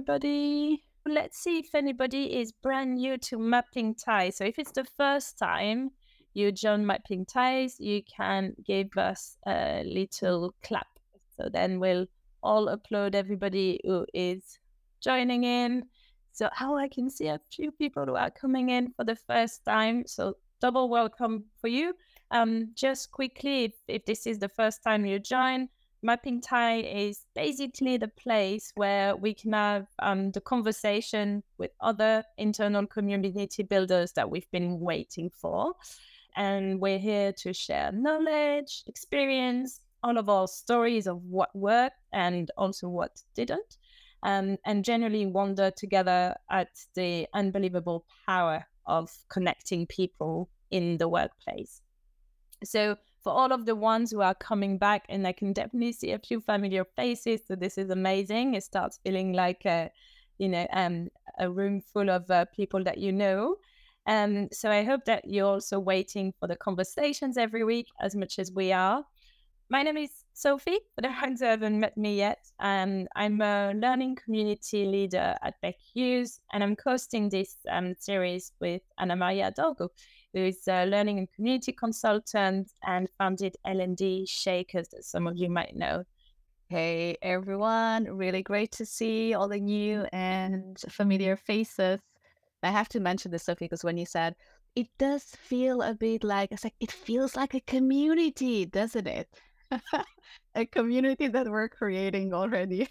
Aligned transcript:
everybody. 0.00 0.82
Let's 1.04 1.38
see 1.38 1.58
if 1.58 1.74
anybody 1.74 2.40
is 2.40 2.52
brand 2.52 2.94
new 2.94 3.18
to 3.18 3.38
Mapping 3.38 3.94
Ties. 3.94 4.38
So 4.38 4.44
if 4.44 4.58
it's 4.58 4.72
the 4.72 4.86
first 4.96 5.38
time 5.38 5.90
you 6.32 6.52
join 6.52 6.86
Mapping 6.86 7.26
Ties, 7.26 7.78
you 7.78 8.00
can 8.04 8.54
give 8.64 8.96
us 8.96 9.36
a 9.46 9.82
little 9.84 10.54
clap. 10.62 10.86
So 11.36 11.50
then 11.52 11.78
we'll 11.78 12.06
all 12.42 12.74
upload 12.74 13.14
everybody 13.14 13.78
who 13.84 14.06
is 14.14 14.58
joining 15.02 15.44
in. 15.44 15.84
So 16.32 16.48
how 16.54 16.78
I 16.78 16.88
can 16.88 17.10
see 17.10 17.26
a 17.26 17.40
few 17.52 17.70
people 17.70 18.06
who 18.06 18.16
are 18.16 18.30
coming 18.30 18.70
in 18.70 18.94
for 18.96 19.04
the 19.04 19.16
first 19.16 19.66
time. 19.66 20.04
So 20.06 20.38
double 20.62 20.88
welcome 20.88 21.44
for 21.60 21.68
you. 21.68 21.92
Um, 22.30 22.70
just 22.74 23.10
quickly, 23.10 23.64
if, 23.64 23.72
if 23.86 24.06
this 24.06 24.26
is 24.26 24.38
the 24.38 24.48
first 24.48 24.82
time 24.82 25.04
you 25.04 25.18
join, 25.18 25.68
Mapping 26.02 26.40
Tie 26.40 26.80
is 26.80 27.26
basically 27.34 27.98
the 27.98 28.08
place 28.08 28.72
where 28.74 29.14
we 29.16 29.34
can 29.34 29.52
have 29.52 29.86
um, 29.98 30.30
the 30.30 30.40
conversation 30.40 31.42
with 31.58 31.72
other 31.80 32.24
internal 32.38 32.86
community 32.86 33.62
builders 33.62 34.12
that 34.12 34.30
we've 34.30 34.50
been 34.50 34.80
waiting 34.80 35.30
for. 35.30 35.74
And 36.36 36.80
we're 36.80 36.98
here 36.98 37.32
to 37.32 37.52
share 37.52 37.92
knowledge, 37.92 38.82
experience, 38.86 39.80
all 40.02 40.16
of 40.16 40.30
our 40.30 40.48
stories 40.48 41.06
of 41.06 41.22
what 41.24 41.54
worked 41.54 41.96
and 42.12 42.50
also 42.56 42.88
what 42.88 43.22
didn't. 43.34 43.76
Um, 44.22 44.56
and 44.66 44.84
generally 44.84 45.26
wonder 45.26 45.70
together 45.70 46.34
at 46.50 46.68
the 46.94 47.26
unbelievable 47.34 48.04
power 48.26 48.66
of 48.86 49.10
connecting 49.28 49.86
people 49.86 50.48
in 50.70 50.98
the 50.98 51.08
workplace. 51.08 51.82
So 52.64 52.96
for 53.22 53.32
all 53.32 53.52
of 53.52 53.66
the 53.66 53.76
ones 53.76 54.10
who 54.10 54.20
are 54.20 54.34
coming 54.34 54.78
back, 54.78 55.04
and 55.08 55.26
I 55.26 55.32
can 55.32 55.52
definitely 55.52 55.92
see 55.92 56.12
a 56.12 56.18
few 56.18 56.40
familiar 56.40 56.84
faces. 56.96 57.42
So 57.46 57.54
this 57.54 57.78
is 57.78 57.90
amazing. 57.90 58.54
It 58.54 58.64
starts 58.64 58.98
feeling 59.04 59.32
like 59.32 59.64
a, 59.66 59.90
you 60.38 60.48
know, 60.48 60.66
um, 60.72 61.08
a 61.38 61.50
room 61.50 61.80
full 61.80 62.10
of 62.10 62.30
uh, 62.30 62.46
people 62.54 62.82
that 62.84 62.98
you 62.98 63.12
know. 63.12 63.56
Um, 64.06 64.48
so 64.52 64.70
I 64.70 64.82
hope 64.82 65.04
that 65.04 65.24
you're 65.26 65.46
also 65.46 65.78
waiting 65.78 66.32
for 66.40 66.46
the 66.46 66.56
conversations 66.56 67.36
every 67.36 67.64
week 67.64 67.86
as 68.00 68.14
much 68.14 68.38
as 68.38 68.50
we 68.52 68.72
are. 68.72 69.04
My 69.68 69.82
name 69.82 69.98
is 69.98 70.10
Sophie, 70.32 70.78
for 70.94 71.02
the 71.02 71.14
ones 71.22 71.40
who 71.40 71.46
haven't 71.46 71.78
met 71.78 71.96
me 71.96 72.16
yet. 72.16 72.50
Um, 72.58 73.06
I'm 73.14 73.40
a 73.40 73.72
learning 73.74 74.16
community 74.16 74.84
leader 74.86 75.36
at 75.42 75.60
Baker 75.60 75.78
Hughes, 75.94 76.40
and 76.52 76.64
I'm 76.64 76.76
hosting 76.82 77.28
this 77.28 77.56
um, 77.70 77.94
series 77.98 78.52
with 78.60 78.82
Anna 78.98 79.14
Maria 79.14 79.52
Dorgo 79.56 79.90
who 80.32 80.40
is 80.40 80.66
a 80.68 80.86
learning 80.86 81.18
and 81.18 81.32
community 81.32 81.72
consultant 81.72 82.70
and 82.86 83.08
founded 83.18 83.56
L&D 83.64 84.26
Shakers 84.26 84.88
that 84.88 85.04
some 85.04 85.26
of 85.26 85.36
you 85.36 85.50
might 85.50 85.76
know. 85.76 86.04
Hey 86.68 87.16
everyone, 87.20 88.04
really 88.04 88.42
great 88.42 88.70
to 88.72 88.86
see 88.86 89.34
all 89.34 89.48
the 89.48 89.58
new 89.58 90.06
and 90.12 90.78
familiar 90.88 91.36
faces. 91.36 92.00
I 92.62 92.70
have 92.70 92.88
to 92.90 93.00
mention 93.00 93.32
this, 93.32 93.44
Sophie, 93.44 93.64
because 93.64 93.82
when 93.82 93.96
you 93.96 94.06
said 94.06 94.36
it 94.76 94.86
does 94.98 95.24
feel 95.24 95.82
a 95.82 95.94
bit 95.94 96.22
like 96.22 96.52
it's 96.52 96.62
like 96.62 96.74
it 96.78 96.92
feels 96.92 97.34
like 97.34 97.54
a 97.54 97.60
community, 97.60 98.66
doesn't 98.66 99.08
it? 99.08 99.28
a 100.54 100.66
community 100.66 101.28
that 101.28 101.48
we're 101.48 101.68
creating 101.68 102.32
already 102.32 102.88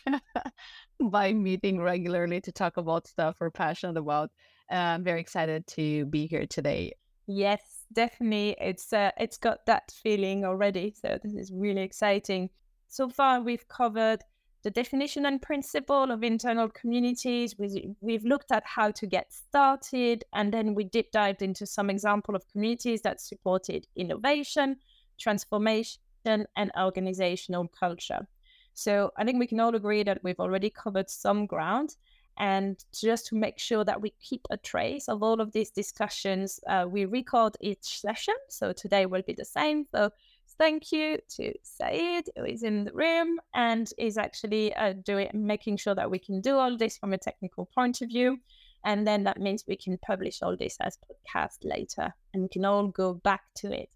by 1.00 1.34
meeting 1.34 1.80
regularly 1.80 2.42
to 2.42 2.52
talk 2.52 2.78
about 2.78 3.08
stuff 3.08 3.38
we're 3.40 3.50
passionate 3.50 3.98
about. 3.98 4.30
Uh, 4.72 4.76
I'm 4.76 5.04
very 5.04 5.22
excited 5.22 5.66
to 5.68 6.06
be 6.06 6.28
here 6.28 6.46
today. 6.46 6.94
Yes, 7.32 7.86
definitely. 7.94 8.56
It's 8.60 8.92
uh, 8.92 9.12
it's 9.18 9.38
got 9.38 9.68
that 9.68 9.92
feeling 9.92 10.46
already. 10.46 10.96
So 11.00 11.20
this 11.22 11.36
is 11.36 11.52
really 11.54 11.84
exciting. 11.84 12.50
So 12.88 13.08
far, 13.08 13.40
we've 13.40 13.68
covered 13.68 14.24
the 14.64 14.72
definition 14.72 15.28
and 15.28 15.40
principle 15.40 16.10
of 16.12 16.24
internal 16.24 16.70
communities. 16.70 17.56
We, 17.60 17.94
we've 18.02 18.26
looked 18.26 18.52
at 18.52 18.64
how 18.66 18.90
to 18.90 19.06
get 19.06 19.32
started, 19.32 20.24
and 20.34 20.52
then 20.52 20.74
we 20.74 20.86
deep 20.86 21.12
dived 21.12 21.44
into 21.44 21.68
some 21.68 21.92
example 21.92 22.36
of 22.36 22.48
communities 22.48 23.04
that 23.04 23.22
supported 23.22 23.86
innovation, 23.96 24.78
transformation, 25.20 26.00
and 26.26 26.72
organizational 26.82 27.68
culture. 27.68 28.28
So 28.74 29.12
I 29.18 29.24
think 29.24 29.38
we 29.38 29.46
can 29.46 29.60
all 29.60 29.76
agree 29.76 30.02
that 30.02 30.24
we've 30.24 30.40
already 30.40 30.72
covered 30.72 31.12
some 31.12 31.46
ground. 31.46 31.96
And 32.40 32.84
just 32.94 33.28
to 33.28 33.36
make 33.36 33.60
sure 33.60 33.84
that 33.84 34.02
we 34.02 34.14
keep 34.22 34.48
a 34.50 34.58
trace 34.58 35.10
of 35.10 35.22
all 35.22 35.42
of 35.42 35.52
these 35.52 35.72
discussions, 35.72 36.60
uh, 36.68 36.86
we 36.90 37.06
record 37.06 37.58
each 37.60 38.00
session. 38.00 38.36
So 38.48 38.72
today 38.72 39.06
will 39.06 39.24
be 39.24 39.34
the 39.34 39.44
same. 39.44 39.86
So 39.92 40.10
thank 40.58 40.92
you 40.92 41.18
to 41.36 41.54
Said, 41.64 42.24
who 42.36 42.46
is 42.46 42.64
in 42.64 42.86
the 42.86 42.94
room 42.94 43.40
and 43.54 43.92
is 43.98 44.18
actually 44.18 44.74
uh, 44.76 44.94
doing 45.04 45.30
making 45.34 45.78
sure 45.78 45.96
that 45.96 46.10
we 46.10 46.20
can 46.20 46.42
do 46.42 46.56
all 46.56 46.78
this 46.78 46.98
from 46.98 47.14
a 47.14 47.18
technical 47.18 47.66
point 47.76 48.02
of 48.02 48.08
view. 48.08 48.40
And 48.86 49.06
then 49.06 49.26
that 49.26 49.42
means 49.42 49.66
we 49.68 49.76
can 49.76 49.98
publish 49.98 50.42
all 50.42 50.56
this 50.56 50.78
as 50.80 50.98
podcast 51.10 51.58
later, 51.64 52.14
and 52.34 52.50
can 52.50 52.64
all 52.64 52.88
go 52.88 53.14
back 53.14 53.42
to 53.58 53.74
it. 53.74 53.90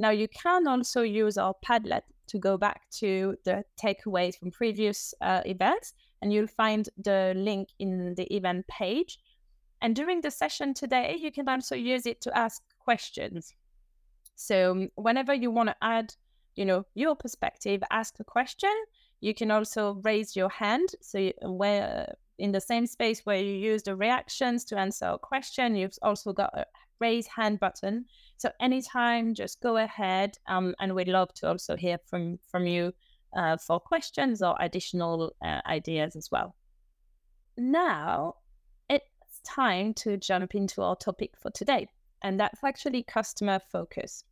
Now 0.00 0.08
you 0.08 0.28
can 0.28 0.66
also 0.66 1.02
use 1.02 1.36
our 1.36 1.54
Padlet 1.62 2.04
to 2.28 2.38
go 2.38 2.56
back 2.56 2.88
to 3.00 3.36
the 3.44 3.64
takeaways 3.78 4.38
from 4.38 4.50
previous 4.50 5.12
uh, 5.20 5.42
events 5.44 5.92
and 6.22 6.32
you'll 6.32 6.46
find 6.46 6.88
the 6.96 7.34
link 7.36 7.68
in 7.78 8.14
the 8.14 8.24
event 8.34 8.66
page. 8.66 9.18
And 9.82 9.94
during 9.94 10.22
the 10.22 10.30
session 10.30 10.72
today, 10.72 11.18
you 11.20 11.30
can 11.30 11.46
also 11.50 11.74
use 11.74 12.06
it 12.06 12.22
to 12.22 12.36
ask 12.36 12.62
questions. 12.78 13.52
So 14.36 14.70
um, 14.70 14.88
whenever 14.94 15.34
you 15.34 15.50
want 15.50 15.68
to 15.68 15.76
add, 15.82 16.14
you 16.56 16.64
know, 16.64 16.86
your 16.94 17.14
perspective, 17.14 17.82
ask 17.90 18.14
a 18.20 18.24
question. 18.24 18.74
You 19.20 19.34
can 19.34 19.50
also 19.50 20.00
raise 20.02 20.34
your 20.34 20.48
hand. 20.48 20.88
So 21.02 21.18
you, 21.18 21.32
where 21.42 22.14
in 22.38 22.52
the 22.52 22.60
same 22.60 22.86
space 22.86 23.20
where 23.26 23.38
you 23.38 23.52
use 23.52 23.82
the 23.82 23.96
reactions 23.96 24.64
to 24.66 24.78
answer 24.78 25.06
a 25.06 25.18
question, 25.18 25.76
you've 25.76 25.98
also 26.00 26.32
got 26.32 26.56
a 26.56 26.64
raise 27.00 27.26
hand 27.26 27.60
button. 27.60 28.04
So 28.36 28.50
anytime, 28.60 29.34
just 29.34 29.60
go 29.60 29.76
ahead, 29.76 30.36
um, 30.46 30.74
and 30.80 30.94
we'd 30.94 31.08
love 31.08 31.32
to 31.34 31.48
also 31.48 31.76
hear 31.76 31.98
from 32.06 32.38
from 32.50 32.66
you 32.66 32.92
uh, 33.36 33.56
for 33.56 33.80
questions 33.80 34.42
or 34.42 34.56
additional 34.60 35.32
uh, 35.44 35.60
ideas 35.66 36.16
as 36.16 36.30
well. 36.30 36.54
Now 37.56 38.36
it's 38.88 39.40
time 39.44 39.94
to 39.94 40.16
jump 40.16 40.54
into 40.54 40.82
our 40.82 40.96
topic 40.96 41.32
for 41.40 41.50
today, 41.50 41.88
and 42.22 42.38
that's 42.38 42.62
actually 42.64 43.02
customer 43.02 43.60
focus. 43.70 44.24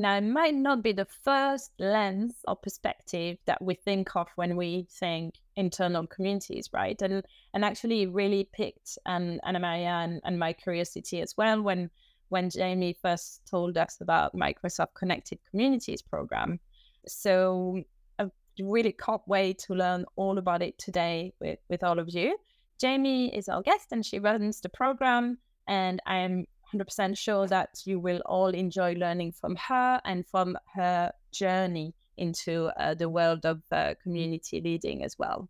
Now, 0.00 0.16
it 0.16 0.22
might 0.22 0.54
not 0.54 0.82
be 0.82 0.92
the 0.92 1.08
first 1.24 1.72
lens 1.80 2.36
or 2.46 2.54
perspective 2.54 3.38
that 3.46 3.60
we 3.60 3.74
think 3.74 4.14
of 4.14 4.28
when 4.36 4.56
we 4.56 4.86
think 4.88 5.34
internal 5.56 6.06
communities, 6.06 6.70
right? 6.72 7.00
And 7.02 7.24
and 7.52 7.64
actually 7.64 8.06
really 8.06 8.48
picked 8.52 8.96
um, 9.06 9.40
Anna 9.44 9.58
Maria 9.58 9.98
and, 10.04 10.20
and 10.24 10.38
my 10.38 10.52
curiosity 10.52 11.20
as 11.20 11.36
well 11.36 11.60
when 11.60 11.90
when 12.28 12.48
Jamie 12.48 12.96
first 13.02 13.42
told 13.50 13.76
us 13.76 13.98
about 14.00 14.34
Microsoft 14.34 14.94
Connected 14.94 15.38
Communities 15.50 16.02
program. 16.02 16.60
So 17.06 17.82
a 18.18 18.30
really 18.60 18.92
can't 18.92 19.26
wait 19.26 19.58
to 19.66 19.74
learn 19.74 20.04
all 20.14 20.38
about 20.38 20.62
it 20.62 20.78
today 20.78 21.32
with, 21.40 21.58
with 21.68 21.82
all 21.82 21.98
of 21.98 22.08
you. 22.10 22.36
Jamie 22.78 23.34
is 23.34 23.48
our 23.48 23.62
guest 23.62 23.88
and 23.90 24.04
she 24.04 24.18
runs 24.18 24.60
the 24.60 24.68
program. 24.68 25.38
And 25.66 26.00
I 26.06 26.18
am 26.18 26.44
100% 26.74 27.16
sure 27.16 27.46
that 27.46 27.70
you 27.84 27.98
will 27.98 28.20
all 28.26 28.48
enjoy 28.48 28.94
learning 28.94 29.32
from 29.32 29.56
her 29.56 30.00
and 30.04 30.26
from 30.26 30.56
her 30.74 31.12
journey 31.32 31.94
into 32.16 32.66
uh, 32.78 32.94
the 32.94 33.08
world 33.08 33.44
of 33.44 33.62
uh, 33.72 33.94
community 34.02 34.60
leading 34.60 35.04
as 35.04 35.18
well. 35.18 35.48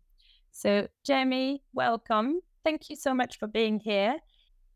So, 0.51 0.87
Jamie, 1.05 1.63
welcome. 1.73 2.41
Thank 2.63 2.89
you 2.89 2.95
so 2.95 3.13
much 3.13 3.37
for 3.37 3.47
being 3.47 3.79
here. 3.79 4.17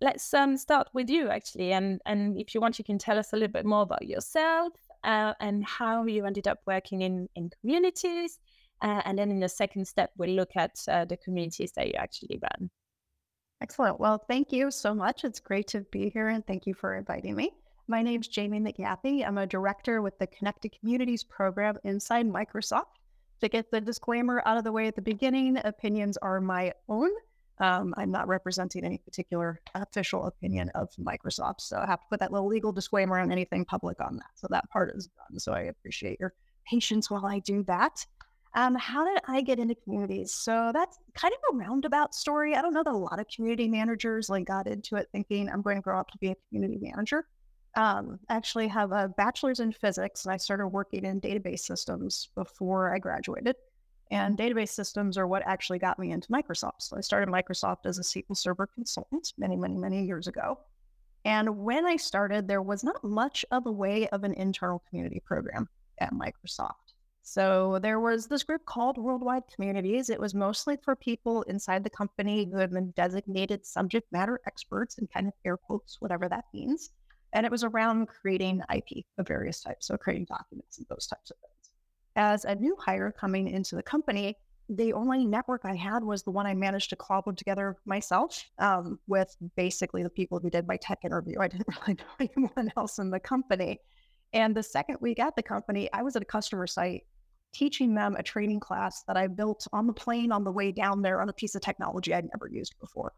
Let's 0.01 0.33
um, 0.33 0.57
start 0.57 0.87
with 0.93 1.09
you, 1.09 1.29
actually. 1.29 1.71
And, 1.71 2.01
and 2.05 2.39
if 2.39 2.53
you 2.53 2.61
want, 2.61 2.77
you 2.77 2.85
can 2.85 2.97
tell 2.97 3.17
us 3.17 3.33
a 3.33 3.35
little 3.35 3.53
bit 3.53 3.65
more 3.65 3.83
about 3.83 4.07
yourself 4.07 4.73
uh, 5.03 5.33
and 5.39 5.63
how 5.63 6.05
you 6.05 6.25
ended 6.25 6.47
up 6.47 6.59
working 6.65 7.01
in, 7.01 7.29
in 7.35 7.49
communities. 7.61 8.39
Uh, 8.81 9.01
and 9.05 9.17
then 9.17 9.31
in 9.31 9.39
the 9.39 9.49
second 9.49 9.87
step, 9.87 10.11
we'll 10.17 10.31
look 10.31 10.51
at 10.55 10.75
uh, 10.89 11.05
the 11.05 11.17
communities 11.17 11.71
that 11.73 11.87
you 11.87 11.93
actually 11.93 12.39
run. 12.41 12.69
Excellent. 13.63 13.97
Well, 13.97 14.21
thank 14.27 14.51
you 14.51 14.69
so 14.71 14.93
much. 14.93 15.23
It's 15.23 15.39
great 15.39 15.67
to 15.67 15.85
be 15.89 16.09
here 16.09 16.27
and 16.27 16.45
thank 16.45 16.67
you 16.67 16.73
for 16.73 16.95
inviting 16.95 17.33
me. 17.33 17.53
My 17.87 18.01
name 18.01 18.19
is 18.19 18.27
Jamie 18.27 18.59
McGeathy. 18.59 19.25
I'm 19.25 19.37
a 19.37 19.47
director 19.47 20.01
with 20.01 20.19
the 20.19 20.27
Connected 20.27 20.77
Communities 20.77 21.23
program 21.23 21.77
inside 21.85 22.27
Microsoft. 22.27 22.97
To 23.39 23.47
get 23.47 23.71
the 23.71 23.79
disclaimer 23.79 24.43
out 24.45 24.57
of 24.57 24.65
the 24.65 24.71
way 24.73 24.87
at 24.87 24.97
the 24.97 25.01
beginning, 25.01 25.57
opinions 25.63 26.17
are 26.17 26.41
my 26.41 26.73
own. 26.89 27.09
Um, 27.59 27.93
I'm 27.95 28.11
not 28.11 28.27
representing 28.27 28.83
any 28.83 28.97
particular 28.97 29.61
official 29.75 30.25
opinion 30.25 30.69
of 30.75 30.89
Microsoft. 30.99 31.61
So 31.61 31.77
I 31.77 31.85
have 31.85 32.01
to 32.01 32.07
put 32.09 32.19
that 32.19 32.33
little 32.33 32.49
legal 32.49 32.73
disclaimer 32.73 33.17
on 33.17 33.31
anything 33.31 33.63
public 33.63 34.01
on 34.01 34.17
that. 34.17 34.31
So 34.35 34.47
that 34.49 34.69
part 34.71 34.93
is 34.93 35.07
done. 35.07 35.39
So 35.39 35.53
I 35.53 35.61
appreciate 35.61 36.19
your 36.19 36.33
patience 36.69 37.09
while 37.09 37.25
I 37.25 37.39
do 37.39 37.63
that. 37.63 38.05
Um, 38.55 38.75
how 38.75 39.03
did 39.05 39.19
I 39.27 39.41
get 39.41 39.57
into 39.57 39.75
communities? 39.75 40.33
So 40.33 40.71
that's 40.73 40.99
kind 41.15 41.33
of 41.33 41.55
a 41.55 41.57
roundabout 41.57 42.13
story. 42.13 42.55
I 42.55 42.61
don't 42.61 42.73
know 42.73 42.83
that 42.83 42.93
a 42.93 42.97
lot 42.97 43.19
of 43.19 43.27
community 43.27 43.67
managers 43.67 44.29
like 44.29 44.45
got 44.45 44.67
into 44.67 44.95
it 44.95 45.07
thinking 45.11 45.49
I'm 45.49 45.63
going 45.63 45.77
to 45.77 45.81
grow 45.81 45.99
up 45.99 46.11
to 46.11 46.17
be 46.19 46.29
a 46.29 46.35
community 46.49 46.77
manager. 46.79 47.25
Um, 47.75 48.19
I 48.29 48.35
actually 48.35 48.67
have 48.67 48.91
a 48.91 49.07
bachelor's 49.17 49.59
in 49.59 49.71
physics 49.71 50.25
and 50.25 50.33
I 50.33 50.37
started 50.37 50.67
working 50.67 51.05
in 51.05 51.19
database 51.19 51.61
systems 51.61 52.29
before 52.35 52.93
I 52.93 52.99
graduated. 52.99 53.55
And 54.11 54.37
database 54.37 54.69
systems 54.69 55.17
are 55.17 55.25
what 55.25 55.41
actually 55.47 55.79
got 55.79 55.97
me 55.97 56.11
into 56.11 56.27
Microsoft. 56.27 56.81
So 56.81 56.97
I 56.97 57.01
started 57.01 57.29
Microsoft 57.29 57.85
as 57.85 57.97
a 57.97 58.03
SQL 58.03 58.37
Server 58.37 58.67
consultant 58.67 59.33
many, 59.39 59.55
many, 59.55 59.75
many 59.75 60.05
years 60.05 60.27
ago. 60.27 60.59
And 61.25 61.57
when 61.57 61.85
I 61.85 61.95
started, 61.95 62.47
there 62.47 62.61
was 62.61 62.83
not 62.83 63.03
much 63.03 63.43
of 63.49 63.65
a 63.65 63.71
way 63.71 64.07
of 64.09 64.23
an 64.23 64.33
internal 64.33 64.83
community 64.89 65.21
program 65.25 65.67
at 65.97 66.13
Microsoft. 66.13 66.82
So 67.25 67.79
there 67.81 68.01
was 68.01 68.27
this 68.27 68.43
group 68.43 68.65
called 68.65 68.97
Worldwide 68.97 69.43
Communities. 69.47 70.09
It 70.09 70.19
was 70.19 70.35
mostly 70.35 70.77
for 70.83 70.93
people 70.93 71.41
inside 71.43 71.83
the 71.83 71.89
company 71.89 72.49
who 72.51 72.57
had 72.57 72.71
been 72.71 72.91
designated 72.91 73.65
subject 73.65 74.11
matter 74.11 74.41
experts 74.45 74.97
and 74.97 75.09
kind 75.09 75.27
of 75.27 75.33
air 75.45 75.55
quotes, 75.55 76.01
whatever 76.01 76.27
that 76.27 76.45
means. 76.53 76.91
And 77.31 77.45
it 77.45 77.51
was 77.51 77.63
around 77.63 78.09
creating 78.09 78.61
IP 78.75 79.05
of 79.17 79.27
various 79.27 79.61
types, 79.61 79.87
so 79.87 79.97
creating 79.97 80.25
documents 80.25 80.77
and 80.77 80.87
those 80.89 81.07
types 81.07 81.31
of 81.31 81.37
things. 81.37 81.71
As 82.17 82.43
a 82.43 82.55
new 82.55 82.75
hire 82.77 83.11
coming 83.17 83.47
into 83.47 83.77
the 83.77 83.83
company, 83.83 84.37
the 84.67 84.91
only 84.91 85.25
network 85.25 85.61
I 85.63 85.75
had 85.75 86.03
was 86.03 86.23
the 86.23 86.31
one 86.31 86.45
I 86.45 86.53
managed 86.53 86.89
to 86.89 86.97
cobble 86.97 87.33
together 87.33 87.77
myself 87.85 88.43
um, 88.59 88.99
with 89.07 89.33
basically 89.55 90.03
the 90.03 90.09
people 90.09 90.39
who 90.39 90.49
did 90.49 90.67
my 90.67 90.75
tech 90.75 90.99
interview. 91.05 91.39
I 91.39 91.47
didn't 91.47 91.67
really 91.87 91.97
know 91.99 92.27
anyone 92.35 92.71
else 92.75 92.99
in 92.99 93.11
the 93.11 93.19
company. 93.19 93.79
And 94.33 94.53
the 94.55 94.63
second 94.63 94.97
week 94.99 95.19
at 95.19 95.35
the 95.37 95.43
company, 95.43 95.89
I 95.93 96.01
was 96.01 96.15
at 96.17 96.21
a 96.21 96.25
customer 96.25 96.67
site 96.67 97.03
teaching 97.53 97.93
them 97.93 98.15
a 98.15 98.23
training 98.23 98.59
class 98.59 99.03
that 99.03 99.17
I 99.17 99.27
built 99.27 99.67
on 99.71 99.87
the 99.87 99.93
plane 99.93 100.31
on 100.31 100.43
the 100.43 100.51
way 100.51 100.71
down 100.71 101.01
there 101.01 101.21
on 101.21 101.29
a 101.29 101.33
piece 101.33 101.55
of 101.55 101.61
technology 101.61 102.13
I'd 102.13 102.29
never 102.33 102.49
used 102.51 102.75
before, 102.79 103.13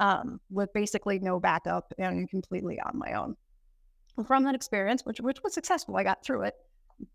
um, 0.00 0.40
with 0.50 0.72
basically 0.72 1.18
no 1.18 1.40
backup 1.40 1.92
and 1.98 2.28
completely 2.28 2.80
on 2.80 2.98
my 2.98 3.14
own. 3.14 3.36
From 4.26 4.44
that 4.44 4.54
experience, 4.54 5.02
which 5.04 5.20
which 5.20 5.42
was 5.42 5.54
successful, 5.54 5.96
I 5.96 6.04
got 6.04 6.24
through 6.24 6.42
it, 6.42 6.54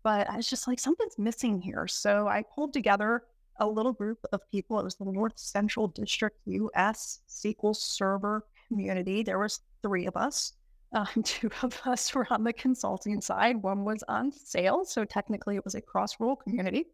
but 0.02 0.28
I 0.28 0.36
was 0.36 0.48
just 0.48 0.66
like 0.66 0.80
something's 0.80 1.18
missing 1.18 1.60
here. 1.60 1.86
So 1.86 2.26
I 2.28 2.42
pulled 2.54 2.72
together 2.72 3.22
a 3.60 3.66
little 3.66 3.92
group 3.92 4.18
of 4.32 4.40
people. 4.50 4.78
It 4.78 4.84
was 4.84 4.96
the 4.96 5.04
North 5.04 5.38
Central 5.38 5.88
District 5.88 6.36
U.S. 6.46 7.20
SQL 7.28 7.74
Server 7.74 8.44
community. 8.68 9.22
There 9.22 9.38
was 9.38 9.60
three 9.82 10.06
of 10.06 10.16
us 10.16 10.52
um, 10.92 11.06
two 11.24 11.50
of 11.62 11.80
us 11.84 12.14
were 12.14 12.26
on 12.30 12.44
the 12.44 12.52
consulting 12.52 13.20
side. 13.20 13.56
One 13.62 13.84
was 13.84 14.02
on 14.08 14.32
sales. 14.32 14.92
So 14.92 15.04
technically, 15.04 15.56
it 15.56 15.64
was 15.64 15.74
a 15.74 15.80
cross 15.80 16.18
role 16.20 16.36
community. 16.36 16.86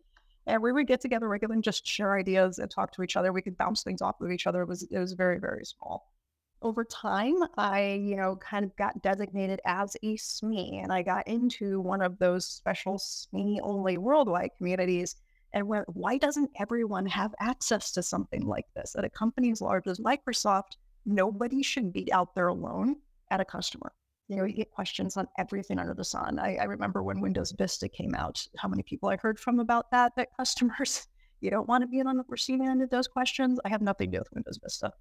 And 0.46 0.62
we 0.62 0.72
would 0.72 0.86
get 0.86 1.00
together 1.00 1.28
regularly 1.28 1.56
and 1.56 1.64
just 1.64 1.86
share 1.86 2.18
ideas 2.18 2.58
and 2.58 2.70
talk 2.70 2.92
to 2.92 3.02
each 3.02 3.16
other. 3.16 3.32
We 3.32 3.40
could 3.40 3.56
bounce 3.56 3.82
things 3.82 4.02
off 4.02 4.20
of 4.20 4.30
each 4.30 4.46
other. 4.46 4.62
It 4.62 4.68
was 4.68 4.82
it 4.82 4.98
was 4.98 5.14
very 5.14 5.38
very 5.38 5.64
small. 5.64 6.12
Over 6.60 6.84
time, 6.84 7.36
I 7.56 8.00
you 8.04 8.16
know 8.16 8.36
kind 8.36 8.64
of 8.64 8.76
got 8.76 9.00
designated 9.00 9.60
as 9.64 9.96
a 10.02 10.16
SME, 10.16 10.82
and 10.82 10.92
I 10.92 11.02
got 11.02 11.26
into 11.26 11.80
one 11.80 12.02
of 12.02 12.18
those 12.18 12.46
special 12.46 12.98
SME 12.98 13.58
only 13.62 13.96
worldwide 13.96 14.50
communities. 14.58 15.16
And 15.54 15.68
went, 15.68 15.86
why 15.88 16.18
doesn't 16.18 16.50
everyone 16.58 17.06
have 17.06 17.32
access 17.38 17.92
to 17.92 18.02
something 18.02 18.44
like 18.44 18.66
this? 18.74 18.96
At 18.98 19.04
a 19.04 19.08
company 19.08 19.52
as 19.52 19.60
large 19.60 19.86
as 19.86 20.00
Microsoft, 20.00 20.78
nobody 21.06 21.62
should 21.62 21.92
be 21.92 22.12
out 22.12 22.34
there 22.34 22.48
alone 22.48 22.96
at 23.34 23.40
a 23.40 23.44
customer. 23.44 23.92
You 24.28 24.36
know, 24.36 24.44
you 24.44 24.54
get 24.54 24.70
questions 24.70 25.16
on 25.16 25.26
everything 25.38 25.78
under 25.78 25.92
the 25.92 26.04
sun. 26.04 26.38
I, 26.38 26.56
I 26.56 26.64
remember 26.64 27.02
when 27.02 27.20
Windows 27.20 27.52
Vista 27.58 27.88
came 27.88 28.14
out, 28.14 28.40
how 28.56 28.68
many 28.68 28.82
people 28.82 29.10
I 29.10 29.16
heard 29.16 29.38
from 29.38 29.58
about 29.58 29.90
that, 29.90 30.12
that 30.16 30.28
customers, 30.38 31.06
you 31.40 31.50
don't 31.50 31.68
want 31.68 31.82
to 31.82 31.88
be 31.88 32.00
on 32.00 32.16
the 32.16 32.24
receiving 32.28 32.68
end 32.68 32.80
of 32.80 32.90
those 32.90 33.08
questions. 33.08 33.58
I 33.64 33.68
have 33.68 33.82
nothing 33.82 34.10
to 34.12 34.18
do 34.18 34.20
with 34.20 34.32
Windows 34.32 34.58
Vista. 34.62 34.92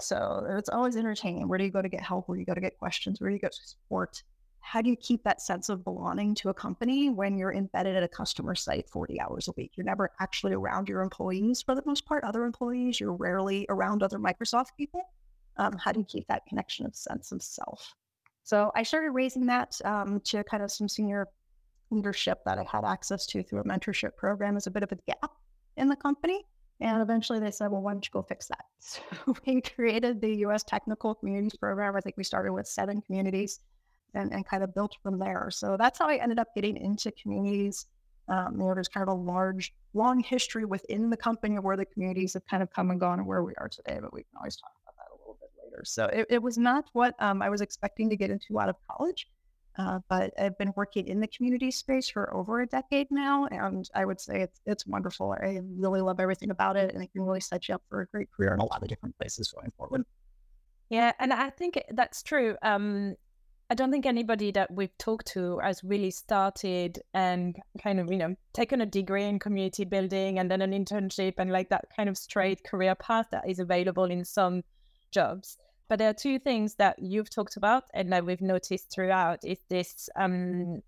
So 0.00 0.46
it's 0.56 0.70
always 0.70 0.96
entertaining. 0.96 1.46
Where 1.46 1.58
do 1.58 1.64
you 1.64 1.70
go 1.70 1.82
to 1.82 1.88
get 1.88 2.00
help? 2.00 2.28
Where 2.28 2.36
do 2.36 2.40
you 2.40 2.46
go 2.46 2.54
to 2.54 2.60
get 2.60 2.78
questions? 2.78 3.20
Where 3.20 3.28
do 3.28 3.34
you 3.34 3.40
go 3.40 3.48
to 3.48 3.66
support? 3.66 4.22
How 4.60 4.80
do 4.80 4.88
you 4.88 4.96
keep 4.96 5.24
that 5.24 5.42
sense 5.42 5.68
of 5.68 5.84
belonging 5.84 6.34
to 6.36 6.48
a 6.48 6.54
company 6.54 7.10
when 7.10 7.36
you're 7.36 7.52
embedded 7.52 7.96
at 7.96 8.02
a 8.02 8.08
customer 8.08 8.54
site 8.54 8.88
40 8.88 9.20
hours 9.20 9.48
a 9.48 9.52
week? 9.56 9.72
You're 9.74 9.84
never 9.84 10.10
actually 10.20 10.54
around 10.54 10.88
your 10.88 11.02
employees 11.02 11.60
for 11.60 11.74
the 11.74 11.82
most 11.84 12.06
part, 12.06 12.24
other 12.24 12.44
employees. 12.44 13.00
You're 13.00 13.14
rarely 13.14 13.66
around 13.68 14.02
other 14.02 14.18
Microsoft 14.18 14.68
people 14.78 15.02
um, 15.56 15.76
how 15.78 15.92
do 15.92 16.00
you 16.00 16.06
keep 16.06 16.26
that 16.28 16.46
connection 16.46 16.86
of 16.86 16.94
sense 16.94 17.32
of 17.32 17.42
self? 17.42 17.94
So 18.42 18.72
I 18.74 18.82
started 18.82 19.10
raising 19.10 19.46
that 19.46 19.78
um, 19.84 20.20
to 20.24 20.42
kind 20.44 20.62
of 20.62 20.70
some 20.70 20.88
senior 20.88 21.28
leadership 21.90 22.40
that 22.44 22.58
I 22.58 22.64
had 22.70 22.84
access 22.84 23.26
to 23.26 23.42
through 23.42 23.60
a 23.60 23.64
mentorship 23.64 24.16
program 24.16 24.56
as 24.56 24.66
a 24.66 24.70
bit 24.70 24.82
of 24.82 24.92
a 24.92 24.96
gap 25.06 25.32
in 25.76 25.88
the 25.88 25.96
company. 25.96 26.44
And 26.80 27.02
eventually 27.02 27.40
they 27.40 27.50
said, 27.50 27.70
well, 27.70 27.82
why 27.82 27.92
don't 27.92 28.04
you 28.04 28.10
go 28.12 28.22
fix 28.22 28.48
that? 28.48 28.64
So 28.80 29.02
we 29.46 29.60
created 29.60 30.20
the 30.20 30.36
US 30.46 30.62
Technical 30.62 31.14
Communities 31.14 31.56
Program. 31.56 31.94
I 31.94 32.00
think 32.00 32.16
we 32.16 32.24
started 32.24 32.52
with 32.52 32.66
seven 32.66 33.02
communities 33.02 33.60
and, 34.14 34.32
and 34.32 34.46
kind 34.46 34.62
of 34.62 34.74
built 34.74 34.96
from 35.02 35.18
there. 35.18 35.50
So 35.50 35.76
that's 35.78 35.98
how 35.98 36.08
I 36.08 36.16
ended 36.16 36.38
up 36.38 36.48
getting 36.54 36.76
into 36.76 37.12
communities. 37.12 37.86
Um, 38.28 38.52
you 38.52 38.58
know, 38.64 38.74
there's 38.74 38.88
kind 38.88 39.06
of 39.06 39.12
a 39.12 39.20
large, 39.20 39.74
long 39.92 40.20
history 40.20 40.64
within 40.64 41.10
the 41.10 41.16
company 41.16 41.56
of 41.56 41.64
where 41.64 41.76
the 41.76 41.84
communities 41.84 42.34
have 42.34 42.46
kind 42.46 42.62
of 42.62 42.72
come 42.72 42.90
and 42.90 42.98
gone 42.98 43.18
and 43.18 43.28
where 43.28 43.42
we 43.42 43.52
are 43.58 43.68
today, 43.68 43.98
but 44.00 44.12
we 44.12 44.22
can 44.22 44.38
always 44.38 44.56
talk 44.56 44.72
later. 45.70 45.82
So 45.84 46.06
it, 46.06 46.26
it 46.30 46.42
was 46.42 46.58
not 46.58 46.86
what 46.92 47.14
um, 47.18 47.42
I 47.42 47.48
was 47.48 47.60
expecting 47.60 48.10
to 48.10 48.16
get 48.16 48.30
into 48.30 48.58
out 48.58 48.68
of 48.68 48.76
college. 48.90 49.26
Uh, 49.78 50.00
but 50.08 50.32
I've 50.38 50.58
been 50.58 50.72
working 50.76 51.06
in 51.06 51.20
the 51.20 51.28
community 51.28 51.70
space 51.70 52.10
for 52.10 52.34
over 52.34 52.60
a 52.60 52.66
decade 52.66 53.06
now, 53.10 53.46
and 53.46 53.88
I 53.94 54.04
would 54.04 54.20
say 54.20 54.42
it's 54.42 54.60
it's 54.66 54.84
wonderful. 54.84 55.32
I 55.32 55.60
really 55.76 56.00
love 56.00 56.18
everything 56.18 56.50
about 56.50 56.76
it, 56.76 56.92
and 56.92 57.02
it 57.02 57.12
can 57.12 57.22
really 57.22 57.40
set 57.40 57.68
you 57.68 57.76
up 57.76 57.82
for 57.88 58.00
a 58.00 58.06
great 58.06 58.30
career 58.32 58.52
in 58.52 58.60
a 58.60 58.64
lot 58.64 58.82
of 58.82 58.88
different 58.88 59.16
places 59.16 59.52
going 59.52 59.72
forward. 59.78 60.04
Yeah, 60.90 61.12
and 61.20 61.32
I 61.32 61.50
think 61.50 61.80
that's 61.92 62.22
true. 62.22 62.56
Um, 62.62 63.14
I 63.70 63.74
don't 63.74 63.92
think 63.92 64.04
anybody 64.04 64.50
that 64.50 64.72
we've 64.72 64.98
talked 64.98 65.28
to 65.28 65.60
has 65.60 65.84
really 65.84 66.10
started 66.10 67.00
and 67.14 67.56
kind 67.80 68.00
of, 68.00 68.10
you 68.10 68.18
know, 68.18 68.34
taken 68.52 68.80
a 68.80 68.86
degree 68.86 69.22
in 69.22 69.38
community 69.38 69.84
building 69.84 70.40
and 70.40 70.50
then 70.50 70.60
an 70.60 70.72
internship 70.72 71.34
and 71.38 71.52
like 71.52 71.68
that 71.68 71.84
kind 71.96 72.08
of 72.08 72.18
straight 72.18 72.64
career 72.64 72.96
path 72.96 73.28
that 73.30 73.48
is 73.48 73.60
available 73.60 74.06
in 74.06 74.24
some 74.24 74.62
jobs. 75.10 75.58
But 75.88 75.98
there 75.98 76.08
are 76.08 76.14
two 76.14 76.38
things 76.38 76.76
that 76.76 76.98
you've 77.00 77.30
talked 77.30 77.56
about 77.56 77.84
and 77.94 78.12
that 78.12 78.24
we've 78.24 78.40
noticed 78.40 78.92
throughout 78.92 79.40
is 79.44 79.58
this 79.68 80.08
um, 80.14 80.82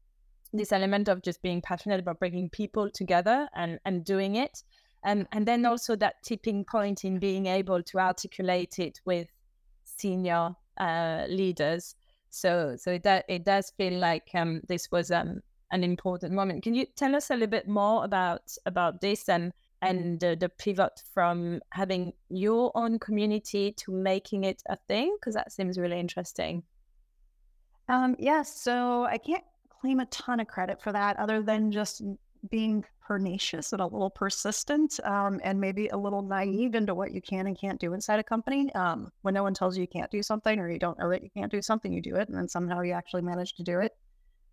this 0.53 0.71
element 0.71 1.09
of 1.09 1.23
just 1.23 1.43
being 1.43 1.61
passionate 1.63 1.99
about 1.99 2.19
bringing 2.19 2.49
people 2.51 2.91
together 2.91 3.49
and, 3.55 3.79
and 3.85 4.05
doing 4.05 4.37
it. 4.37 4.63
Um, 5.05 5.27
and 5.33 5.47
then 5.47 5.67
also 5.67 5.97
that 5.97 6.23
tipping 6.23 6.65
point 6.65 7.05
in 7.05 7.19
being 7.19 7.47
able 7.47 7.83
to 7.83 7.99
articulate 7.99 8.79
it 8.79 9.01
with 9.05 9.29
senior 9.85 10.55
uh, 10.79 11.25
leaders. 11.29 11.97
So 12.31 12.77
so 12.79 12.93
it, 12.93 13.07
it 13.29 13.45
does 13.45 13.73
feel 13.77 13.99
like 13.99 14.31
um, 14.35 14.61
this 14.69 14.91
was 14.93 15.11
um, 15.11 15.41
an 15.73 15.83
important 15.83 16.33
moment. 16.33 16.63
Can 16.63 16.75
you 16.75 16.87
tell 16.97 17.17
us 17.17 17.31
a 17.31 17.35
little 17.35 17.49
bit 17.49 17.67
more 17.67 18.05
about 18.05 18.43
about 18.67 19.00
this 19.00 19.29
and 19.29 19.52
and 19.83 20.21
the, 20.21 20.37
the 20.39 20.49
pivot 20.49 21.03
from 21.12 21.61
having 21.71 22.12
your 22.29 22.71
own 22.75 22.99
community 22.99 23.73
to 23.73 23.93
making 23.93 24.45
it 24.45 24.62
a 24.69 24.77
thing? 24.89 25.15
Because 25.21 25.35
that 25.35 25.53
seems 25.53 25.79
really 25.79 25.99
interesting. 25.99 26.62
Um, 27.89 28.17
yes. 28.19 28.62
So 28.62 29.05
I 29.05 29.19
can't 29.19 29.45
claim 29.69 30.01
a 30.01 30.07
ton 30.07 30.41
of 30.41 30.47
credit 30.47 30.81
for 30.81 30.93
that 30.93 31.19
other 31.19 31.43
than 31.43 31.73
just 31.73 32.03
being 32.51 32.85
pernicious 33.01 33.73
and 33.73 33.81
a 33.81 33.87
little 33.87 34.11
persistent 34.11 34.99
um, 35.05 35.41
and 35.45 35.61
maybe 35.61 35.89
a 35.89 35.97
little 35.97 36.23
naive 36.23 36.75
into 36.75 36.95
what 36.95 37.12
you 37.12 37.21
can 37.21 37.47
and 37.47 37.59
can't 37.59 37.81
do 37.81 37.93
inside 37.93 38.19
a 38.19 38.25
company. 38.25 38.73
Um, 38.75 39.11
when 39.23 39.35
no 39.35 39.43
one 39.43 39.55
tells 39.55 39.77
you 39.77 39.83
you 39.83 39.89
can't 39.89 40.11
do 40.11 40.23
something 40.23 40.59
or 40.59 40.71
you 40.71 40.79
don't 40.79 40.99
know 40.99 41.11
that 41.11 41.23
you 41.23 41.31
can't 41.37 41.51
do 41.51 41.61
something, 41.61 41.93
you 41.93 42.01
do 42.01 42.17
it. 42.17 42.29
And 42.29 42.37
then 42.37 42.49
somehow 42.49 42.81
you 42.81 42.93
actually 42.93 43.23
manage 43.23 43.55
to 43.55 43.62
do 43.62 43.81
it 43.81 43.93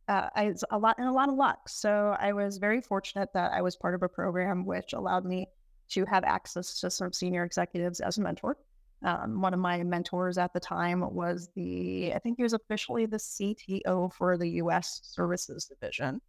uh, 0.10 0.30
a 0.72 0.78
lot 0.78 0.98
and 0.98 1.08
a 1.08 1.12
lot 1.12 1.30
of 1.30 1.36
luck. 1.36 1.70
So 1.70 2.18
I 2.20 2.34
was 2.34 2.58
very 2.58 2.82
fortunate 2.82 3.30
that 3.34 3.54
I 3.54 3.62
was 3.62 3.76
part 3.76 3.94
of 3.94 4.02
a 4.02 4.10
program 4.10 4.66
which 4.66 4.94
allowed 4.94 5.24
me 5.24 5.48
to 5.90 6.04
have 6.06 6.24
access 6.24 6.80
to 6.82 6.90
some 6.90 7.14
senior 7.14 7.44
executives 7.44 8.00
as 8.00 8.18
a 8.18 8.22
mentor. 8.22 8.58
Um, 9.04 9.40
one 9.40 9.54
of 9.54 9.60
my 9.60 9.82
mentors 9.84 10.38
at 10.38 10.52
the 10.52 10.60
time 10.60 11.02
was 11.14 11.50
the, 11.56 12.12
I 12.14 12.20
think 12.20 12.38
he 12.38 12.44
was 12.44 12.54
officially 12.54 13.06
the 13.06 13.18
CTO 13.18 14.12
for 14.12 14.38
the 14.38 14.50
U.S. 14.64 15.00
Services 15.04 15.66
Division. 15.66 16.20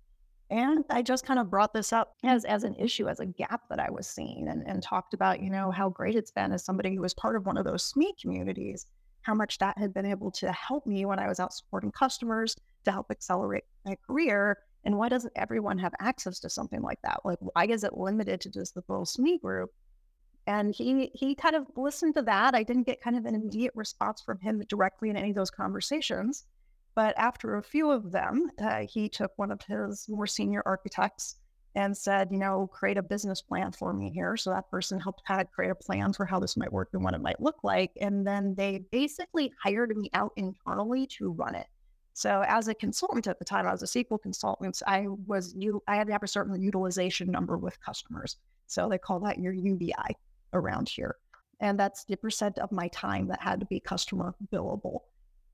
And 0.51 0.85
I 0.91 1.03
just 1.03 1.25
kind 1.25 1.41
of 1.41 1.49
brought 1.51 1.73
this 1.73 1.93
up 1.93 2.17
as, 2.23 2.45
as 2.45 2.65
an 2.65 2.75
issue, 2.75 3.09
as 3.09 3.21
a 3.21 3.27
gap 3.27 3.63
that 3.71 3.81
I 3.81 3.91
was 3.91 4.07
seeing, 4.07 4.49
and, 4.49 4.63
and 4.67 4.83
talked 4.83 5.15
about, 5.15 5.43
you 5.43 5.49
know, 5.49 5.71
how 5.71 5.89
great 5.89 6.17
it's 6.17 6.33
been 6.33 6.53
as 6.53 6.65
somebody 6.65 6.95
who 6.95 7.01
was 7.01 7.15
part 7.15 7.37
of 7.37 7.47
one 7.47 7.57
of 7.57 7.65
those 7.65 7.93
SME 7.93 8.19
communities 8.21 8.87
how 9.23 9.35
much 9.35 9.59
that 9.59 9.79
had 9.79 9.93
been 9.93 10.07
able 10.07 10.31
to 10.33 10.53
help 10.53 10.87
me 10.87 11.05
when 11.05 11.19
I 11.19 11.29
was 11.29 11.41
out 11.41 11.53
supporting 11.53 11.93
customers 11.93 12.57
to 12.85 12.93
help 12.93 13.11
accelerate 13.11 13.65
my 13.85 13.97
career. 14.07 14.59
And 14.85 14.97
why 14.97 15.09
doesn't 15.09 15.33
everyone 15.37 15.79
have 15.79 15.93
access 16.01 16.41
to 16.41 16.51
something 16.51 16.81
like 16.81 17.01
that? 17.03 17.21
Like, 17.25 17.39
why 17.41 17.67
is 17.67 17.85
it 17.85 17.97
limited 17.97 18.41
to 18.43 18.51
just 18.51 18.75
the 18.75 18.83
little 18.89 19.05
SME 19.05 19.41
group? 19.41 19.71
And 20.47 20.75
he 20.75 21.11
he 21.15 21.35
kind 21.35 21.55
of 21.55 21.67
listened 21.77 22.15
to 22.15 22.23
that. 22.23 22.55
I 22.55 22.63
didn't 22.63 22.87
get 22.87 23.03
kind 23.03 23.17
of 23.17 23.27
an 23.27 23.35
immediate 23.35 23.73
response 23.75 24.23
from 24.23 24.39
him 24.41 24.63
directly 24.69 25.11
in 25.11 25.17
any 25.17 25.31
of 25.31 25.37
those 25.37 25.51
conversations. 25.51 26.45
But 26.95 27.17
after 27.19 27.57
a 27.57 27.63
few 27.63 27.91
of 27.91 28.11
them, 28.11 28.51
uh, 28.61 28.87
he 28.89 29.09
took 29.09 29.33
one 29.37 29.51
of 29.51 29.63
his 29.63 30.07
more 30.09 30.27
senior 30.27 30.63
architects 30.67 31.37
and 31.75 31.97
said, 31.97 32.29
you 32.31 32.39
know, 32.39 32.69
create 32.73 32.97
a 32.99 33.03
business 33.03 33.41
plan 33.41 33.73
for 33.73 33.93
me 33.93 34.11
here. 34.11 34.37
So 34.37 34.51
that 34.51 34.71
person 34.71 34.99
helped 34.99 35.23
kind 35.27 35.41
of 35.41 35.51
create 35.51 35.71
a 35.71 35.75
plan 35.75 36.13
for 36.13 36.27
how 36.27 36.41
this 36.41 36.57
might 36.57 36.73
work 36.73 36.89
and 36.93 37.05
what 37.05 37.15
it 37.15 37.23
might 37.23 37.41
look 37.41 37.63
like. 37.63 37.93
And 38.01 38.27
then 38.27 38.55
they 38.57 38.85
basically 38.91 39.53
hired 39.63 39.97
me 39.97 40.11
out 40.13 40.33
internally 40.37 41.07
to 41.19 41.31
run 41.31 41.55
it. 41.55 41.67
So 42.13 42.45
as 42.47 42.69
a 42.69 42.75
consultant 42.75 43.29
at 43.29 43.39
the 43.39 43.45
time, 43.45 43.67
I 43.67 43.73
was 43.73 43.83
a 43.83 43.87
SQL 43.87 44.21
consultant. 44.21 44.83
I 44.87 45.07
was 45.27 45.55
I 45.87 45.97
had 45.97 46.09
to 46.09 46.13
have 46.13 46.25
a 46.25 46.29
certain 46.29 46.61
utilization 46.61 47.31
number 47.31 47.57
with 47.57 47.81
customers. 47.81 48.37
So 48.67 48.89
they 48.89 48.99
call 48.99 49.21
that 49.21 49.39
your 49.39 49.53
UBI 49.53 50.17
around 50.53 50.89
here. 50.89 51.17
And 51.61 51.79
that's 51.79 52.05
the 52.05 52.17
percent 52.17 52.59
of 52.59 52.73
my 52.73 52.89
time 52.89 53.29
that 53.29 53.41
had 53.41 53.61
to 53.61 53.67
be 53.67 53.81
customer 53.81 54.35
billable. 54.53 55.01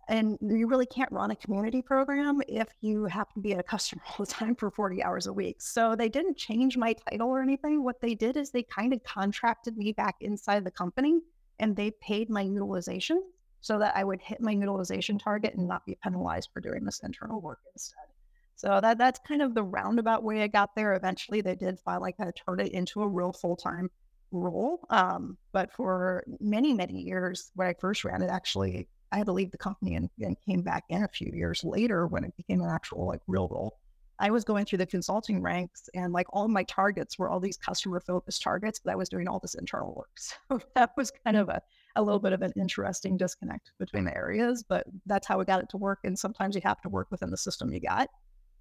And 0.08 0.38
you 0.40 0.68
really 0.68 0.86
can't 0.86 1.10
run 1.10 1.32
a 1.32 1.36
community 1.36 1.82
program 1.82 2.40
if 2.46 2.68
you 2.80 3.06
have 3.06 3.32
to 3.32 3.40
be 3.40 3.54
at 3.54 3.60
a 3.60 3.64
customer 3.64 4.02
all 4.06 4.24
the 4.24 4.30
time 4.30 4.54
for 4.54 4.70
40 4.70 5.02
hours 5.02 5.26
a 5.26 5.32
week. 5.32 5.60
So 5.60 5.96
they 5.96 6.08
didn't 6.08 6.36
change 6.36 6.76
my 6.76 6.92
title 6.92 7.28
or 7.28 7.42
anything. 7.42 7.82
What 7.82 8.00
they 8.00 8.14
did 8.14 8.36
is 8.36 8.50
they 8.50 8.62
kind 8.62 8.92
of 8.92 9.02
contracted 9.02 9.76
me 9.76 9.92
back 9.92 10.16
inside 10.20 10.64
the 10.64 10.70
company 10.70 11.20
and 11.58 11.74
they 11.74 11.90
paid 11.90 12.30
my 12.30 12.42
utilization 12.42 13.20
so 13.60 13.78
that 13.80 13.96
I 13.96 14.04
would 14.04 14.20
hit 14.20 14.40
my 14.40 14.52
utilization 14.52 15.18
target 15.18 15.54
and 15.54 15.66
not 15.66 15.84
be 15.84 15.96
penalized 16.02 16.50
for 16.52 16.60
doing 16.60 16.84
this 16.84 17.00
internal 17.00 17.40
work 17.40 17.58
instead. 17.74 18.06
So 18.54 18.80
that 18.80 18.96
that's 18.96 19.20
kind 19.26 19.42
of 19.42 19.54
the 19.54 19.62
roundabout 19.62 20.22
way 20.22 20.42
I 20.42 20.46
got 20.46 20.74
there. 20.74 20.94
Eventually, 20.94 21.40
they 21.40 21.54
did 21.56 21.78
finally 21.80 22.12
kind 22.12 22.28
of 22.28 22.34
turn 22.36 22.60
it 22.60 22.72
into 22.72 23.02
a 23.02 23.08
real 23.08 23.32
full 23.32 23.56
time 23.56 23.90
role. 24.30 24.86
Um, 24.88 25.36
but 25.52 25.72
for 25.72 26.24
many 26.40 26.72
many 26.72 27.02
years, 27.02 27.50
when 27.54 27.68
I 27.68 27.74
first 27.78 28.04
ran 28.04 28.22
it, 28.22 28.30
actually, 28.30 28.88
I 29.16 29.20
had 29.20 29.26
to 29.28 29.32
leave 29.32 29.50
the 29.50 29.56
company 29.56 29.94
and, 29.94 30.10
and 30.20 30.36
came 30.46 30.60
back 30.60 30.84
in 30.90 31.02
a 31.02 31.08
few 31.08 31.32
years 31.32 31.64
later 31.64 32.06
when 32.06 32.22
it 32.22 32.36
became 32.36 32.60
an 32.60 32.68
actual 32.68 33.06
like 33.06 33.22
real 33.26 33.48
role. 33.48 33.78
I 34.18 34.30
was 34.30 34.44
going 34.44 34.66
through 34.66 34.78
the 34.78 34.86
consulting 34.86 35.40
ranks 35.40 35.88
and 35.94 36.12
like 36.12 36.26
all 36.30 36.48
my 36.48 36.64
targets 36.64 37.18
were 37.18 37.30
all 37.30 37.40
these 37.40 37.56
customer 37.56 37.98
focused 37.98 38.42
targets, 38.42 38.78
but 38.78 38.92
I 38.92 38.94
was 38.94 39.08
doing 39.08 39.26
all 39.26 39.38
this 39.38 39.54
internal 39.54 39.94
work. 39.94 40.10
So 40.50 40.60
that 40.74 40.90
was 40.98 41.10
kind 41.24 41.38
of 41.38 41.48
a, 41.48 41.62
a 41.96 42.02
little 42.02 42.18
bit 42.20 42.34
of 42.34 42.42
an 42.42 42.52
interesting 42.56 43.16
disconnect 43.16 43.72
between 43.78 44.04
the 44.04 44.14
areas, 44.14 44.62
but 44.68 44.84
that's 45.06 45.26
how 45.26 45.38
we 45.38 45.46
got 45.46 45.62
it 45.62 45.70
to 45.70 45.78
work. 45.78 46.00
And 46.04 46.18
sometimes 46.18 46.54
you 46.54 46.60
have 46.64 46.82
to 46.82 46.90
work 46.90 47.08
within 47.10 47.30
the 47.30 47.38
system 47.38 47.72
you 47.72 47.80
got 47.80 48.10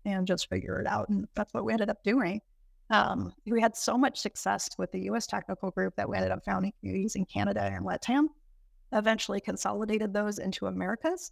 and 0.05 0.25
just 0.25 0.47
figure 0.47 0.79
it 0.79 0.88
out. 0.88 1.09
And 1.09 1.27
that's 1.35 1.53
what 1.53 1.65
we 1.65 1.74
ended 1.74 1.89
up 1.89 2.01
doing. 2.01 2.39
Um, 2.91 3.33
we 3.45 3.59
had 3.59 3.75
so 3.75 3.97
much 3.97 4.19
success 4.19 4.69
with 4.77 4.93
the 4.93 5.01
US 5.09 5.27
technical 5.27 5.71
group 5.71 5.95
that 5.97 6.07
we 6.07 6.15
ended 6.15 6.31
up 6.31 6.45
founding 6.45 6.71
communities 6.79 7.15
in 7.15 7.25
Canada 7.25 7.62
and 7.62 7.85
Latam, 7.85 8.27
eventually 8.92 9.42
consolidated 9.42 10.13
those 10.13 10.39
into 10.39 10.68
Americas 10.68 11.32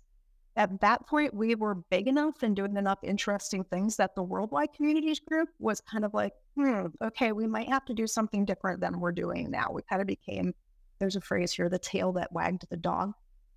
at 0.55 0.81
that 0.81 1.07
point, 1.07 1.33
we 1.33 1.55
were 1.55 1.75
big 1.75 2.07
enough 2.07 2.43
and 2.43 2.55
doing 2.55 2.77
enough 2.77 2.99
interesting 3.03 3.63
things 3.63 3.95
that 3.95 4.13
the 4.13 4.21
Worldwide 4.21 4.73
Communities 4.73 5.19
Group 5.19 5.49
was 5.59 5.81
kind 5.81 6.05
of 6.05 6.13
like, 6.13 6.33
hmm, 6.55 6.87
okay, 7.01 7.31
we 7.31 7.47
might 7.47 7.69
have 7.69 7.85
to 7.85 7.93
do 7.93 8.05
something 8.05 8.45
different 8.45 8.79
than 8.79 8.99
we're 8.99 9.11
doing 9.11 9.49
now. 9.49 9.69
We 9.71 9.81
kind 9.81 10.01
of 10.01 10.07
became, 10.07 10.53
there's 10.99 11.15
a 11.15 11.21
phrase 11.21 11.51
here, 11.51 11.69
the 11.69 11.79
tail 11.79 12.11
that 12.13 12.31
wagged 12.31 12.65
the 12.69 12.77
dog 12.77 13.13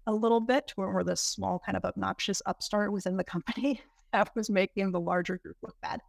a 0.06 0.12
little 0.12 0.40
bit, 0.40 0.72
where 0.76 0.88
we're 0.88 1.04
this 1.04 1.20
small, 1.20 1.58
kind 1.58 1.76
of 1.76 1.84
obnoxious 1.84 2.40
upstart 2.46 2.92
within 2.92 3.16
the 3.16 3.24
company 3.24 3.82
that 4.12 4.34
was 4.34 4.48
making 4.48 4.90
the 4.90 5.00
larger 5.00 5.36
group 5.36 5.56
look 5.62 5.76
bad. 5.82 6.00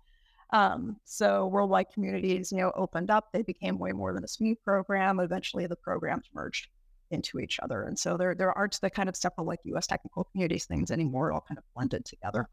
Um, 0.54 0.96
so 1.04 1.48
Worldwide 1.48 1.92
Communities, 1.94 2.54
you 2.54 2.60
know, 2.60 2.72
opened 2.76 3.12
up. 3.12 3.34
They 3.34 3.42
became 3.42 3.78
way 3.78 3.92
more 3.92 4.14
than 4.14 4.24
a 4.24 4.28
SME 4.28 4.62
program. 4.64 5.20
Eventually, 5.20 5.68
the 5.68 5.76
programs 5.76 6.30
merged 6.34 6.70
into 7.12 7.40
each 7.40 7.60
other. 7.62 7.84
And 7.84 7.98
so 7.98 8.18
there 8.18 8.36
there 8.36 8.52
aren't 8.58 8.80
the 8.82 8.90
kind 8.90 9.10
of 9.10 9.16
separate 9.16 9.46
like 9.46 9.60
US 9.66 9.88
technical 9.88 10.26
communities 10.26 10.66
things 10.66 10.92
anymore, 10.92 11.32
all 11.32 11.44
kind 11.48 11.58
of 11.58 11.64
blended 11.74 12.06
together. 12.06 12.48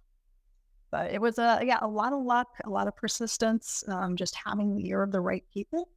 But 0.90 1.12
it 1.12 1.20
was 1.20 1.38
a 1.38 1.60
yeah, 1.64 1.78
a 1.80 1.88
lot 1.88 2.12
of 2.12 2.22
luck, 2.22 2.48
a 2.64 2.70
lot 2.70 2.86
of 2.88 2.96
persistence, 2.96 3.82
um, 3.88 4.16
just 4.16 4.36
having 4.36 4.76
the 4.76 4.88
ear 4.88 5.02
of 5.02 5.12
the 5.12 5.20
right 5.20 5.44
people. 5.52 5.88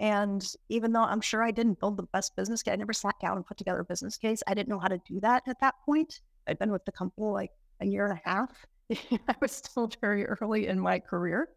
And 0.00 0.46
even 0.68 0.92
though 0.92 1.02
I'm 1.02 1.20
sure 1.20 1.42
I 1.42 1.50
didn't 1.50 1.80
build 1.80 1.96
the 1.96 2.04
best 2.04 2.36
business 2.36 2.62
case, 2.62 2.72
I 2.72 2.76
never 2.76 2.92
sat 2.92 3.16
down 3.20 3.36
and 3.36 3.44
put 3.44 3.58
together 3.58 3.80
a 3.80 3.84
business 3.84 4.16
case. 4.16 4.42
I 4.46 4.54
didn't 4.54 4.68
know 4.68 4.78
how 4.78 4.88
to 4.88 5.00
do 5.06 5.20
that 5.20 5.42
at 5.46 5.60
that 5.60 5.74
point. 5.84 6.20
I'd 6.46 6.58
been 6.58 6.70
with 6.70 6.84
the 6.84 6.92
company 6.92 7.26
like 7.26 7.50
a 7.80 7.86
year 7.86 8.06
and 8.06 8.18
a 8.18 8.28
half. 8.28 8.50
I 8.90 9.34
was 9.40 9.52
still 9.52 9.90
very 10.00 10.24
early 10.24 10.68
in 10.68 10.78
my 10.78 10.98
career, 10.98 11.48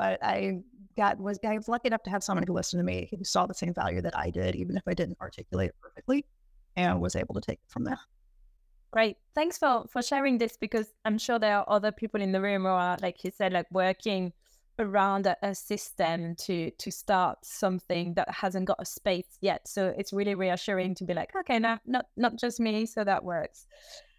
but 0.00 0.18
I 0.24 0.60
got 0.96 1.20
was 1.20 1.38
I 1.44 1.56
was 1.56 1.68
lucky 1.68 1.88
enough 1.88 2.02
to 2.04 2.10
have 2.10 2.24
someone 2.24 2.46
who 2.46 2.54
listened 2.54 2.80
to 2.80 2.84
me 2.84 3.08
who 3.10 3.22
saw 3.22 3.44
the 3.44 3.52
same 3.52 3.74
value 3.74 4.00
that 4.00 4.16
I 4.16 4.30
did, 4.30 4.56
even 4.56 4.78
if 4.78 4.82
I 4.86 4.94
didn't 4.94 5.18
articulate 5.20 5.68
it 5.68 5.76
perfectly, 5.82 6.24
and 6.74 7.02
was 7.02 7.16
able 7.16 7.34
to 7.34 7.42
take 7.42 7.58
it 7.64 7.68
from 7.68 7.84
there. 7.84 8.00
Great. 8.92 9.18
Thanks 9.34 9.58
for 9.58 9.84
for 9.92 10.00
sharing 10.00 10.38
this 10.38 10.56
because 10.56 10.86
I'm 11.04 11.18
sure 11.18 11.38
there 11.38 11.58
are 11.58 11.66
other 11.68 11.92
people 11.92 12.22
in 12.22 12.32
the 12.32 12.40
room 12.40 12.62
who 12.62 12.68
are, 12.68 12.96
like 13.02 13.22
you 13.24 13.30
said, 13.30 13.52
like 13.52 13.66
working 13.70 14.32
around 14.78 15.26
a, 15.26 15.36
a 15.42 15.54
system 15.54 16.34
to 16.46 16.70
to 16.70 16.90
start 16.90 17.44
something 17.44 18.14
that 18.14 18.30
hasn't 18.30 18.64
got 18.64 18.78
a 18.80 18.86
space 18.86 19.36
yet. 19.42 19.68
So 19.68 19.94
it's 19.98 20.14
really 20.14 20.34
reassuring 20.34 20.94
to 20.94 21.04
be 21.04 21.12
like, 21.12 21.36
okay, 21.40 21.58
now 21.58 21.78
not 21.84 22.06
not 22.16 22.36
just 22.36 22.58
me, 22.58 22.86
so 22.86 23.04
that 23.04 23.22
works. 23.22 23.66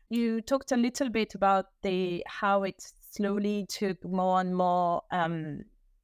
You 0.10 0.42
talked 0.42 0.72
a 0.72 0.78
little 0.78 1.10
bit 1.10 1.34
about 1.34 1.66
the 1.82 2.24
how 2.28 2.64
it 2.64 2.80
slowly 3.12 3.66
took 3.68 4.04
more 4.06 4.40
and 4.40 4.56
more 4.56 5.02
um, 5.12 5.64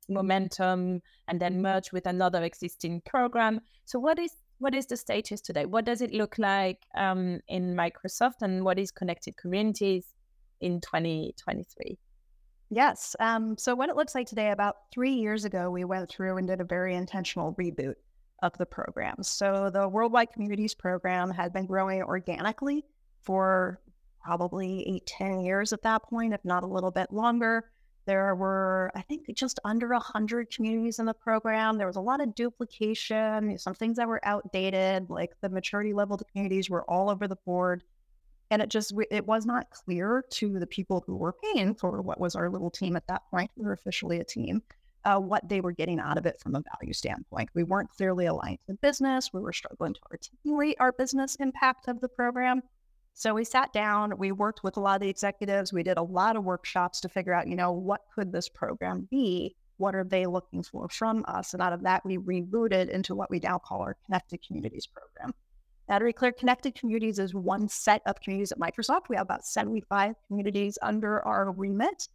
momentum 0.10 1.02
and 1.28 1.40
then 1.40 1.62
merge 1.62 1.92
with 1.92 2.06
another 2.06 2.44
existing 2.44 3.02
program. 3.02 3.62
So 3.86 4.00
what 4.00 4.20
is 4.20 4.32
what 4.60 4.74
is 4.74 4.88
the 4.88 4.98
status 4.98 5.40
today? 5.40 5.66
What 5.66 5.86
does 5.86 6.02
it 6.02 6.14
look 6.14 6.38
like 6.40 6.80
um, 6.96 7.40
in 7.48 7.76
Microsoft 7.76 8.42
and 8.42 8.66
what 8.66 8.80
is 8.80 8.92
connected 8.92 9.38
communities 9.38 10.16
in 10.62 10.82
2023? 10.82 11.98
Yes. 12.70 13.16
Um, 13.20 13.58
so 13.58 13.76
what 13.76 13.90
it 13.90 13.96
looks 13.96 14.16
like 14.16 14.28
today, 14.28 14.52
about 14.52 14.76
three 14.92 15.14
years 15.14 15.46
ago, 15.46 15.70
we 15.70 15.86
went 15.86 16.10
through 16.10 16.38
and 16.38 16.48
did 16.48 16.60
a 16.60 16.66
very 16.66 16.96
intentional 16.96 17.54
reboot 17.54 17.94
of 18.44 18.58
the 18.58 18.66
program. 18.66 19.22
So 19.22 19.70
the 19.72 19.88
Worldwide 19.88 20.34
Communities 20.34 20.74
program 20.74 21.30
had 21.30 21.54
been 21.54 21.66
growing 21.66 22.02
organically 22.02 22.84
for 23.22 23.80
probably 24.24 24.88
eight, 24.88 25.06
10 25.06 25.42
years 25.42 25.72
at 25.72 25.82
that 25.84 26.04
point, 26.04 26.34
if 26.34 26.44
not 26.44 26.64
a 26.64 26.68
little 26.68 26.92
bit 26.92 27.12
longer. 27.12 27.64
There 28.08 28.34
were, 28.36 28.90
I 28.96 29.02
think, 29.02 29.28
just 29.36 29.60
under 29.66 29.90
100 29.90 30.50
communities 30.50 31.00
in 31.00 31.06
the 31.06 31.14
program. 31.14 31.78
There 31.78 31.88
was 31.88 31.98
a 31.98 32.02
lot 32.02 32.22
of 32.22 32.34
duplication, 32.36 33.58
some 33.58 33.74
things 33.74 33.98
that 33.98 34.08
were 34.08 34.22
outdated, 34.24 35.10
like 35.10 35.34
the 35.42 35.50
maturity 35.50 35.94
level 35.94 36.14
of 36.14 36.20
the 36.20 36.26
communities 36.26 36.70
were 36.70 36.90
all 36.90 37.10
over 37.10 37.28
the 37.28 37.36
board. 37.36 37.84
And 38.50 38.62
it 38.62 38.70
just, 38.70 38.94
it 39.12 39.28
was 39.28 39.46
not 39.46 39.70
clear 39.72 40.24
to 40.32 40.58
the 40.58 40.66
people 40.66 41.04
who 41.06 41.18
were 41.18 41.36
paying 41.54 41.76
for 41.76 42.02
what 42.02 42.18
was 42.18 42.34
our 42.34 42.50
little 42.50 42.72
team 42.72 42.96
at 42.96 43.06
that 43.08 43.24
point. 43.30 43.52
We 43.58 43.66
were 43.66 43.74
officially 43.74 44.22
a 44.22 44.24
team. 44.24 44.64
Uh, 45.04 45.20
what 45.20 45.48
they 45.48 45.62
were 45.62 45.72
getting 45.72 46.00
out 46.00 46.18
of 46.18 46.26
it 46.26 46.40
from 46.40 46.56
a 46.56 46.64
value 46.80 46.94
standpoint. 46.94 47.50
We 47.54 47.64
weren't 47.64 47.90
clearly 47.90 48.26
aligned 48.26 48.60
to 48.68 48.74
business. 48.76 49.32
We 49.34 49.42
were 49.42 49.54
struggling 49.54 49.94
to 49.94 50.00
articulate 50.12 50.78
our 50.80 50.92
business 50.94 51.36
impact 51.36 51.88
of 51.88 52.00
the 52.00 52.10
program. 52.10 52.62
So 53.20 53.34
we 53.34 53.46
sat 53.46 53.74
down, 53.74 54.16
we 54.20 54.32
worked 54.32 54.64
with 54.64 54.78
a 54.78 54.80
lot 54.80 54.98
of 54.98 55.02
the 55.02 55.10
executives, 55.10 55.74
we 55.74 55.82
did 55.82 55.98
a 55.98 56.04
lot 56.04 56.36
of 56.36 56.44
workshops 56.44 57.02
to 57.02 57.10
figure 57.10 57.34
out, 57.34 57.48
you 57.48 57.56
know, 57.56 57.72
what 57.72 58.02
could 58.14 58.32
this 58.32 58.48
program 58.48 59.08
be? 59.10 59.56
What 59.78 59.96
are 59.96 60.04
they 60.04 60.28
looking 60.28 60.62
for 60.62 60.88
from 60.88 61.26
us? 61.28 61.56
And 61.56 61.64
out 61.64 61.74
of 61.74 61.82
that, 61.82 62.06
we 62.06 62.20
rebooted 62.20 62.90
into 62.90 63.16
what 63.16 63.32
we 63.32 63.40
now 63.40 63.58
call 63.58 63.82
our 63.82 63.98
Connected 64.06 64.46
Communities 64.46 64.86
program. 64.86 65.34
Now, 65.90 65.98
to 65.98 66.06
be 66.06 66.14
clear, 66.14 66.32
Connected 66.32 66.76
Communities 66.76 67.18
is 67.18 67.34
one 67.34 67.68
set 67.68 68.04
of 68.06 68.22
communities 68.22 68.52
at 68.52 68.60
Microsoft. 68.60 69.10
We 69.10 69.16
have 69.16 69.26
about 69.26 69.48
75 69.48 70.14
communities 70.28 70.78
under 70.84 71.26
our 71.26 71.52
remit. 71.52 72.10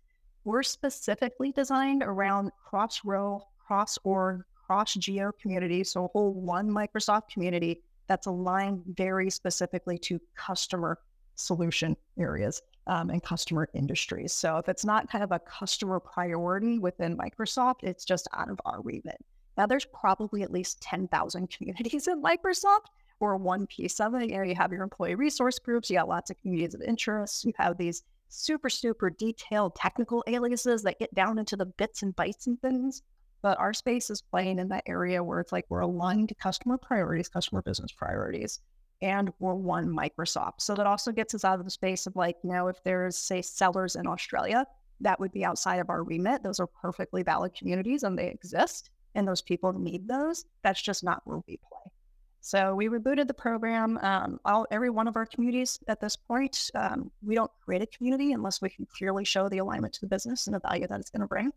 We're 0.45 0.63
specifically 0.63 1.51
designed 1.51 2.05
around 2.05 2.53
cross 2.65 3.01
role, 3.05 3.49
cross 3.67 3.99
org, 4.05 4.45
cross 4.55 4.95
geo 4.95 5.33
communities. 5.33 5.91
So, 5.91 6.05
a 6.05 6.09
whole 6.09 6.33
one 6.33 6.71
Microsoft 6.71 7.29
community 7.33 7.83
that's 8.13 8.27
aligned 8.27 8.83
very 8.87 9.31
specifically 9.31 9.97
to 9.97 10.21
customer 10.37 10.99
solution 11.35 11.97
areas 12.19 12.61
um, 12.87 13.09
and 13.09 13.23
customer 13.23 13.71
industries. 13.73 14.35
So 14.35 14.59
if 14.59 14.69
it's 14.69 14.85
not 14.85 15.11
kind 15.11 15.25
of 15.25 15.33
a 15.33 15.39
customer 15.39 15.99
priority 15.99 16.79
within 16.79 17.17
Microsoft, 17.17 17.77
it's 17.85 18.05
just 18.05 18.29
out 18.35 18.51
of 18.51 18.61
our 18.67 18.83
remit. 18.83 19.17
Now, 19.57 19.65
there's 19.65 19.87
probably 19.87 20.43
at 20.43 20.53
least 20.53 20.83
10,000 20.83 21.51
communities 21.51 22.07
in 22.13 22.23
Microsoft 22.23 22.89
or 23.19 23.39
one 23.39 23.67
piece 23.67 23.99
of 23.99 24.15
it. 24.15 24.29
You 24.29 24.37
know, 24.37 24.43
you 24.43 24.57
have 24.57 24.73
your 24.73 24.83
employee 24.83 25.15
resource 25.15 25.59
groups, 25.59 25.89
you 25.89 25.97
got 25.97 26.09
lots 26.09 26.31
of 26.31 26.37
communities 26.43 26.75
of 26.75 26.83
interest, 26.83 27.47
you 27.47 27.55
have 27.57 27.79
these 27.79 28.03
super, 28.29 28.69
super 28.69 29.09
detailed 29.09 29.75
technical 29.75 30.23
aliases 30.27 30.83
that 30.83 30.99
get 30.99 31.15
down 31.15 31.39
into 31.39 31.57
the 31.57 31.67
bits 31.67 32.03
and 32.03 32.15
bytes 32.15 32.47
and 32.47 32.61
things. 32.61 33.03
But 33.43 33.59
our 33.59 33.75
space 33.75 34.09
is 34.09 34.23
playing 34.23 34.61
in 34.61 34.69
that 34.69 34.85
area 34.87 35.23
where 35.23 35.41
it's 35.41 35.53
like 35.53 35.67
we're 35.69 35.81
aligned 35.81 36.29
to 36.29 36.35
customer 36.37 36.79
priorities, 36.79 37.29
customer 37.29 37.61
business 37.61 37.91
priorities, 37.91 38.61
and 39.03 39.33
we're 39.41 39.55
one 39.55 39.89
Microsoft. 39.89 40.61
So 40.61 40.77
that 40.77 40.87
also 40.87 41.11
gets 41.11 41.35
us 41.35 41.45
out 41.45 41.59
of 41.59 41.65
the 41.65 41.71
space 41.71 42.07
of 42.07 42.15
like, 42.15 42.37
you 42.45 42.51
know, 42.51 42.69
if 42.69 42.83
there's, 42.85 43.19
say, 43.19 43.43
sellers 43.43 43.97
in 43.97 44.07
Australia, 44.07 44.65
that 45.01 45.19
would 45.19 45.33
be 45.33 45.45
outside 45.45 45.81
of 45.81 45.91
our 45.91 46.05
remit. 46.05 46.45
Those 46.45 46.61
are 46.61 46.69
perfectly 46.69 47.25
valid 47.25 47.53
communities 47.55 48.05
and 48.05 48.17
they 48.17 48.29
exist, 48.29 48.91
and 49.17 49.27
those 49.27 49.43
people 49.43 49.73
need 49.73 50.07
those. 50.07 50.45
That's 50.63 50.81
just 50.81 51.03
not 51.03 51.23
where 51.25 51.41
we 51.49 51.57
play. 51.57 51.93
So 52.41 52.77
we 52.77 52.89
rebooted 52.89 53.27
the 53.27 53.35
program. 53.35 53.99
Um, 54.03 54.39
all 54.45 54.67
every 54.71 54.91
one 54.91 55.09
of 55.09 55.17
our 55.17 55.27
communities 55.27 55.81
at 55.89 56.01
this 56.01 56.15
point, 56.15 56.71
um, 56.75 57.11
we 57.23 57.35
don't 57.35 57.51
create 57.65 57.83
a 57.83 57.87
community 57.87 58.33
unless 58.33 58.63
we 58.63 58.69
can 58.69 58.87
clearly 58.87 59.25
show 59.25 59.49
the 59.49 59.59
alignment 59.59 59.95
to 59.95 60.01
the 60.01 60.09
business 60.09 60.47
and 60.47 60.55
the 60.55 60.61
value 60.61 60.87
that 60.87 61.01
it's 61.01 61.11
going 61.11 61.21
to 61.21 61.27
bring 61.27 61.53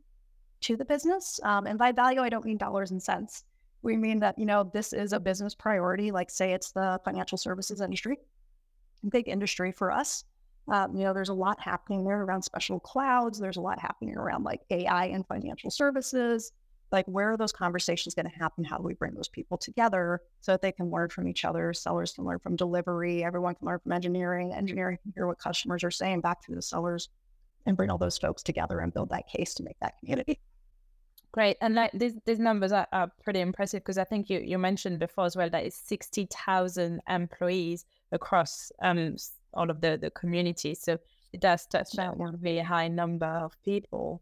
to 0.65 0.75
the 0.75 0.85
business. 0.85 1.39
Um, 1.43 1.67
and 1.67 1.77
by 1.77 1.91
value, 1.91 2.21
I 2.21 2.29
don't 2.29 2.43
mean 2.43 2.57
dollars 2.57 2.91
and 2.91 3.01
cents. 3.01 3.43
We 3.83 3.97
mean 3.97 4.19
that, 4.19 4.37
you 4.39 4.45
know, 4.45 4.69
this 4.73 4.93
is 4.93 5.13
a 5.13 5.19
business 5.19 5.53
priority, 5.53 6.11
like 6.11 6.31
say 6.31 6.53
it's 6.53 6.71
the 6.71 6.99
financial 7.05 7.37
services 7.37 7.81
industry, 7.81 8.17
big 9.09 9.27
industry 9.27 9.71
for 9.71 9.91
us. 9.91 10.23
Um, 10.67 10.95
you 10.95 11.03
know, 11.03 11.13
there's 11.13 11.29
a 11.29 11.33
lot 11.33 11.61
happening 11.61 12.03
there 12.03 12.23
around 12.23 12.41
special 12.41 12.79
clouds. 12.79 13.37
There's 13.39 13.57
a 13.57 13.61
lot 13.61 13.79
happening 13.79 14.17
around 14.17 14.43
like 14.43 14.61
AI 14.71 15.05
and 15.05 15.25
financial 15.27 15.69
services. 15.69 16.51
Like, 16.91 17.05
where 17.05 17.31
are 17.31 17.37
those 17.37 17.51
conversations 17.51 18.15
going 18.15 18.29
to 18.29 18.35
happen? 18.35 18.63
How 18.63 18.77
do 18.77 18.83
we 18.83 18.95
bring 18.95 19.13
those 19.13 19.27
people 19.27 19.57
together 19.57 20.21
so 20.41 20.53
that 20.53 20.61
they 20.63 20.71
can 20.71 20.89
learn 20.89 21.09
from 21.09 21.27
each 21.27 21.45
other? 21.45 21.73
Sellers 21.73 22.13
can 22.13 22.25
learn 22.25 22.39
from 22.39 22.55
delivery. 22.55 23.23
Everyone 23.23 23.53
can 23.53 23.67
learn 23.67 23.79
from 23.79 23.91
engineering. 23.91 24.53
Engineering 24.53 24.97
can 25.03 25.13
hear 25.15 25.27
what 25.27 25.37
customers 25.37 25.83
are 25.83 25.91
saying 25.91 26.21
back 26.21 26.41
to 26.45 26.55
the 26.55 26.61
sellers 26.61 27.09
and 27.67 27.77
bring 27.77 27.91
all 27.91 27.97
those 27.97 28.17
folks 28.17 28.41
together 28.41 28.79
and 28.79 28.93
build 28.93 29.09
that 29.09 29.27
case 29.27 29.53
to 29.55 29.63
make 29.63 29.77
that 29.81 29.99
community. 29.99 30.39
Great. 31.35 31.57
And 31.59 31.75
like 31.75 31.91
these 31.93 32.13
these 32.23 32.39
numbers 32.39 32.71
are, 32.71 32.87
are 32.93 33.11
pretty 33.21 33.41
impressive 33.41 33.81
because 33.81 33.97
I 33.97 34.05
think 34.05 34.29
you, 34.29 34.39
you 34.39 34.57
mentioned 34.57 34.99
before 34.99 35.25
as 35.25 35.35
well 35.35 35.49
that 35.49 35.65
it's 35.65 35.75
60,000 35.75 37.01
employees 37.09 37.83
across 38.13 38.71
um, 38.81 39.17
all 39.53 39.69
of 39.69 39.81
the, 39.81 39.97
the 40.01 40.11
communities. 40.11 40.79
So 40.81 40.97
it 41.33 41.41
does 41.41 41.65
touch 41.65 41.99
on 41.99 42.35
a 42.35 42.37
very 42.37 42.59
high 42.59 42.87
number 42.87 43.25
of 43.25 43.51
people. 43.65 44.21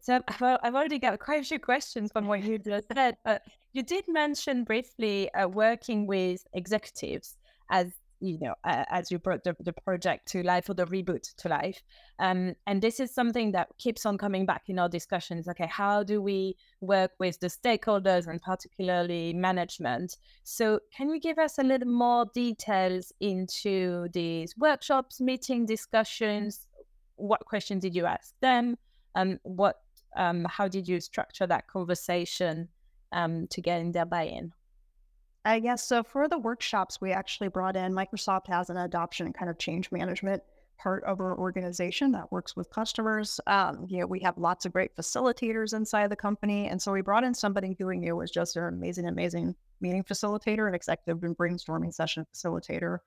So 0.00 0.22
I've, 0.26 0.58
I've 0.62 0.74
already 0.74 0.98
got 0.98 1.18
quite 1.18 1.42
a 1.42 1.44
few 1.44 1.58
questions 1.58 2.10
from 2.10 2.28
what 2.28 2.42
you 2.42 2.58
just 2.58 2.86
said, 2.94 3.18
but 3.26 3.42
you 3.74 3.82
did 3.82 4.06
mention 4.08 4.64
briefly 4.64 5.30
uh, 5.34 5.46
working 5.46 6.06
with 6.06 6.46
executives 6.54 7.36
as 7.70 7.92
you 8.24 8.38
know, 8.40 8.54
uh, 8.64 8.84
as 8.88 9.10
you 9.10 9.18
brought 9.18 9.44
the, 9.44 9.54
the 9.60 9.72
project 9.72 10.26
to 10.28 10.42
life 10.42 10.68
or 10.70 10.74
the 10.74 10.86
reboot 10.86 11.34
to 11.36 11.48
life. 11.48 11.82
Um, 12.18 12.54
and 12.66 12.80
this 12.80 12.98
is 12.98 13.14
something 13.14 13.52
that 13.52 13.68
keeps 13.76 14.06
on 14.06 14.16
coming 14.16 14.46
back 14.46 14.62
in 14.68 14.78
our 14.78 14.88
discussions. 14.88 15.46
Okay, 15.46 15.66
how 15.66 16.02
do 16.02 16.22
we 16.22 16.56
work 16.80 17.12
with 17.18 17.38
the 17.40 17.48
stakeholders 17.48 18.26
and 18.26 18.40
particularly 18.40 19.34
management? 19.34 20.16
So, 20.42 20.80
can 20.96 21.10
you 21.10 21.20
give 21.20 21.38
us 21.38 21.58
a 21.58 21.62
little 21.62 21.88
more 21.88 22.26
details 22.34 23.12
into 23.20 24.08
these 24.12 24.56
workshops, 24.56 25.20
meeting, 25.20 25.66
discussions? 25.66 26.66
What 27.16 27.44
questions 27.44 27.82
did 27.82 27.94
you 27.94 28.06
ask 28.06 28.32
them? 28.40 28.76
Um, 29.14 29.38
what, 29.42 29.76
um, 30.16 30.46
how 30.48 30.66
did 30.66 30.88
you 30.88 31.00
structure 31.00 31.46
that 31.46 31.68
conversation 31.68 32.68
um, 33.12 33.46
to 33.48 33.60
get 33.60 33.80
in 33.80 33.92
their 33.92 34.06
buy-in? 34.06 34.52
I 35.44 35.60
guess 35.60 35.86
so. 35.86 36.02
For 36.02 36.26
the 36.26 36.38
workshops, 36.38 37.00
we 37.00 37.12
actually 37.12 37.48
brought 37.48 37.76
in 37.76 37.92
Microsoft 37.92 38.46
has 38.46 38.70
an 38.70 38.78
adoption 38.78 39.26
and 39.26 39.34
kind 39.34 39.50
of 39.50 39.58
change 39.58 39.92
management 39.92 40.42
part 40.78 41.04
of 41.04 41.20
our 41.20 41.38
organization 41.38 42.12
that 42.12 42.32
works 42.32 42.56
with 42.56 42.70
customers. 42.70 43.40
Um, 43.46 43.86
you 43.88 44.00
know, 44.00 44.06
we 44.06 44.20
have 44.20 44.38
lots 44.38 44.64
of 44.64 44.72
great 44.72 44.96
facilitators 44.96 45.74
inside 45.74 46.10
the 46.10 46.16
company, 46.16 46.68
and 46.68 46.80
so 46.80 46.92
we 46.92 47.02
brought 47.02 47.24
in 47.24 47.34
somebody 47.34 47.76
who 47.78 47.86
we 47.86 47.98
knew 47.98 48.16
was 48.16 48.30
just 48.30 48.56
an 48.56 48.64
amazing, 48.64 49.06
amazing 49.06 49.54
meeting 49.80 50.02
facilitator, 50.02 50.66
an 50.66 50.74
executive 50.74 51.22
and 51.22 51.36
brainstorming 51.36 51.92
session 51.92 52.26
facilitator. 52.34 52.98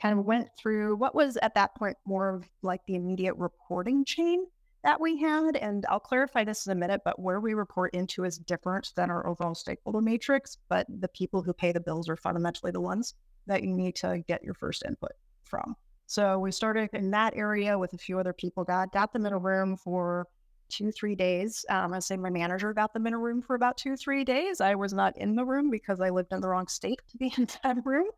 Kind 0.00 0.18
of 0.18 0.24
went 0.24 0.48
through 0.58 0.96
what 0.96 1.14
was 1.14 1.36
at 1.38 1.54
that 1.54 1.74
point 1.74 1.96
more 2.06 2.28
of 2.28 2.48
like 2.62 2.80
the 2.86 2.94
immediate 2.94 3.36
reporting 3.36 4.04
chain 4.04 4.46
that 4.82 5.00
we 5.00 5.18
had. 5.18 5.56
And 5.56 5.84
I'll 5.88 6.00
clarify 6.00 6.44
this 6.44 6.66
in 6.66 6.72
a 6.72 6.76
minute, 6.76 7.02
but 7.04 7.18
where 7.18 7.40
we 7.40 7.54
report 7.54 7.94
into 7.94 8.24
is 8.24 8.38
different 8.38 8.92
than 8.96 9.10
our 9.10 9.26
overall 9.26 9.54
stakeholder 9.54 10.00
matrix. 10.00 10.58
But 10.68 10.86
the 10.88 11.08
people 11.08 11.42
who 11.42 11.52
pay 11.52 11.72
the 11.72 11.80
bills 11.80 12.08
are 12.08 12.16
fundamentally 12.16 12.72
the 12.72 12.80
ones 12.80 13.14
that 13.46 13.62
you 13.62 13.74
need 13.74 13.96
to 13.96 14.22
get 14.26 14.42
your 14.42 14.54
first 14.54 14.84
input 14.86 15.12
from. 15.44 15.76
So 16.06 16.38
we 16.38 16.50
started 16.50 16.90
in 16.92 17.10
that 17.12 17.36
area 17.36 17.78
with 17.78 17.92
a 17.92 17.98
few 17.98 18.18
other 18.18 18.32
people, 18.32 18.64
got, 18.64 18.92
got 18.92 19.12
them 19.12 19.26
in 19.26 19.32
a 19.32 19.38
room 19.38 19.76
for 19.76 20.26
two, 20.70 20.90
three 20.90 21.14
days. 21.14 21.64
Um, 21.68 21.92
I 21.92 21.98
say 21.98 22.16
my 22.16 22.30
manager 22.30 22.72
got 22.72 22.92
them 22.92 23.06
in 23.06 23.12
a 23.12 23.18
room 23.18 23.42
for 23.42 23.54
about 23.54 23.76
two, 23.76 23.96
three 23.96 24.24
days. 24.24 24.60
I 24.60 24.74
was 24.74 24.92
not 24.92 25.16
in 25.16 25.34
the 25.34 25.44
room 25.44 25.70
because 25.70 26.00
I 26.00 26.10
lived 26.10 26.32
in 26.32 26.40
the 26.40 26.48
wrong 26.48 26.68
state 26.68 27.00
to 27.10 27.18
be 27.18 27.32
in 27.36 27.46
that 27.62 27.76
room. 27.84 28.08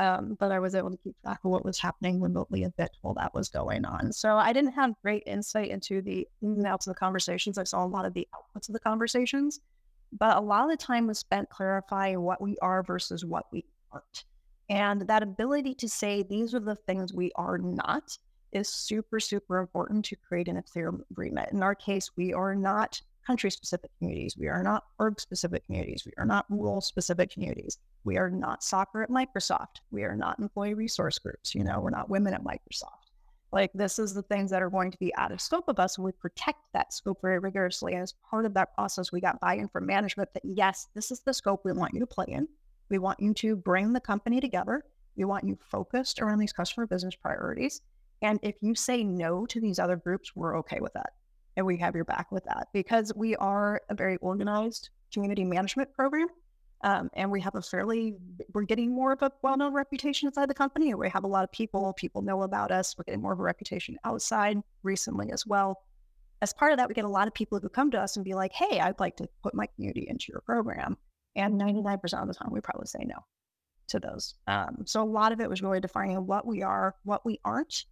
Um, 0.00 0.34
but 0.40 0.50
I 0.50 0.58
was 0.58 0.74
able 0.74 0.90
to 0.90 0.96
keep 0.96 1.14
track 1.20 1.40
of 1.44 1.50
what 1.50 1.62
was 1.62 1.78
happening 1.78 2.22
remotely 2.22 2.64
a 2.64 2.70
bit 2.70 2.90
while 3.02 3.12
that 3.14 3.34
was 3.34 3.50
going 3.50 3.84
on. 3.84 4.14
So 4.14 4.38
I 4.38 4.50
didn't 4.54 4.72
have 4.72 4.94
great 5.02 5.22
insight 5.26 5.68
into 5.68 6.00
the 6.00 6.26
ins 6.40 6.56
and 6.56 6.66
outs 6.66 6.86
of 6.86 6.94
the 6.94 6.98
conversations. 6.98 7.58
I 7.58 7.64
saw 7.64 7.84
a 7.84 7.86
lot 7.86 8.06
of 8.06 8.14
the 8.14 8.26
outputs 8.34 8.70
of 8.70 8.72
the 8.72 8.80
conversations, 8.80 9.60
but 10.10 10.38
a 10.38 10.40
lot 10.40 10.64
of 10.64 10.70
the 10.70 10.78
time 10.78 11.06
was 11.06 11.18
spent 11.18 11.50
clarifying 11.50 12.22
what 12.22 12.40
we 12.40 12.56
are 12.62 12.82
versus 12.82 13.26
what 13.26 13.44
we 13.52 13.66
aren't. 13.92 14.24
And 14.70 15.02
that 15.02 15.22
ability 15.22 15.74
to 15.74 15.88
say 15.88 16.22
these 16.22 16.54
are 16.54 16.60
the 16.60 16.76
things 16.76 17.12
we 17.12 17.30
are 17.34 17.58
not 17.58 18.16
is 18.52 18.70
super, 18.70 19.20
super 19.20 19.58
important 19.58 20.06
to 20.06 20.16
create 20.16 20.48
an 20.48 20.62
clear 20.62 20.94
agreement. 21.10 21.52
In 21.52 21.62
our 21.62 21.74
case, 21.74 22.10
we 22.16 22.32
are 22.32 22.54
not 22.54 23.02
country 23.26 23.50
specific 23.50 23.90
communities. 23.98 24.36
We 24.38 24.48
are 24.48 24.62
not 24.62 24.84
org 24.98 25.20
specific 25.20 25.64
communities. 25.66 26.04
We 26.04 26.12
are 26.18 26.24
not 26.24 26.46
role 26.48 26.80
specific 26.80 27.30
communities. 27.30 27.78
We 28.04 28.18
are 28.18 28.30
not 28.30 28.62
soccer 28.62 29.02
at 29.02 29.10
Microsoft. 29.10 29.80
We 29.90 30.04
are 30.04 30.16
not 30.16 30.38
employee 30.38 30.74
resource 30.74 31.18
groups. 31.18 31.54
You 31.54 31.64
know, 31.64 31.80
we're 31.80 31.90
not 31.90 32.10
women 32.10 32.34
at 32.34 32.44
Microsoft. 32.44 33.10
Like 33.52 33.72
this 33.74 33.98
is 33.98 34.14
the 34.14 34.22
things 34.22 34.50
that 34.50 34.62
are 34.62 34.70
going 34.70 34.90
to 34.92 34.98
be 34.98 35.14
out 35.16 35.32
of 35.32 35.40
scope 35.40 35.68
of 35.68 35.80
us. 35.80 35.96
And 35.96 36.04
we 36.04 36.12
protect 36.12 36.60
that 36.72 36.92
scope 36.92 37.18
very 37.20 37.38
rigorously. 37.38 37.94
And 37.94 38.02
as 38.02 38.14
part 38.28 38.46
of 38.46 38.54
that 38.54 38.74
process, 38.74 39.12
we 39.12 39.20
got 39.20 39.40
buy-in 39.40 39.68
from 39.68 39.86
management 39.86 40.32
that 40.34 40.44
yes, 40.44 40.88
this 40.94 41.10
is 41.10 41.20
the 41.20 41.34
scope 41.34 41.62
we 41.64 41.72
want 41.72 41.94
you 41.94 42.00
to 42.00 42.06
play 42.06 42.26
in. 42.28 42.46
We 42.88 42.98
want 42.98 43.20
you 43.20 43.34
to 43.34 43.56
bring 43.56 43.92
the 43.92 44.00
company 44.00 44.40
together. 44.40 44.84
We 45.16 45.24
want 45.24 45.44
you 45.44 45.58
focused 45.60 46.20
around 46.20 46.38
these 46.38 46.52
customer 46.52 46.86
business 46.86 47.16
priorities. 47.16 47.82
And 48.22 48.38
if 48.42 48.56
you 48.60 48.74
say 48.74 49.02
no 49.02 49.46
to 49.46 49.60
these 49.60 49.78
other 49.78 49.96
groups, 49.96 50.34
we're 50.36 50.58
okay 50.58 50.78
with 50.80 50.92
that. 50.92 51.10
And 51.60 51.66
we 51.66 51.76
have 51.76 51.94
your 51.94 52.06
back 52.06 52.32
with 52.32 52.44
that 52.44 52.68
because 52.72 53.12
we 53.14 53.36
are 53.36 53.82
a 53.90 53.94
very 53.94 54.16
organized 54.16 54.88
community 55.12 55.44
management 55.44 55.92
program. 55.92 56.28
Um, 56.82 57.10
and 57.12 57.30
we 57.30 57.38
have 57.42 57.54
a 57.54 57.60
fairly, 57.60 58.14
we're 58.54 58.62
getting 58.62 58.94
more 58.94 59.12
of 59.12 59.20
a 59.20 59.30
well 59.42 59.58
known 59.58 59.74
reputation 59.74 60.26
inside 60.26 60.48
the 60.48 60.54
company. 60.54 60.94
We 60.94 61.10
have 61.10 61.24
a 61.24 61.26
lot 61.26 61.44
of 61.44 61.52
people, 61.52 61.92
people 61.92 62.22
know 62.22 62.44
about 62.44 62.70
us. 62.70 62.96
We're 62.96 63.04
getting 63.04 63.20
more 63.20 63.34
of 63.34 63.40
a 63.40 63.42
reputation 63.42 63.98
outside 64.04 64.56
recently 64.82 65.32
as 65.32 65.46
well. 65.46 65.82
As 66.40 66.54
part 66.54 66.72
of 66.72 66.78
that, 66.78 66.88
we 66.88 66.94
get 66.94 67.04
a 67.04 67.08
lot 67.08 67.28
of 67.28 67.34
people 67.34 67.60
who 67.60 67.68
come 67.68 67.90
to 67.90 68.00
us 68.00 68.16
and 68.16 68.24
be 68.24 68.32
like, 68.32 68.54
hey, 68.54 68.80
I'd 68.80 68.98
like 68.98 69.18
to 69.18 69.28
put 69.42 69.52
my 69.52 69.66
community 69.66 70.06
into 70.08 70.32
your 70.32 70.40
program. 70.40 70.96
And 71.36 71.60
99% 71.60 72.02
of 72.22 72.26
the 72.26 72.32
time, 72.32 72.48
we 72.50 72.62
probably 72.62 72.86
say 72.86 73.04
no 73.04 73.16
to 73.88 74.00
those. 74.00 74.34
Um, 74.46 74.84
so 74.86 75.02
a 75.02 75.04
lot 75.04 75.32
of 75.32 75.42
it 75.42 75.50
was 75.50 75.60
really 75.60 75.80
defining 75.80 76.26
what 76.26 76.46
we 76.46 76.62
are, 76.62 76.94
what 77.04 77.26
we 77.26 77.38
aren't, 77.44 77.84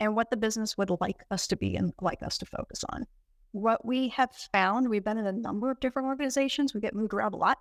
and 0.00 0.16
what 0.16 0.30
the 0.30 0.36
business 0.36 0.76
would 0.76 0.90
like 1.00 1.24
us 1.30 1.46
to 1.48 1.56
be 1.56 1.76
and 1.76 1.92
like 2.00 2.22
us 2.22 2.38
to 2.38 2.46
focus 2.46 2.84
on. 2.90 3.06
What 3.52 3.84
we 3.84 4.08
have 4.08 4.34
found, 4.52 4.88
we've 4.88 5.04
been 5.04 5.18
in 5.18 5.26
a 5.26 5.32
number 5.32 5.70
of 5.70 5.80
different 5.80 6.08
organizations. 6.08 6.74
We 6.74 6.80
get 6.80 6.94
moved 6.94 7.14
around 7.14 7.34
a 7.34 7.36
lot 7.38 7.58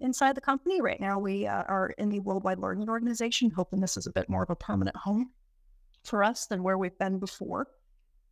inside 0.00 0.36
the 0.36 0.40
company. 0.40 0.80
Right 0.80 1.00
now, 1.00 1.18
we 1.18 1.46
uh, 1.46 1.64
are 1.64 1.90
in 1.98 2.08
the 2.08 2.20
Worldwide 2.20 2.58
Learning 2.58 2.88
Organization, 2.88 3.50
hoping 3.50 3.80
this 3.80 3.96
is 3.96 4.06
a 4.06 4.12
bit 4.12 4.28
more 4.28 4.42
of 4.42 4.50
a 4.50 4.56
permanent 4.56 4.96
home 4.96 5.30
for 6.04 6.22
us 6.22 6.46
than 6.46 6.62
where 6.62 6.78
we've 6.78 6.98
been 6.98 7.18
before. 7.18 7.68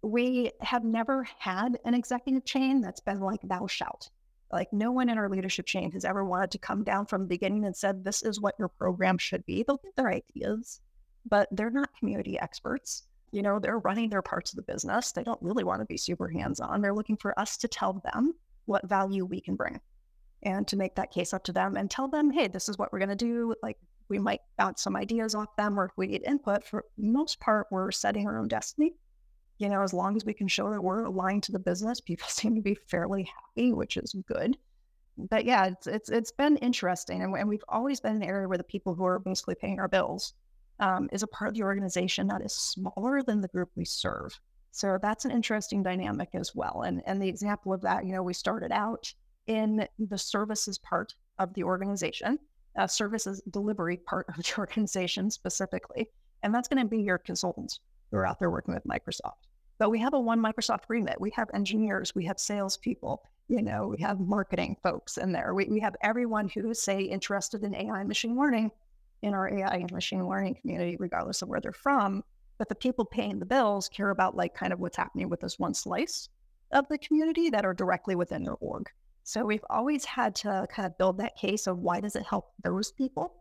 We 0.02 0.52
have 0.60 0.84
never 0.84 1.26
had 1.38 1.78
an 1.84 1.94
executive 1.94 2.44
chain 2.44 2.80
that's 2.80 3.00
been 3.00 3.20
like 3.20 3.40
thou 3.42 3.66
shalt. 3.66 4.10
Like 4.52 4.72
no 4.72 4.90
one 4.90 5.08
in 5.08 5.18
our 5.18 5.28
leadership 5.28 5.66
chain 5.66 5.92
has 5.92 6.04
ever 6.04 6.24
wanted 6.24 6.50
to 6.52 6.58
come 6.58 6.82
down 6.82 7.06
from 7.06 7.22
the 7.22 7.28
beginning 7.28 7.64
and 7.64 7.76
said, 7.76 8.02
this 8.02 8.22
is 8.22 8.40
what 8.40 8.56
your 8.58 8.68
program 8.68 9.18
should 9.18 9.44
be. 9.46 9.62
They'll 9.62 9.76
get 9.76 9.94
their 9.96 10.10
ideas, 10.10 10.80
but 11.28 11.48
they're 11.52 11.70
not 11.70 11.90
community 11.98 12.38
experts. 12.38 13.06
You 13.33 13.43
know, 13.43 13.59
they're 13.59 13.79
running 13.79 14.11
their 14.11 14.23
parts 14.23 14.53
of 14.53 14.57
the 14.57 14.73
business. 14.73 15.12
They 15.12 15.23
don't 15.23 15.40
really 15.43 15.64
want 15.64 15.81
to 15.81 15.87
be 15.87 15.97
super 15.97 16.29
hands 16.29 16.61
on. 16.61 16.81
They're 16.81 16.95
looking 16.95 17.16
for 17.16 17.38
us 17.38 17.57
to 17.59 17.69
tell 17.69 18.03
them 18.12 18.35
what 18.66 18.88
value 18.88 19.25
we 19.25 19.40
can 19.40 19.57
bring 19.57 19.81
and 20.43 20.66
to 20.69 20.77
make 20.77 20.95
that 20.97 21.11
case 21.11 21.33
up 21.33 21.45
to 21.45 21.53
them 21.53 21.77
and 21.77 21.90
tell 21.90 22.09
them, 22.09 22.31
hey, 22.31 22.49
this 22.49 22.69
is 22.69 22.79
what 22.79 22.93
we're 22.93 22.99
going 22.99 23.11
to 23.11 23.16
do. 23.16 23.55
Like 23.62 23.79
we 24.09 24.19
might 24.19 24.40
bounce 24.59 24.83
some 24.83 24.97
ideas 24.97 25.35
off 25.35 25.55
them 25.57 25.79
or 25.79 25.87
if 25.87 25.93
we 25.97 26.07
need 26.09 26.25
input. 26.27 26.64
For 26.64 26.85
most 26.99 27.40
part, 27.40 27.66
we're 27.71 27.90
setting 27.93 28.27
our 28.27 28.38
own 28.38 28.49
destiny. 28.49 28.95
You 29.59 29.69
know, 29.69 29.83
as 29.83 29.93
long 29.93 30.16
as 30.16 30.25
we 30.25 30.33
can 30.33 30.49
show 30.49 30.71
that 30.71 30.83
we're 30.83 31.05
aligned 31.05 31.43
to 31.45 31.53
the 31.53 31.59
business, 31.59 32.01
people 32.01 32.27
seem 32.29 32.55
to 32.55 32.62
be 32.62 32.75
fairly 32.75 33.25
happy, 33.25 33.73
which 33.73 33.97
is 33.97 34.14
good. 34.27 34.57
But 35.16 35.45
yeah, 35.45 35.66
it's 35.66 35.87
it's 35.87 36.09
it's 36.09 36.33
been 36.33 36.57
interesting, 36.59 37.23
and, 37.23 37.35
and 37.37 37.47
we've 37.47 37.64
always 37.69 38.01
been 38.01 38.16
an 38.16 38.23
area 38.23 38.49
where 38.49 38.57
the 38.57 38.64
people 38.64 38.95
who 38.95 39.05
are 39.05 39.19
basically 39.19 39.55
paying 39.55 39.79
our 39.79 39.88
bills 39.88 40.33
um, 40.81 41.09
is 41.12 41.23
a 41.23 41.29
part 41.29 41.49
of 41.49 41.55
the 41.55 41.62
organization 41.62 42.27
that 42.29 42.43
is 42.43 42.53
smaller 42.53 43.23
than 43.23 43.40
the 43.40 43.49
group 43.49 43.71
we 43.77 43.85
serve. 43.85 44.38
So 44.73 44.99
that's 45.01 45.25
an 45.25 45.31
interesting 45.31 45.83
dynamic 45.83 46.31
as 46.35 46.55
well. 46.55 46.83
And 46.87 47.03
and 47.07 47.21
the 47.21 47.29
example 47.29 47.73
of 47.73 47.83
that, 47.83 48.05
you 48.05 48.12
know, 48.12 48.23
we 48.23 48.35
started 48.35 48.73
out 48.73 49.12
in 49.47 49.87
the 49.99 50.19
services 50.19 50.79
part 50.79 51.14
of 51.38 51.53
the 51.55 51.64
organization, 51.64 52.38
uh, 52.79 52.87
services 52.87 53.43
delivery 53.51 53.97
part 53.97 54.27
of 54.29 54.37
the 54.37 54.55
organization 54.59 55.31
specifically. 55.31 56.09
And 56.43 56.55
that's 56.55 56.69
going 56.69 56.83
to 56.83 56.88
be 56.88 57.03
your 57.03 57.19
consultants 57.19 57.81
who 58.11 58.16
are 58.16 58.27
out 58.27 58.38
there 58.38 58.51
working 58.51 58.75
with 58.75 58.85
Microsoft. 58.85 59.49
But 59.79 59.90
we 59.90 59.99
have 59.99 60.14
a 60.14 60.21
one 60.21 60.40
Microsoft 60.40 60.85
remit. 60.88 61.21
We 61.21 61.31
have 61.31 61.49
engineers, 61.53 62.14
we 62.14 62.25
have 62.27 62.38
salespeople, 62.38 63.23
you 63.49 63.62
know, 63.62 63.88
we 63.88 64.03
have 64.03 64.21
marketing 64.21 64.77
folks 64.83 65.16
in 65.16 65.33
there. 65.33 65.55
We, 65.55 65.64
we 65.64 65.81
have 65.81 65.97
everyone 66.03 66.49
who 66.49 66.71
is, 66.71 66.83
say, 66.83 67.03
interested 67.03 67.64
in 67.64 67.75
AI 67.75 68.01
and 68.01 68.09
machine 68.09 68.38
learning 68.38 68.71
in 69.22 69.35
our 69.35 69.48
AI 69.52 69.76
and 69.76 69.92
machine 69.92 70.26
learning 70.26 70.56
community, 70.61 70.96
regardless 70.98 71.42
of 71.42 71.48
where 71.48 71.61
they're 71.61 71.72
from. 71.72 72.22
But 72.59 72.68
the 72.68 72.74
people 72.74 73.04
paying 73.04 73.38
the 73.38 73.46
bills 73.46 73.88
care 73.88 74.11
about 74.11 74.37
like 74.37 74.54
kind 74.54 74.72
of 74.72 74.80
what's 74.80 74.96
happening 74.96 75.28
with 75.28 75.40
this 75.40 75.59
one 75.59 75.74
slice 75.74 76.28
of 76.72 76.87
the 76.88 76.98
community 76.98 77.50
that 77.50 77.64
are 77.64 77.74
directly 77.74 78.14
within 78.14 78.44
their 78.44 78.54
org. 78.54 78.88
So 79.24 79.44
we've 79.44 79.64
always 79.70 80.04
had 80.04 80.35
to 80.37 80.66
kind 80.70 80.87
of 80.87 80.96
build 80.98 81.18
that 81.18 81.37
case 81.37 81.66
of 81.66 81.78
why 81.78 82.00
does 82.00 82.16
it 82.16 82.24
help 82.24 82.52
those 82.62 82.92
people 82.92 83.35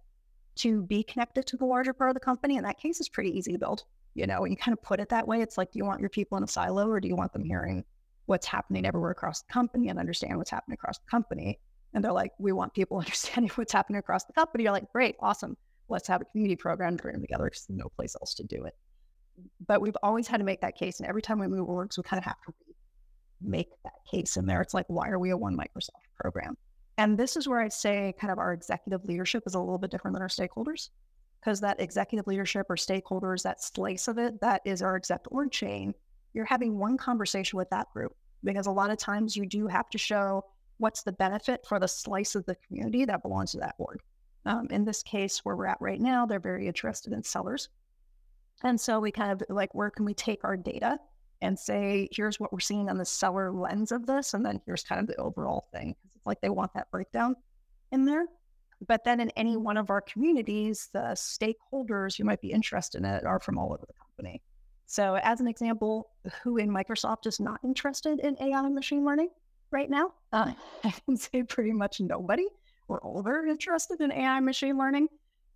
to 0.58 0.84
be 0.84 1.04
connected 1.04 1.48
to 1.48 1.58
the 1.58 1.66
larger 1.66 1.94
part 1.94 2.10
of 2.10 2.14
the 2.14 2.20
company? 2.20 2.58
And 2.58 2.66
that 2.66 2.80
case 2.80 3.00
is 3.00 3.10
pretty 3.10 3.38
easy 3.38 3.52
to 3.54 3.58
build. 3.58 3.84
You 4.14 4.28
know, 4.28 4.46
you 4.46 4.58
kind 4.58 4.78
of 4.78 4.82
put 4.82 5.00
it 5.00 5.10
that 5.10 5.28
way. 5.28 5.42
It's 5.42 5.58
like, 5.58 5.72
do 5.72 5.80
you 5.80 5.86
want 5.86 6.02
your 6.02 6.10
people 6.10 6.38
in 6.38 6.44
a 6.44 6.48
silo 6.48 6.88
or 6.90 7.00
do 7.00 7.08
you 7.08 7.16
want 7.16 7.32
them 7.34 7.44
hearing 7.44 7.86
what's 8.26 8.46
happening 8.46 8.86
everywhere 8.86 9.12
across 9.12 9.42
the 9.42 9.52
company 9.52 9.90
and 9.90 10.00
understand 10.00 10.38
what's 10.38 10.52
happening 10.52 10.76
across 10.76 11.00
the 11.00 11.10
company? 11.10 11.60
And 11.94 12.04
they're 12.04 12.12
like, 12.12 12.34
we 12.40 12.52
want 12.52 12.74
people 12.74 12.98
understanding 13.00 13.52
what's 13.56 13.74
happening 13.74 14.00
across 14.00 14.26
the 14.26 14.34
company. 14.34 14.64
You're 14.64 14.74
like, 14.74 14.92
great, 14.92 15.16
awesome. 15.20 15.56
Let's 15.90 16.08
have 16.08 16.22
a 16.22 16.26
community 16.26 16.56
program 16.56 16.98
them 16.98 17.22
together 17.22 17.46
because 17.46 17.66
there's 17.66 17.78
no 17.78 17.90
place 17.90 18.16
else 18.22 18.34
to 18.36 18.44
do 18.44 18.64
it. 18.66 18.76
But 19.66 19.82
we've 19.82 19.98
always 20.04 20.28
had 20.28 20.38
to 20.38 20.44
make 20.44 20.62
that 20.62 20.78
case. 20.78 21.00
And 21.00 21.08
every 21.08 21.22
time 21.22 21.40
we 21.40 21.48
move 21.48 21.68
orgs, 21.68 21.98
we 21.98 22.04
kind 22.04 22.20
of 22.20 22.26
have 22.26 22.42
to 22.46 22.54
make 23.42 23.70
that 23.84 23.94
case 24.10 24.38
in 24.38 24.46
there. 24.46 24.62
It's 24.62 24.74
like, 24.74 24.86
why 24.88 25.10
are 25.10 25.20
we 25.20 25.30
a 25.30 25.38
one 25.38 25.56
Microsoft 25.56 26.04
program? 26.20 26.58
And 26.98 27.18
this 27.18 27.38
is 27.38 27.48
where 27.48 27.62
I'd 27.62 27.72
say 27.72 28.14
kind 28.20 28.32
of 28.32 28.40
our 28.40 28.52
executive 28.52 29.06
leadership 29.06 29.44
is 29.46 29.56
a 29.56 29.60
little 29.60 29.78
bit 29.78 29.92
different 29.92 30.16
than 30.16 30.22
our 30.22 30.28
stakeholders 30.28 30.90
because 31.40 31.62
that 31.62 31.80
executive 31.80 32.28
leadership 32.28 32.66
or 32.70 32.76
stakeholders, 32.76 33.44
that 33.44 33.64
slice 33.64 34.10
of 34.10 34.18
it, 34.18 34.42
that 34.42 34.62
is 34.66 34.82
our 34.82 34.98
exec 34.98 35.22
org 35.32 35.52
chain. 35.52 35.94
You're 36.34 36.46
having 36.46 36.78
one 36.78 36.98
conversation 36.98 37.58
with 37.58 37.70
that 37.70 37.88
group 37.94 38.16
because 38.44 38.68
a 38.68 38.72
lot 38.72 38.92
of 38.92 38.98
times 38.98 39.38
you 39.38 39.46
do 39.46 39.68
have 39.68 39.90
to 39.92 39.98
show 39.98 40.44
what's 40.78 41.04
the 41.04 41.12
benefit 41.14 41.66
for 41.68 41.80
the 41.80 41.88
slice 41.88 42.36
of 42.36 42.46
the 42.46 42.56
community 42.68 43.06
that 43.06 43.22
belongs 43.22 43.52
to 43.52 43.60
that 43.60 43.76
org. 43.78 44.00
Um, 44.46 44.68
in 44.70 44.86
this 44.86 45.04
case, 45.04 45.40
where 45.40 45.56
we're 45.56 45.68
at 45.68 45.82
right 45.82 46.00
now, 46.00 46.26
they're 46.26 46.40
very 46.40 46.68
interested 46.68 47.14
in 47.14 47.24
sellers. 47.24 47.70
And 48.64 48.80
so 48.80 49.00
we 49.00 49.12
kind 49.12 49.32
of 49.32 49.44
like, 49.50 49.74
where 49.76 49.90
can 49.90 50.06
we 50.06 50.14
take 50.14 50.44
our 50.44 50.58
data 50.58 51.00
and 51.42 51.58
say, 51.58 52.10
here's 52.12 52.40
what 52.40 52.52
we're 52.52 52.60
seeing 52.60 52.90
on 52.90 52.98
the 52.98 53.06
seller 53.06 53.52
lens 53.52 53.92
of 53.92 54.06
this, 54.06 54.34
and 54.34 54.46
then 54.46 54.62
here's 54.66 54.84
kind 54.84 55.00
of 55.00 55.08
the 55.08 55.16
overall 55.16 55.68
thing. 55.72 55.96
It's 56.16 56.26
like 56.26 56.42
they 56.42 56.50
want 56.50 56.74
that 56.74 56.92
breakdown 56.92 57.36
in 57.92 58.06
there. 58.06 58.26
But 58.88 59.04
then 59.04 59.20
in 59.20 59.30
any 59.32 59.58
one 59.58 59.78
of 59.78 59.90
our 59.90 60.02
communities, 60.02 60.90
the 60.94 61.16
stakeholders 61.16 62.18
who 62.18 62.24
might 62.24 62.42
be 62.42 62.52
interested 62.52 63.00
in 63.00 63.06
it 63.06 63.26
are 63.26 63.40
from 63.40 63.58
all 63.58 63.74
over 63.74 63.86
the 63.86 63.94
company. 63.94 64.42
So, 64.86 65.16
as 65.16 65.40
an 65.40 65.48
example, 65.48 66.10
who 66.44 66.58
in 66.58 66.70
Microsoft 66.70 67.28
is 67.28 67.40
not 67.40 67.60
interested 67.64 68.20
in 68.20 68.36
AI 68.42 68.66
and 68.66 68.74
machine 68.74 69.06
learning 69.06 69.30
right 69.72 69.90
now? 69.90 70.14
Uh, 70.32 70.54
I 70.84 70.94
can 71.06 71.18
say 71.18 71.44
pretty 71.44 71.74
much 71.74 72.00
nobody. 72.00 72.48
We're 72.90 73.00
all 73.02 73.22
very 73.22 73.50
interested 73.52 74.02
in 74.02 74.12
AI 74.12 74.40
machine 74.40 74.78
learning. 74.78 75.08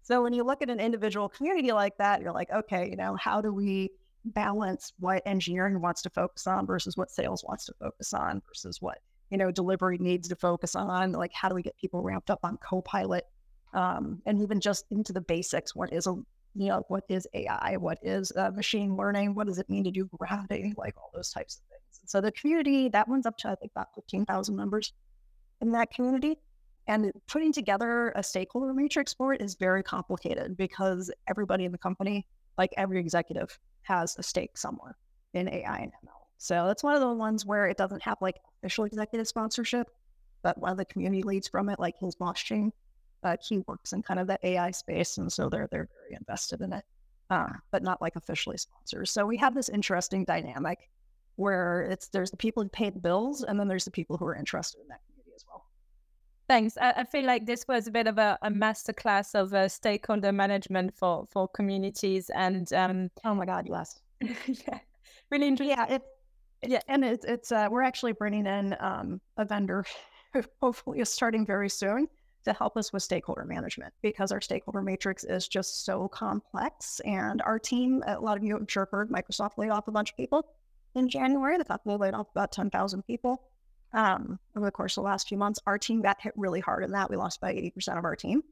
So, 0.04 0.22
when 0.22 0.34
you 0.34 0.44
look 0.44 0.62
at 0.62 0.70
an 0.70 0.80
individual 0.80 1.28
community 1.28 1.72
like 1.72 1.98
that, 1.98 2.22
you're 2.22 2.32
like, 2.32 2.52
okay, 2.52 2.90
you 2.90 2.96
know, 2.96 3.16
how 3.16 3.42
do 3.42 3.52
we 3.52 3.90
balance 4.26 4.94
what 5.00 5.22
engineering 5.26 5.82
wants 5.82 6.02
to 6.04 6.10
focus 6.10 6.48
on 6.48 6.66
versus 6.66 6.96
what 6.96 7.12
sales 7.12 7.44
wants 7.44 7.66
to 7.66 7.74
focus 7.74 8.14
on 8.14 8.42
versus 8.48 8.82
what 8.82 9.00
you 9.30 9.38
know 9.38 9.52
delivery 9.52 9.98
needs 9.98 10.30
to 10.30 10.36
focus 10.36 10.76
on? 10.76 11.12
Like 11.12 11.34
how 11.34 11.50
do 11.50 11.56
we 11.56 11.64
get 11.64 11.76
people 11.78 12.04
ramped 12.04 12.30
up 12.30 12.40
on 12.44 12.58
copilot 12.58 13.26
um, 13.74 14.22
and 14.26 14.42
even 14.42 14.60
just 14.60 14.86
into 14.92 15.12
the 15.12 15.22
basics? 15.22 15.76
What 15.76 15.92
is 15.92 16.06
a 16.08 16.16
you 16.56 16.68
know 16.68 16.86
what 16.88 17.04
is 17.10 17.28
ai 17.34 17.78
what 17.78 17.98
is 18.04 18.32
uh, 18.36 18.52
machine 18.52 18.96
learning? 18.96 19.34
What 19.34 19.48
does 19.48 19.58
it 19.58 19.70
mean 19.70 19.84
to 19.86 19.92
do 19.92 20.08
gravity? 20.18 20.74
Like 20.78 20.96
all 20.98 21.10
those 21.14 21.32
types 21.32 21.56
of 21.56 21.62
things. 21.70 22.00
And 22.02 22.10
so 22.10 22.22
the 22.22 22.32
community 22.32 22.90
that 22.90 23.08
one's 23.08 23.26
up 23.26 23.38
to 23.38 23.50
i 23.50 23.56
think 23.56 23.72
about 23.76 23.88
15000 23.96 24.56
members 24.56 24.94
in 25.62 25.72
that 25.72 25.92
community 25.92 26.38
and 26.88 27.12
putting 27.28 27.54
together 27.54 28.12
a 28.16 28.24
stakeholder 28.24 28.74
matrix 28.74 29.14
for 29.14 29.34
it 29.34 29.42
is 29.42 29.56
very 29.56 29.84
complicated 29.84 30.58
because 30.58 31.12
everybody 31.28 31.66
in 31.66 31.72
the 31.72 31.78
company 31.78 32.26
like 32.58 32.74
every 32.78 33.00
executive 33.00 33.58
has 33.84 34.16
a 34.18 34.24
stake 34.24 34.58
somewhere 34.58 34.98
in 35.34 35.48
AI 35.48 35.78
and 35.78 35.92
ML. 35.92 36.24
So 36.38 36.68
that's 36.68 36.84
one 36.84 36.94
of 36.94 37.02
the 37.02 37.14
ones 37.14 37.46
where 37.46 37.68
it 37.68 37.78
doesn't 37.78 38.04
have 38.04 38.18
like 38.22 38.40
official 38.60 38.86
executive 38.86 39.28
sponsorship, 39.28 39.88
but 40.42 40.58
one 40.58 40.72
of 40.72 40.78
the 40.78 40.86
community 40.86 41.24
leads 41.24 41.48
from 41.48 41.70
it, 41.70 41.80
like 41.80 41.96
his 42.00 42.16
boss 42.16 42.40
chain, 42.40 42.72
uh, 43.24 43.38
he 43.42 43.60
works 43.60 43.94
in 43.94 44.04
kind 44.04 44.20
of 44.20 44.28
the 44.28 44.38
AI 44.44 44.72
space, 44.72 45.18
and 45.18 45.32
so 45.32 45.50
they're 45.50 45.68
they're 45.72 45.88
very 46.02 46.18
invested 46.18 46.62
in 46.62 46.74
it, 46.74 46.84
uh, 47.30 47.50
but 47.72 47.82
not 47.82 48.02
like 48.02 48.16
officially 48.16 48.58
sponsors. 48.58 49.12
So 49.12 49.26
we 49.26 49.38
have 49.38 49.56
this 49.56 49.70
interesting 49.70 50.26
dynamic 50.26 50.90
where 51.38 51.84
it's 51.84 52.10
there's 52.10 52.32
the 52.32 52.38
people 52.38 52.62
who 52.62 52.70
pay 52.70 52.90
the 52.90 53.00
bills, 53.00 53.44
and 53.44 53.60
then 53.60 53.68
there's 53.68 53.86
the 53.86 53.92
people 53.92 54.18
who 54.18 54.26
are 54.26 54.36
interested 54.36 54.82
in 54.82 54.88
that. 54.90 55.00
Thanks. 56.50 56.78
I, 56.78 56.92
I 56.98 57.04
feel 57.06 57.26
like 57.26 57.46
this 57.46 57.66
was 57.68 57.88
a 57.88 57.92
bit 57.92 58.08
of 58.08 58.18
a, 58.18 58.38
a 58.42 58.50
masterclass 58.50 59.34
of 59.34 59.54
uh, 59.54 59.70
stakeholder 59.70 60.32
management 60.32 60.94
for 60.96 61.26
for 61.30 61.48
communities. 61.48 62.30
And 62.36 62.72
um, 62.74 63.10
oh 63.24 63.34
my 63.34 63.46
God, 63.46 63.68
yes, 63.70 64.02
yeah, 64.22 64.80
really 65.30 65.48
interesting. 65.48 65.78
Yeah, 65.78 65.96
it, 65.96 66.02
yeah, 66.66 66.82
and 66.88 67.06
it's 67.06 67.26
it's 67.26 67.52
uh, 67.52 67.68
we're 67.72 67.82
actually 67.84 68.12
bringing 68.14 68.46
in 68.46 68.76
um, 68.80 69.22
a 69.38 69.46
vendor 69.46 69.86
who 70.34 70.44
hopefully 70.62 71.00
is 71.00 71.10
starting 71.10 71.46
very 71.46 71.70
soon 71.70 72.08
to 72.44 72.52
help 72.52 72.76
us 72.76 72.92
with 72.92 73.02
stakeholder 73.02 73.46
management 73.46 73.94
because 74.02 74.34
our 74.34 74.42
stakeholder 74.42 74.82
matrix 74.82 75.24
is 75.24 75.48
just 75.48 75.86
so 75.86 76.10
complex. 76.10 77.00
And 77.06 77.42
our 77.44 77.58
team, 77.58 78.04
a 78.06 78.20
lot 78.20 78.36
of 78.36 78.44
you 78.44 78.58
have 78.58 78.66
sure 78.68 78.90
heard, 78.92 79.10
Microsoft 79.10 79.58
laid 79.58 79.70
off 79.70 79.88
a 79.88 79.92
bunch 79.92 80.12
of 80.12 80.18
people 80.18 80.46
in 80.94 81.08
January. 81.08 81.58
The 81.58 81.64
company 81.64 81.96
laid 81.96 82.14
off 82.14 82.28
about 82.32 82.52
ten 82.52 82.70
thousand 82.70 83.04
people 83.04 83.42
um, 83.94 84.40
over 84.56 84.66
the 84.66 84.72
course 84.72 84.98
of 84.98 85.04
the 85.04 85.10
last 85.10 85.28
few 85.28 85.38
months. 85.38 85.60
Our 85.68 85.78
team 85.78 86.02
got 86.02 86.22
hit 86.22 86.34
really 86.36 86.60
hard 86.60 86.84
in 86.84 86.92
that. 86.92 87.10
We 87.10 87.18
lost 87.18 87.38
about 87.38 87.56
80% 87.56 87.98
of 87.98 88.04
our 88.04 88.16
team. 88.16 88.44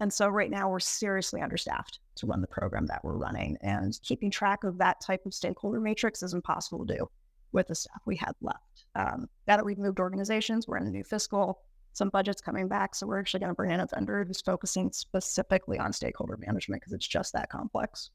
And 0.00 0.12
so 0.12 0.28
right 0.28 0.50
now 0.50 0.68
we're 0.68 0.80
seriously 0.80 1.40
understaffed 1.40 2.00
to 2.16 2.26
run 2.26 2.40
the 2.40 2.46
program 2.46 2.86
that 2.86 3.02
we're 3.02 3.16
running. 3.16 3.56
And 3.62 3.98
keeping 4.02 4.30
track 4.30 4.64
of 4.64 4.78
that 4.78 5.00
type 5.00 5.24
of 5.24 5.32
stakeholder 5.32 5.80
matrix 5.80 6.22
is 6.22 6.34
impossible 6.34 6.84
to 6.84 6.96
do 6.96 7.10
with 7.52 7.68
the 7.68 7.74
staff 7.74 8.02
we 8.04 8.16
had 8.16 8.32
left. 8.42 8.84
Um, 8.94 9.28
now 9.46 9.56
that 9.56 9.64
we've 9.64 9.78
moved 9.78 9.98
organizations, 9.98 10.68
we're 10.68 10.76
in 10.76 10.86
a 10.86 10.90
new 10.90 11.04
fiscal, 11.04 11.62
some 11.94 12.10
budgets 12.10 12.42
coming 12.42 12.68
back. 12.68 12.94
So 12.94 13.06
we're 13.06 13.20
actually 13.20 13.40
going 13.40 13.50
to 13.50 13.54
bring 13.54 13.70
in 13.70 13.80
a 13.80 13.86
vendor 13.86 14.24
who's 14.24 14.42
focusing 14.42 14.92
specifically 14.92 15.78
on 15.78 15.92
stakeholder 15.94 16.36
management 16.36 16.82
because 16.82 16.92
it's 16.92 17.06
just 17.06 17.32
that 17.32 17.48
complex. 17.48 18.10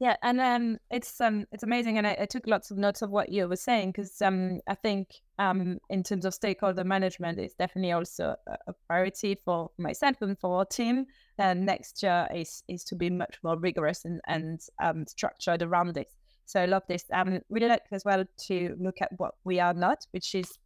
Yeah, 0.00 0.14
and 0.22 0.40
um, 0.40 0.78
it's 0.92 1.20
um, 1.20 1.46
it's 1.50 1.64
amazing, 1.64 1.98
and 1.98 2.06
I, 2.06 2.16
I, 2.20 2.26
took 2.26 2.46
lots 2.46 2.70
of 2.70 2.78
notes 2.78 3.02
of 3.02 3.10
what 3.10 3.30
you 3.30 3.48
were 3.48 3.56
saying 3.56 3.90
because 3.90 4.22
um, 4.22 4.60
I 4.68 4.76
think 4.76 5.08
um, 5.40 5.78
in 5.90 6.04
terms 6.04 6.24
of 6.24 6.34
stakeholder 6.34 6.84
management, 6.84 7.40
it's 7.40 7.54
definitely 7.54 7.90
also 7.90 8.36
a, 8.46 8.72
priority 8.86 9.36
for 9.44 9.70
myself 9.76 10.16
and 10.20 10.38
for 10.38 10.58
our 10.58 10.64
team. 10.64 11.06
And 11.38 11.66
next 11.66 12.00
year 12.04 12.28
is 12.32 12.62
is 12.68 12.84
to 12.84 12.94
be 12.94 13.10
much 13.10 13.38
more 13.42 13.58
rigorous 13.58 14.04
and 14.04 14.20
and 14.28 14.60
um, 14.80 15.04
structured 15.04 15.62
around 15.62 15.94
this. 15.94 16.14
So 16.46 16.60
I 16.62 16.66
love 16.66 16.84
this. 16.88 17.04
Um, 17.12 17.40
really 17.50 17.68
like 17.68 17.82
as 17.90 18.04
well 18.04 18.24
to 18.46 18.76
look 18.78 19.02
at 19.02 19.10
what 19.16 19.34
we 19.42 19.58
are 19.58 19.74
not, 19.74 20.06
which 20.12 20.36
is 20.36 20.58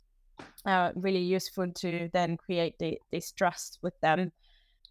uh, 0.66 0.92
really 0.94 1.22
useful 1.22 1.72
to 1.72 2.10
then 2.12 2.36
create 2.36 2.78
the, 2.78 2.98
this 3.10 3.32
trust 3.32 3.78
with 3.82 3.98
them 4.00 4.30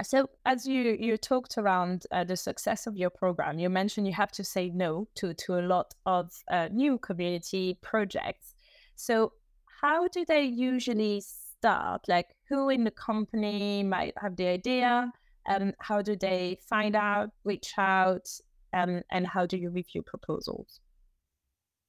so, 0.03 0.29
as 0.45 0.65
you 0.65 0.97
you 0.99 1.17
talked 1.17 1.57
around 1.57 2.05
uh, 2.11 2.23
the 2.23 2.37
success 2.37 2.87
of 2.87 2.95
your 2.95 3.09
program, 3.09 3.59
you 3.59 3.69
mentioned 3.69 4.07
you 4.07 4.13
have 4.13 4.31
to 4.33 4.43
say 4.43 4.69
no 4.69 5.07
to 5.15 5.33
to 5.33 5.59
a 5.59 5.63
lot 5.67 5.93
of 6.05 6.31
uh, 6.49 6.69
new 6.71 6.97
community 6.97 7.77
projects. 7.81 8.53
So, 8.95 9.33
how 9.81 10.07
do 10.07 10.23
they 10.25 10.43
usually 10.43 11.21
start? 11.21 12.07
Like, 12.07 12.29
who 12.47 12.69
in 12.69 12.83
the 12.83 12.91
company 12.91 13.83
might 13.83 14.13
have 14.17 14.35
the 14.35 14.47
idea, 14.47 15.11
and 15.47 15.73
how 15.79 16.01
do 16.01 16.15
they 16.15 16.57
find 16.69 16.95
out, 16.95 17.31
reach 17.43 17.73
out, 17.77 18.29
and 18.73 19.03
and 19.11 19.27
how 19.27 19.45
do 19.45 19.57
you 19.57 19.69
review 19.69 20.03
proposals? 20.03 20.79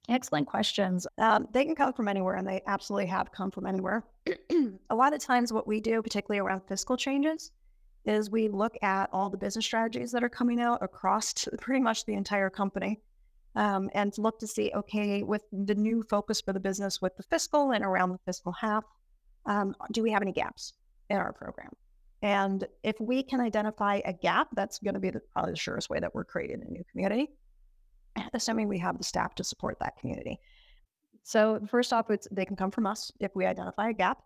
Excellent 0.08 0.48
questions. 0.48 1.06
Um, 1.18 1.46
they 1.52 1.64
can 1.64 1.76
come 1.76 1.92
from 1.92 2.08
anywhere, 2.08 2.34
and 2.34 2.46
they 2.48 2.62
absolutely 2.66 3.06
have 3.06 3.30
come 3.30 3.52
from 3.52 3.66
anywhere. 3.66 4.02
a 4.90 4.94
lot 4.94 5.14
of 5.14 5.20
times, 5.20 5.52
what 5.52 5.68
we 5.68 5.80
do, 5.80 6.02
particularly 6.02 6.40
around 6.40 6.62
fiscal 6.66 6.96
changes 6.96 7.52
is 8.04 8.30
we 8.30 8.48
look 8.48 8.76
at 8.82 9.08
all 9.12 9.30
the 9.30 9.36
business 9.36 9.64
strategies 9.64 10.12
that 10.12 10.24
are 10.24 10.28
coming 10.28 10.60
out 10.60 10.82
across 10.82 11.48
pretty 11.60 11.80
much 11.80 12.04
the 12.04 12.14
entire 12.14 12.50
company 12.50 13.00
um, 13.54 13.90
and 13.94 14.16
look 14.18 14.38
to 14.38 14.46
see 14.46 14.72
okay 14.74 15.22
with 15.22 15.42
the 15.52 15.74
new 15.74 16.02
focus 16.02 16.40
for 16.40 16.52
the 16.52 16.60
business 16.60 17.00
with 17.00 17.16
the 17.16 17.22
fiscal 17.24 17.72
and 17.72 17.84
around 17.84 18.10
the 18.10 18.18
fiscal 18.24 18.52
half 18.52 18.84
um, 19.46 19.74
do 19.90 20.02
we 20.02 20.12
have 20.12 20.22
any 20.22 20.32
gaps 20.32 20.74
in 21.10 21.16
our 21.16 21.32
program? 21.32 21.70
And 22.22 22.64
if 22.84 23.00
we 23.00 23.22
can 23.24 23.40
identify 23.40 24.00
a 24.04 24.12
gap 24.12 24.48
that's 24.54 24.78
going 24.78 24.94
to 24.94 25.00
be 25.00 25.10
the, 25.10 25.20
probably 25.32 25.52
the 25.52 25.58
surest 25.58 25.90
way 25.90 25.98
that 25.98 26.14
we're 26.14 26.24
creating 26.24 26.62
a 26.66 26.70
new 26.70 26.84
community 26.90 27.28
assuming 28.34 28.68
we 28.68 28.78
have 28.78 28.98
the 28.98 29.04
staff 29.04 29.34
to 29.36 29.44
support 29.44 29.78
that 29.80 29.96
community. 29.98 30.38
So 31.24 31.60
first 31.68 31.92
off 31.92 32.10
it's 32.10 32.28
they 32.30 32.44
can 32.44 32.56
come 32.56 32.70
from 32.70 32.86
us 32.86 33.10
if 33.20 33.32
we 33.34 33.46
identify 33.46 33.90
a 33.90 33.92
gap 33.92 34.18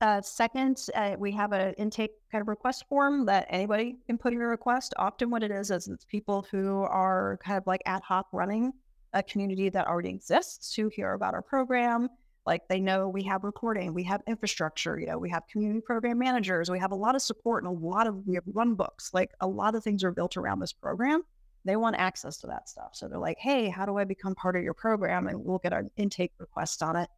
uh, 0.00 0.22
second, 0.22 0.86
uh, 0.94 1.14
we 1.18 1.30
have 1.32 1.52
an 1.52 1.74
intake 1.74 2.12
kind 2.32 2.40
of 2.40 2.48
request 2.48 2.86
form 2.88 3.26
that 3.26 3.46
anybody 3.50 3.96
can 4.06 4.16
put 4.16 4.32
in 4.32 4.40
a 4.40 4.46
request. 4.46 4.94
Often, 4.96 5.30
what 5.30 5.42
it 5.42 5.50
is 5.50 5.70
is 5.70 5.88
it's 5.88 6.04
people 6.04 6.46
who 6.50 6.82
are 6.82 7.38
kind 7.44 7.58
of 7.58 7.66
like 7.66 7.82
ad 7.84 8.02
hoc 8.02 8.26
running 8.32 8.72
a 9.12 9.22
community 9.22 9.68
that 9.68 9.86
already 9.86 10.08
exists 10.08 10.74
who 10.74 10.88
hear 10.88 11.12
about 11.12 11.34
our 11.34 11.42
program. 11.42 12.08
Like 12.46 12.66
they 12.68 12.80
know 12.80 13.08
we 13.08 13.22
have 13.24 13.44
recording, 13.44 13.92
we 13.92 14.02
have 14.04 14.22
infrastructure, 14.26 14.98
you 14.98 15.06
know, 15.06 15.18
we 15.18 15.28
have 15.30 15.42
community 15.50 15.80
program 15.80 16.18
managers, 16.18 16.70
we 16.70 16.78
have 16.78 16.92
a 16.92 16.96
lot 16.96 17.14
of 17.14 17.20
support 17.20 17.62
and 17.62 17.76
a 17.76 17.86
lot 17.86 18.06
of 18.06 18.26
we 18.26 18.34
have 18.36 18.44
run 18.46 18.74
books. 18.74 19.12
Like 19.12 19.30
a 19.40 19.46
lot 19.46 19.74
of 19.74 19.84
things 19.84 20.02
are 20.02 20.12
built 20.12 20.36
around 20.36 20.60
this 20.60 20.72
program. 20.72 21.22
They 21.64 21.76
want 21.76 21.96
access 21.96 22.38
to 22.38 22.46
that 22.46 22.68
stuff. 22.68 22.90
So 22.94 23.08
they're 23.08 23.18
like, 23.18 23.38
hey, 23.38 23.68
how 23.68 23.84
do 23.84 23.98
I 23.98 24.04
become 24.04 24.34
part 24.34 24.56
of 24.56 24.62
your 24.62 24.72
program? 24.72 25.26
And 25.26 25.44
we'll 25.44 25.58
get 25.58 25.74
an 25.74 25.90
intake 25.98 26.32
request 26.38 26.82
on 26.82 26.96
it. 26.96 27.10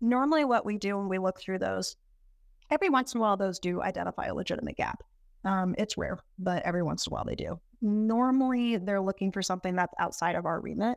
Normally, 0.00 0.44
what 0.46 0.64
we 0.64 0.78
do 0.78 0.96
when 0.96 1.08
we 1.08 1.18
look 1.18 1.38
through 1.38 1.58
those 1.58 1.96
every 2.70 2.88
once 2.88 3.14
in 3.14 3.18
a 3.18 3.22
while, 3.22 3.36
those 3.36 3.58
do 3.58 3.82
identify 3.82 4.26
a 4.26 4.34
legitimate 4.34 4.76
gap. 4.76 5.02
Um, 5.44 5.74
it's 5.76 5.98
rare, 5.98 6.18
but 6.38 6.62
every 6.64 6.82
once 6.82 7.06
in 7.06 7.12
a 7.12 7.14
while 7.14 7.24
they 7.24 7.34
do. 7.34 7.60
normally 7.84 8.78
they're 8.78 9.00
looking 9.00 9.30
for 9.30 9.42
something 9.42 9.76
that's 9.76 9.94
outside 9.98 10.34
of 10.34 10.46
our 10.46 10.60
remit. 10.60 10.96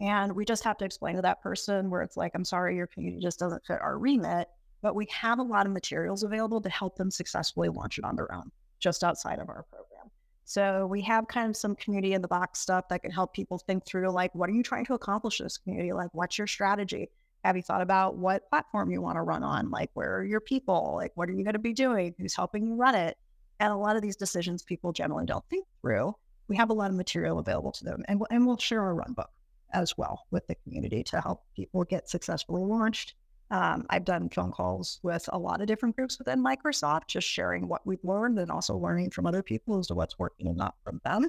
And 0.00 0.32
we 0.32 0.44
just 0.44 0.64
have 0.64 0.76
to 0.78 0.84
explain 0.84 1.16
to 1.16 1.22
that 1.22 1.42
person 1.42 1.90
where 1.90 2.02
it's 2.02 2.16
like, 2.16 2.32
I'm 2.34 2.44
sorry, 2.44 2.76
your 2.76 2.86
community 2.88 3.22
just 3.22 3.38
doesn't 3.38 3.64
fit 3.66 3.80
our 3.80 3.98
remit. 3.98 4.48
But 4.82 4.94
we 4.94 5.06
have 5.12 5.38
a 5.38 5.42
lot 5.42 5.66
of 5.66 5.72
materials 5.72 6.24
available 6.24 6.60
to 6.60 6.68
help 6.68 6.96
them 6.96 7.10
successfully 7.10 7.68
launch 7.68 7.98
it 7.98 8.04
on 8.04 8.16
their 8.16 8.34
own, 8.34 8.50
just 8.80 9.04
outside 9.04 9.38
of 9.38 9.48
our 9.48 9.64
program. 9.70 10.10
So 10.44 10.86
we 10.86 11.00
have 11.02 11.26
kind 11.28 11.48
of 11.48 11.56
some 11.56 11.74
community 11.76 12.12
in 12.12 12.20
the 12.20 12.28
box 12.28 12.60
stuff 12.60 12.88
that 12.90 13.00
can 13.02 13.10
help 13.10 13.32
people 13.32 13.56
think 13.56 13.86
through 13.86 14.10
like, 14.10 14.34
what 14.34 14.50
are 14.50 14.52
you 14.52 14.62
trying 14.62 14.84
to 14.86 14.94
accomplish 14.94 15.40
in 15.40 15.46
this 15.46 15.56
community? 15.56 15.92
Like, 15.92 16.10
what's 16.12 16.36
your 16.36 16.46
strategy? 16.46 17.08
Have 17.44 17.56
you 17.56 17.62
thought 17.62 17.82
about 17.82 18.16
what 18.16 18.48
platform 18.48 18.90
you 18.90 19.02
want 19.02 19.16
to 19.16 19.22
run 19.22 19.42
on? 19.42 19.70
Like, 19.70 19.90
where 19.92 20.16
are 20.16 20.24
your 20.24 20.40
people? 20.40 20.94
Like, 20.96 21.12
what 21.14 21.28
are 21.28 21.32
you 21.32 21.44
going 21.44 21.52
to 21.52 21.58
be 21.58 21.74
doing? 21.74 22.14
Who's 22.18 22.34
helping 22.34 22.66
you 22.66 22.74
run 22.74 22.94
it? 22.94 23.18
And 23.60 23.70
a 23.70 23.76
lot 23.76 23.96
of 23.96 24.02
these 24.02 24.16
decisions 24.16 24.62
people 24.62 24.92
generally 24.92 25.26
don't 25.26 25.44
think 25.50 25.66
through. 25.82 26.14
We 26.48 26.56
have 26.56 26.70
a 26.70 26.74
lot 26.74 26.90
of 26.90 26.96
material 26.96 27.38
available 27.38 27.72
to 27.72 27.84
them, 27.84 28.02
and 28.08 28.18
we'll, 28.18 28.28
and 28.30 28.46
we'll 28.46 28.56
share 28.56 28.80
our 28.80 28.94
run 28.94 29.12
book 29.12 29.30
as 29.72 29.96
well 29.96 30.26
with 30.30 30.46
the 30.46 30.54
community 30.56 31.02
to 31.04 31.20
help 31.20 31.42
people 31.54 31.84
get 31.84 32.08
successfully 32.08 32.62
launched. 32.62 33.14
Um, 33.50 33.86
I've 33.90 34.04
done 34.04 34.30
phone 34.30 34.50
calls 34.50 35.00
with 35.02 35.28
a 35.32 35.38
lot 35.38 35.60
of 35.60 35.66
different 35.66 35.96
groups 35.96 36.18
within 36.18 36.42
Microsoft, 36.42 37.08
just 37.08 37.28
sharing 37.28 37.68
what 37.68 37.86
we've 37.86 38.02
learned 38.02 38.38
and 38.38 38.50
also 38.50 38.76
learning 38.76 39.10
from 39.10 39.26
other 39.26 39.42
people 39.42 39.78
as 39.78 39.88
to 39.88 39.94
what's 39.94 40.18
working 40.18 40.48
and 40.48 40.56
not 40.56 40.76
from 40.82 41.00
them. 41.04 41.28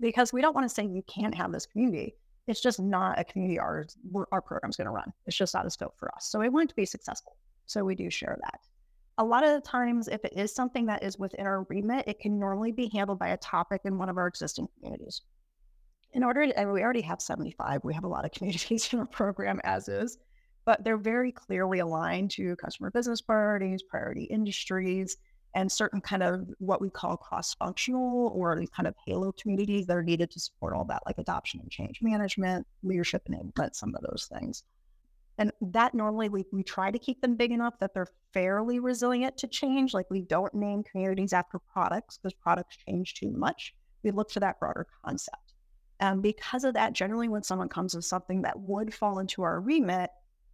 Because 0.00 0.32
we 0.32 0.42
don't 0.42 0.54
want 0.54 0.68
to 0.68 0.74
say 0.74 0.84
you 0.84 1.02
can't 1.06 1.34
have 1.34 1.52
this 1.52 1.66
community. 1.66 2.16
It's 2.46 2.60
just 2.60 2.80
not 2.80 3.18
a 3.18 3.24
community 3.24 3.58
our, 3.58 3.86
our 4.30 4.42
program's 4.42 4.76
going 4.76 4.86
to 4.86 4.92
run. 4.92 5.12
It's 5.26 5.36
just 5.36 5.54
not 5.54 5.66
a 5.66 5.70
scope 5.70 5.94
for 5.98 6.14
us. 6.14 6.28
So 6.30 6.38
we 6.38 6.48
want 6.48 6.68
to 6.68 6.74
be 6.74 6.84
successful. 6.84 7.36
So 7.66 7.84
we 7.84 7.94
do 7.94 8.10
share 8.10 8.38
that. 8.42 8.60
A 9.16 9.24
lot 9.24 9.44
of 9.44 9.52
the 9.54 9.66
times, 9.66 10.08
if 10.08 10.24
it 10.24 10.32
is 10.36 10.54
something 10.54 10.86
that 10.86 11.02
is 11.02 11.18
within 11.18 11.46
our 11.46 11.62
remit, 11.70 12.06
it 12.08 12.18
can 12.18 12.38
normally 12.38 12.72
be 12.72 12.90
handled 12.92 13.18
by 13.18 13.28
a 13.28 13.36
topic 13.38 13.82
in 13.84 13.96
one 13.96 14.08
of 14.08 14.18
our 14.18 14.26
existing 14.26 14.66
communities. 14.76 15.22
In 16.12 16.22
order 16.22 16.46
to, 16.46 16.58
and 16.58 16.72
we 16.72 16.82
already 16.82 17.00
have 17.02 17.22
75, 17.22 17.82
we 17.84 17.94
have 17.94 18.04
a 18.04 18.08
lot 18.08 18.24
of 18.24 18.32
communities 18.36 18.92
in 18.92 18.98
our 18.98 19.06
program 19.06 19.60
as 19.64 19.88
is, 19.88 20.18
but 20.66 20.82
they're 20.84 20.96
very 20.96 21.32
clearly 21.32 21.78
aligned 21.78 22.30
to 22.32 22.56
customer 22.56 22.90
business 22.90 23.20
priorities, 23.20 23.82
priority 23.82 24.24
industries, 24.24 25.16
and 25.54 25.70
certain 25.70 26.00
kind 26.00 26.22
of 26.22 26.46
what 26.58 26.80
we 26.80 26.90
call 26.90 27.16
cross-functional 27.16 28.32
or 28.34 28.62
kind 28.76 28.86
of 28.86 28.94
halo 29.06 29.32
communities 29.32 29.86
that 29.86 29.96
are 29.96 30.02
needed 30.02 30.30
to 30.32 30.40
support 30.40 30.74
all 30.74 30.84
that, 30.84 31.02
like 31.06 31.18
adoption 31.18 31.60
and 31.60 31.70
change 31.70 32.00
management, 32.02 32.66
leadership 32.82 33.22
enablement, 33.30 33.74
some 33.74 33.94
of 33.94 34.02
those 34.02 34.28
things. 34.32 34.64
And 35.38 35.52
that 35.60 35.94
normally 35.94 36.28
we, 36.28 36.44
we 36.52 36.62
try 36.62 36.90
to 36.90 36.98
keep 36.98 37.20
them 37.20 37.36
big 37.36 37.50
enough 37.50 37.78
that 37.80 37.92
they're 37.94 38.08
fairly 38.32 38.78
resilient 38.78 39.36
to 39.38 39.48
change. 39.48 39.94
Like 39.94 40.10
we 40.10 40.22
don't 40.22 40.54
name 40.54 40.82
communities 40.84 41.32
after 41.32 41.58
products 41.58 42.18
because 42.18 42.34
products 42.34 42.76
change 42.88 43.14
too 43.14 43.30
much. 43.30 43.74
We 44.02 44.10
look 44.10 44.30
for 44.30 44.40
that 44.40 44.60
broader 44.60 44.86
concept. 45.04 45.54
And 46.00 46.22
because 46.22 46.64
of 46.64 46.74
that, 46.74 46.92
generally 46.92 47.28
when 47.28 47.42
someone 47.42 47.68
comes 47.68 47.94
with 47.94 48.04
something 48.04 48.42
that 48.42 48.58
would 48.58 48.92
fall 48.92 49.18
into 49.18 49.42
our 49.42 49.60
remit, 49.60 50.10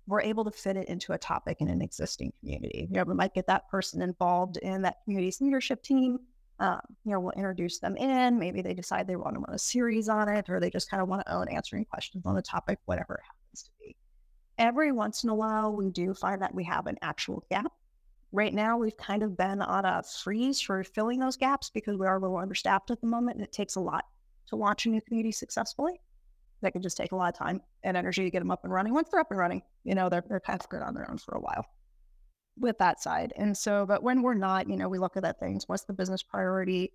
we're 0.07 0.23
able 0.23 0.45
to 0.45 0.51
fit 0.51 0.77
it 0.77 0.89
into 0.89 1.13
a 1.13 1.19
topic 1.19 1.59
in 1.61 1.69
an 1.69 1.81
existing 1.81 2.33
community. 2.41 2.89
You 2.91 2.97
know, 2.97 3.05
we 3.05 3.15
might 3.15 3.35
get 3.35 3.47
that 3.47 3.69
person 3.69 4.03
involved 4.03 4.57
in 4.59 4.83
that 4.83 4.97
community's 5.05 5.41
leadership 5.41 5.83
team. 5.83 6.19
Um, 6.59 6.81
you 7.05 7.13
know, 7.13 7.21
we'll 7.21 7.33
introduce 7.33 7.79
them 7.79 7.97
in. 7.97 8.39
Maybe 8.39 8.61
they 8.61 8.75
decide 8.75 9.07
they 9.07 9.17
want 9.17 9.35
to 9.35 9.41
run 9.41 9.55
a 9.55 9.59
series 9.59 10.09
on 10.09 10.29
it, 10.29 10.51
or 10.51 10.61
they 10.61 10.71
just 10.71 10.91
kind 10.91 11.03
of 11.03 11.09
want 11.09 11.25
to 11.25 11.33
own 11.33 11.49
answering 11.49 11.85
questions 11.85 12.27
on 12.27 12.35
the 12.35 12.43
topic, 12.43 12.79
whatever 12.85 13.15
it 13.15 13.25
happens 13.25 13.63
to 13.63 13.71
be. 13.81 13.97
Every 14.59 14.93
once 14.93 15.25
in 15.25 15.31
a 15.31 15.35
while, 15.35 15.75
we 15.75 15.91
do 15.91 16.13
find 16.13 16.43
that 16.43 16.55
we 16.55 16.65
have 16.65 16.87
an 16.87 16.99
actual 17.01 17.45
gap. 17.51 17.73
Right 18.33 18.53
now, 18.53 18.77
we've 18.77 18.97
kind 18.97 19.23
of 19.23 19.37
been 19.37 19.63
on 19.63 19.85
a 19.85 20.03
freeze 20.03 20.61
for 20.61 20.85
filling 20.85 21.19
those 21.19 21.37
gaps 21.37 21.71
because 21.71 21.97
we 21.97 22.07
are 22.07 22.17
a 22.17 22.21
little 22.21 22.37
understaffed 22.37 22.91
at 22.91 23.01
the 23.01 23.07
moment, 23.07 23.37
and 23.37 23.45
it 23.45 23.53
takes 23.53 23.77
a 23.77 23.81
lot 23.81 24.05
to 24.49 24.57
launch 24.57 24.85
a 24.85 24.91
new 24.91 25.01
community 25.01 25.33
successfully 25.33 26.01
that 26.63 26.73
can 26.73 26.83
just 26.83 26.97
take 26.97 27.13
a 27.13 27.17
lot 27.17 27.33
of 27.33 27.39
time 27.39 27.61
and 27.83 27.97
energy 27.97 28.25
to 28.25 28.31
get 28.31 28.41
them 28.41 28.51
up 28.51 28.65
and 28.65 28.73
running. 28.73 28.93
Once 28.93 29.09
they're 29.11 29.21
up 29.21 29.31
and 29.31 29.39
running, 29.39 29.63
you 29.85 29.95
know, 29.95 30.09
they're, 30.09 30.25
they're 30.29 30.41
kind 30.41 30.61
of 30.61 30.69
good 30.69 30.83
on 30.83 30.95
their 30.95 31.11
own 31.11 31.19
for 31.19 31.35
a 31.35 31.41
while 31.41 31.65
with 32.59 32.79
that 32.79 33.01
side. 33.01 33.33
And 33.37 33.57
so, 33.57 33.87
but 33.87 34.03
when 34.03 34.23
we're 34.23 34.35
not, 34.35 34.69
you 34.69 34.77
know, 34.77 34.89
we 34.89 34.99
look 34.99 35.17
at 35.17 35.23
that 35.23 35.41
things. 35.41 35.65
What's 35.67 35.85
the 35.85 35.93
business 35.93 36.23
priority? 36.23 36.93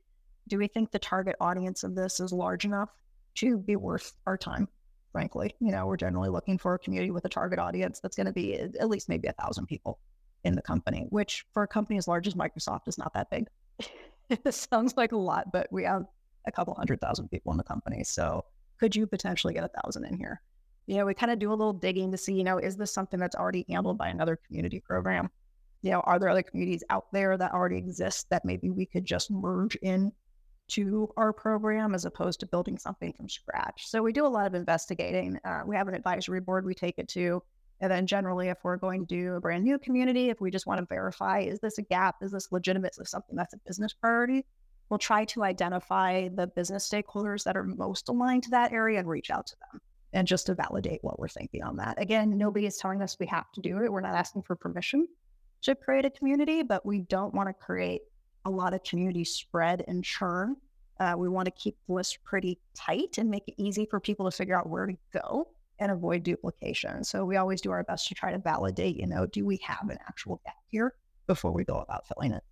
Do 0.47 0.57
we 0.57 0.67
think 0.67 0.91
the 0.91 0.99
target 0.99 1.35
audience 1.39 1.83
of 1.83 1.95
this 1.95 2.19
is 2.19 2.31
large 2.31 2.65
enough 2.65 2.89
to 3.35 3.57
be 3.57 3.75
worth 3.75 4.13
our 4.27 4.37
time? 4.37 4.67
Frankly, 5.11 5.55
you 5.59 5.71
know, 5.71 5.87
we're 5.87 5.97
generally 5.97 6.29
looking 6.29 6.57
for 6.57 6.75
a 6.75 6.79
community 6.79 7.09
with 7.09 7.25
a 7.25 7.29
target 7.29 7.57
audience 7.57 7.99
that's 7.99 8.17
going 8.17 8.27
to 8.27 8.33
be 8.33 8.53
at 8.55 8.89
least 8.89 9.09
maybe 9.09 9.27
a 9.27 9.33
thousand 9.33 9.65
people 9.65 9.99
in 10.43 10.55
the 10.55 10.61
company, 10.61 11.07
which 11.09 11.45
for 11.53 11.63
a 11.63 11.67
company 11.67 11.97
as 11.97 12.07
large 12.07 12.27
as 12.27 12.35
Microsoft 12.35 12.87
is 12.87 12.97
not 12.97 13.13
that 13.13 13.29
big. 13.29 13.47
it 14.29 14.53
sounds 14.53 14.95
like 14.97 15.13
a 15.13 15.17
lot, 15.17 15.51
but 15.51 15.67
we 15.71 15.83
have 15.85 16.05
a 16.45 16.51
couple 16.51 16.73
hundred 16.75 17.01
thousand 17.01 17.29
people 17.29 17.51
in 17.51 17.57
the 17.57 17.63
company. 17.63 18.03
So 18.03 18.43
could 18.79 18.95
you 18.95 19.07
potentially 19.07 19.53
get 19.53 19.63
a 19.63 19.81
thousand 19.81 20.05
in 20.05 20.17
here? 20.17 20.41
You 20.87 20.97
know, 20.97 21.05
we 21.05 21.13
kind 21.13 21.31
of 21.31 21.39
do 21.39 21.49
a 21.49 21.55
little 21.55 21.73
digging 21.73 22.11
to 22.11 22.17
see, 22.17 22.33
you 22.33 22.43
know, 22.43 22.57
is 22.57 22.77
this 22.77 22.93
something 22.93 23.19
that's 23.19 23.35
already 23.35 23.65
handled 23.69 23.97
by 23.97 24.09
another 24.09 24.39
community 24.47 24.79
program? 24.79 25.29
You 25.81 25.91
know, 25.91 25.99
are 26.01 26.19
there 26.19 26.29
other 26.29 26.43
communities 26.43 26.83
out 26.89 27.05
there 27.11 27.37
that 27.37 27.53
already 27.53 27.77
exist 27.77 28.27
that 28.29 28.45
maybe 28.45 28.69
we 28.69 28.85
could 28.85 29.05
just 29.05 29.31
merge 29.31 29.75
in 29.77 30.11
to 30.67 31.09
our 31.15 31.31
program 31.31 31.93
as 31.93 32.05
opposed 32.05 32.39
to 32.39 32.45
building 32.45 32.77
something 32.77 33.13
from 33.13 33.29
scratch? 33.29 33.87
So 33.87 34.01
we 34.01 34.13
do 34.13 34.25
a 34.25 34.27
lot 34.27 34.47
of 34.47 34.53
investigating. 34.53 35.39
Uh, 35.43 35.61
we 35.65 35.75
have 35.75 35.87
an 35.87 35.95
advisory 35.95 36.39
board 36.39 36.65
we 36.65 36.75
take 36.75 36.95
it 36.97 37.07
to. 37.09 37.41
And 37.81 37.91
then 37.91 38.07
generally, 38.07 38.49
if 38.49 38.57
we're 38.63 38.77
going 38.77 39.05
to 39.05 39.15
do 39.15 39.33
a 39.33 39.41
brand 39.41 39.63
new 39.63 39.77
community, 39.77 40.29
if 40.29 40.39
we 40.39 40.49
just 40.49 40.65
want 40.65 40.79
to 40.79 40.85
verify, 40.85 41.41
is 41.41 41.59
this 41.59 41.77
a 41.77 41.81
gap? 41.81 42.15
Is 42.21 42.31
this 42.31 42.51
legitimate? 42.51 42.91
Is 42.91 42.97
this 42.97 43.11
something 43.11 43.35
that's 43.35 43.53
a 43.53 43.59
business 43.65 43.93
priority? 43.93 44.45
We'll 44.89 44.97
try 44.97 45.25
to 45.25 45.43
identify 45.43 46.27
the 46.29 46.47
business 46.47 46.89
stakeholders 46.89 47.43
that 47.43 47.57
are 47.57 47.63
most 47.63 48.09
aligned 48.09 48.43
to 48.43 48.49
that 48.51 48.71
area 48.71 48.99
and 48.99 49.07
reach 49.07 49.29
out 49.29 49.47
to 49.47 49.55
them 49.71 49.81
and 50.13 50.27
just 50.27 50.45
to 50.45 50.55
validate 50.55 51.03
what 51.03 51.19
we're 51.19 51.27
thinking 51.27 51.63
on 51.63 51.75
that. 51.75 51.99
Again, 52.01 52.37
nobody 52.37 52.65
is 52.65 52.77
telling 52.77 53.01
us 53.01 53.17
we 53.19 53.27
have 53.27 53.51
to 53.53 53.61
do 53.61 53.83
it. 53.83 53.91
We're 53.91 54.01
not 54.01 54.15
asking 54.15 54.43
for 54.43 54.55
permission 54.55 55.07
to 55.63 55.75
create 55.75 56.05
a 56.05 56.09
community, 56.09 56.63
but 56.63 56.85
we 56.85 57.01
don't 57.01 57.33
want 57.33 57.49
to 57.49 57.53
create 57.53 58.01
a 58.45 58.49
lot 58.49 58.73
of 58.73 58.83
community 58.83 59.25
spread 59.25 59.83
and 59.87 60.03
churn. 60.03 60.55
Uh, 60.99 61.15
we 61.17 61.27
want 61.27 61.45
to 61.45 61.51
keep 61.51 61.75
the 61.87 61.93
list 61.93 62.19
pretty 62.23 62.57
tight 62.73 63.17
and 63.17 63.29
make 63.29 63.43
it 63.47 63.55
easy 63.57 63.85
for 63.85 63.99
people 63.99 64.29
to 64.29 64.35
figure 64.35 64.57
out 64.57 64.69
where 64.69 64.85
to 64.85 64.95
go 65.11 65.47
and 65.79 65.91
avoid 65.91 66.23
duplication. 66.23 67.03
So 67.03 67.25
we 67.25 67.35
always 67.35 67.59
do 67.59 67.71
our 67.71 67.83
best 67.83 68.07
to 68.07 68.15
try 68.15 68.31
to 68.31 68.37
validate, 68.37 68.95
you 68.95 69.07
know, 69.07 69.25
do 69.25 69.45
we 69.45 69.57
have 69.57 69.89
an 69.89 69.97
actual 70.07 70.39
gap 70.45 70.55
here 70.69 70.93
before 71.27 71.51
we 71.51 71.65
go 71.65 71.79
about 71.79 72.07
filling 72.07 72.31
it? 72.31 72.43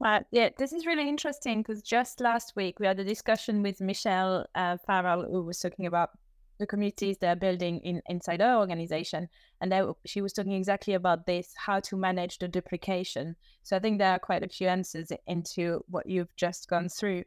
Well, 0.00 0.22
yeah, 0.30 0.48
this 0.56 0.72
is 0.72 0.86
really 0.86 1.08
interesting 1.10 1.60
because 1.60 1.82
just 1.82 2.22
last 2.22 2.54
week 2.56 2.80
we 2.80 2.86
had 2.86 2.98
a 2.98 3.04
discussion 3.04 3.62
with 3.62 3.82
Michelle 3.82 4.46
uh, 4.54 4.78
Farrell, 4.86 5.24
who 5.30 5.42
was 5.42 5.60
talking 5.60 5.84
about 5.84 6.10
the 6.58 6.66
communities 6.66 7.18
they're 7.18 7.36
building 7.36 7.80
in 7.80 8.00
inside 8.08 8.40
her 8.40 8.56
organization, 8.56 9.28
and 9.60 9.70
that 9.72 9.84
she 10.06 10.22
was 10.22 10.32
talking 10.32 10.54
exactly 10.54 10.94
about 10.94 11.26
this: 11.26 11.52
how 11.54 11.80
to 11.80 11.98
manage 11.98 12.38
the 12.38 12.48
duplication. 12.48 13.36
So 13.62 13.76
I 13.76 13.78
think 13.78 13.98
there 13.98 14.12
are 14.12 14.18
quite 14.18 14.42
a 14.42 14.48
few 14.48 14.68
answers 14.68 15.12
into 15.26 15.84
what 15.88 16.08
you've 16.08 16.34
just 16.34 16.68
gone 16.68 16.88
through. 16.88 17.24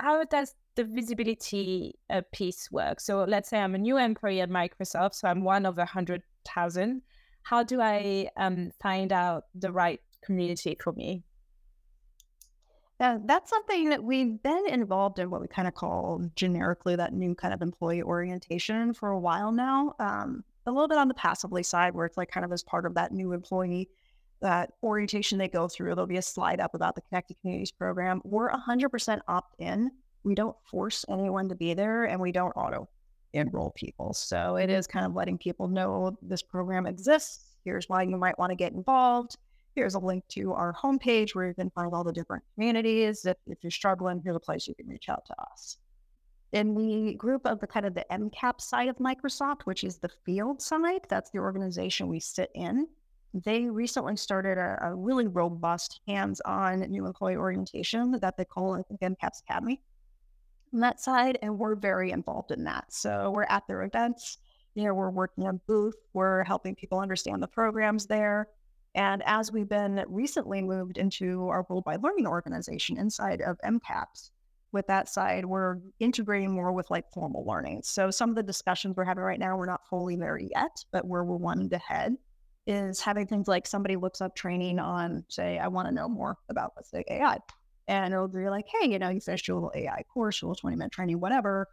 How 0.00 0.24
does 0.24 0.54
the 0.76 0.84
visibility 0.84 1.98
uh, 2.08 2.22
piece 2.32 2.70
work? 2.72 3.00
So 3.00 3.24
let's 3.24 3.50
say 3.50 3.58
I'm 3.58 3.74
a 3.74 3.78
new 3.78 3.98
employee 3.98 4.40
at 4.40 4.48
Microsoft, 4.48 5.14
so 5.16 5.28
I'm 5.28 5.44
one 5.44 5.66
of 5.66 5.76
a 5.76 5.84
hundred 5.84 6.22
thousand. 6.46 7.02
How 7.42 7.62
do 7.62 7.82
I 7.82 8.30
um, 8.38 8.70
find 8.80 9.12
out 9.12 9.44
the 9.54 9.72
right 9.72 10.00
community 10.22 10.78
for 10.82 10.94
me? 10.94 11.24
Yeah, 13.02 13.18
that's 13.24 13.50
something 13.50 13.88
that 13.88 14.04
we've 14.04 14.40
been 14.44 14.64
involved 14.68 15.18
in 15.18 15.28
what 15.28 15.40
we 15.40 15.48
kind 15.48 15.66
of 15.66 15.74
call 15.74 16.24
generically 16.36 16.94
that 16.94 17.12
new 17.12 17.34
kind 17.34 17.52
of 17.52 17.60
employee 17.60 18.00
orientation 18.00 18.94
for 18.94 19.08
a 19.08 19.18
while 19.18 19.50
now. 19.50 19.96
Um, 19.98 20.44
a 20.66 20.70
little 20.70 20.86
bit 20.86 20.98
on 20.98 21.08
the 21.08 21.14
passively 21.14 21.64
side, 21.64 21.96
where 21.96 22.06
it's 22.06 22.16
like 22.16 22.30
kind 22.30 22.44
of 22.44 22.52
as 22.52 22.62
part 22.62 22.86
of 22.86 22.94
that 22.94 23.10
new 23.10 23.32
employee 23.32 23.88
that 24.40 24.74
orientation 24.84 25.36
they 25.36 25.48
go 25.48 25.66
through, 25.66 25.96
there'll 25.96 26.06
be 26.06 26.18
a 26.18 26.22
slide 26.22 26.60
up 26.60 26.76
about 26.76 26.94
the 26.94 27.00
Connected 27.00 27.40
Communities 27.40 27.72
program. 27.72 28.20
We're 28.22 28.52
100% 28.52 29.18
opt 29.26 29.56
in. 29.58 29.90
We 30.22 30.36
don't 30.36 30.56
force 30.70 31.04
anyone 31.08 31.48
to 31.48 31.56
be 31.56 31.74
there 31.74 32.04
and 32.04 32.20
we 32.20 32.30
don't 32.30 32.52
auto 32.52 32.88
enroll 33.32 33.72
people. 33.74 34.14
So 34.14 34.54
it 34.54 34.70
is 34.70 34.86
kind 34.86 35.04
of 35.04 35.12
letting 35.16 35.38
people 35.38 35.66
know 35.66 36.16
this 36.22 36.42
program 36.42 36.86
exists. 36.86 37.56
Here's 37.64 37.88
why 37.88 38.02
you 38.04 38.16
might 38.16 38.38
want 38.38 38.50
to 38.50 38.56
get 38.56 38.74
involved 38.74 39.38
here's 39.74 39.94
a 39.94 39.98
link 39.98 40.24
to 40.28 40.52
our 40.52 40.74
homepage 40.74 41.34
where 41.34 41.48
you 41.48 41.54
can 41.54 41.70
find 41.70 41.92
all 41.92 42.04
the 42.04 42.12
different 42.12 42.44
communities. 42.54 43.24
If, 43.24 43.36
if 43.46 43.58
you're 43.62 43.70
struggling, 43.70 44.20
here's 44.22 44.36
a 44.36 44.40
place 44.40 44.66
you 44.66 44.74
can 44.74 44.86
reach 44.86 45.08
out 45.08 45.24
to 45.26 45.34
us. 45.50 45.78
In 46.52 46.74
the 46.74 47.14
group 47.14 47.46
of 47.46 47.60
the 47.60 47.66
kind 47.66 47.86
of 47.86 47.94
the 47.94 48.04
MCAP 48.10 48.60
side 48.60 48.88
of 48.88 48.96
Microsoft, 48.98 49.62
which 49.62 49.84
is 49.84 49.98
the 49.98 50.10
field 50.26 50.60
side, 50.60 51.06
that's 51.08 51.30
the 51.30 51.38
organization 51.38 52.08
we 52.08 52.20
sit 52.20 52.50
in. 52.54 52.86
They 53.32 53.64
recently 53.64 54.16
started 54.16 54.58
a, 54.58 54.78
a 54.82 54.94
really 54.94 55.26
robust 55.26 56.00
hands-on 56.06 56.80
new 56.80 57.06
employee 57.06 57.36
orientation 57.36 58.18
that 58.20 58.36
they 58.36 58.44
call 58.44 58.82
think 58.82 59.00
MCAPS 59.00 59.40
Academy 59.48 59.80
on 60.74 60.80
that 60.80 61.00
side, 61.00 61.38
and 61.42 61.58
we're 61.58 61.74
very 61.74 62.10
involved 62.10 62.50
in 62.50 62.64
that. 62.64 62.92
So 62.92 63.32
we're 63.34 63.44
at 63.44 63.66
their 63.66 63.82
events. 63.82 64.38
You 64.74 64.84
know, 64.84 64.94
we're 64.94 65.10
working 65.10 65.46
on 65.46 65.60
booth. 65.66 65.96
We're 66.12 66.44
helping 66.44 66.74
people 66.74 66.98
understand 66.98 67.42
the 67.42 67.48
programs 67.48 68.06
there. 68.06 68.48
And 68.94 69.22
as 69.24 69.50
we've 69.50 69.68
been 69.68 70.04
recently 70.08 70.62
moved 70.62 70.98
into 70.98 71.48
our 71.48 71.64
worldwide 71.68 72.02
learning 72.02 72.26
organization 72.26 72.98
inside 72.98 73.40
of 73.40 73.58
MCAPS, 73.64 74.30
with 74.72 74.86
that 74.86 75.08
side, 75.08 75.44
we're 75.44 75.76
integrating 76.00 76.50
more 76.50 76.72
with 76.72 76.90
like 76.90 77.10
formal 77.12 77.44
learning. 77.46 77.82
So 77.84 78.10
some 78.10 78.30
of 78.30 78.36
the 78.36 78.42
discussions 78.42 78.96
we're 78.96 79.04
having 79.04 79.22
right 79.22 79.38
now, 79.38 79.56
we're 79.56 79.66
not 79.66 79.86
fully 79.88 80.16
there 80.16 80.38
yet, 80.38 80.84
but 80.92 81.06
where 81.06 81.24
we're 81.24 81.36
wanting 81.36 81.68
to 81.70 81.78
head 81.78 82.16
is 82.66 83.00
having 83.00 83.26
things 83.26 83.48
like 83.48 83.66
somebody 83.66 83.96
looks 83.96 84.20
up 84.20 84.34
training 84.34 84.78
on, 84.78 85.24
say, 85.28 85.58
I 85.58 85.68
want 85.68 85.88
to 85.88 85.94
know 85.94 86.08
more 86.08 86.38
about 86.48 86.72
let's 86.76 86.90
say 86.90 87.04
AI. 87.08 87.38
And 87.88 88.14
it'll 88.14 88.28
be 88.28 88.48
like, 88.48 88.66
hey, 88.68 88.90
you 88.90 88.98
know, 88.98 89.10
you 89.10 89.20
finished 89.20 89.48
your 89.48 89.56
little 89.56 89.72
AI 89.74 90.04
course, 90.12 90.40
your 90.40 90.50
little 90.50 90.60
20 90.60 90.76
minute 90.76 90.92
training, 90.92 91.20
whatever. 91.20 91.68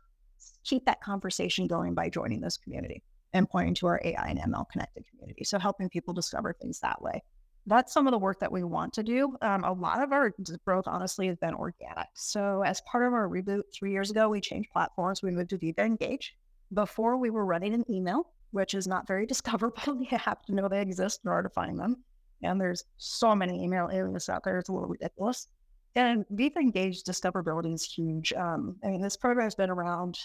Keep 0.64 0.86
that 0.86 1.02
conversation 1.02 1.68
going 1.68 1.94
by 1.94 2.10
joining 2.10 2.42
this 2.42 2.58
community 2.58 3.04
and 3.34 3.50
pointing 3.50 3.76
to 3.76 3.88
our 3.88 4.02
AI 4.04 4.28
and 4.28 4.39
ML 4.39 4.70
connected 4.72 5.06
community. 5.10 5.44
So 5.44 5.60
helping 5.60 5.89
people 5.89 6.13
discover 6.13 6.54
things 6.54 6.80
that 6.80 7.02
way 7.02 7.24
that's 7.70 7.94
some 7.94 8.08
of 8.08 8.12
the 8.12 8.18
work 8.18 8.39
that 8.39 8.52
we 8.52 8.63
want 8.63 8.94
to 8.94 9.04
do. 9.04 9.38
Um, 9.42 9.63
a 9.63 9.72
lot 9.72 10.02
of 10.02 10.12
our 10.12 10.34
growth, 10.65 10.86
honestly, 10.88 11.28
has 11.28 11.38
been 11.38 11.54
organic. 11.54 12.08
So, 12.15 12.63
as 12.63 12.82
part 12.82 13.06
of 13.06 13.13
our 13.13 13.30
reboot 13.30 13.63
three 13.74 13.92
years 13.92 14.10
ago, 14.10 14.30
we 14.30 14.42
changed 14.42 14.72
platforms. 14.72 15.22
We 15.22 15.32
moved 15.32 15.52
to 15.52 15.58
Viva 15.58 15.84
Engage. 15.84 16.36
Before, 16.74 17.18
we 17.18 17.30
were 17.30 17.46
running 17.46 17.74
an 17.74 17.86
email, 17.89 18.32
which 18.52 18.74
is 18.74 18.88
not 18.88 19.08
very 19.08 19.26
discoverable. 19.28 20.02
you 20.02 20.18
have 20.18 20.42
to 20.46 20.56
know 20.56 20.68
they 20.68 20.82
exist 20.82 21.22
in 21.24 21.30
order 21.30 21.48
to 21.48 21.54
find 21.54 21.80
them. 21.80 22.04
And 22.42 22.60
there's 22.60 22.86
so 22.98 23.36
many 23.36 23.63
email 23.63 23.89
aliases 23.92 24.30
out 24.30 24.44
there, 24.44 24.58
it's 24.58 24.70
a 24.70 24.74
little 24.74 24.88
ridiculous. 24.88 25.48
And 25.96 26.26
Viva 26.32 26.60
Engage 26.60 27.04
discoverability 27.04 27.74
is 27.74 27.84
huge. 27.84 28.32
Um, 28.34 28.78
I 28.84 28.88
mean, 28.88 29.02
this 29.02 29.18
program 29.18 29.46
has 29.46 29.56
been 29.56 29.70
around 29.70 30.18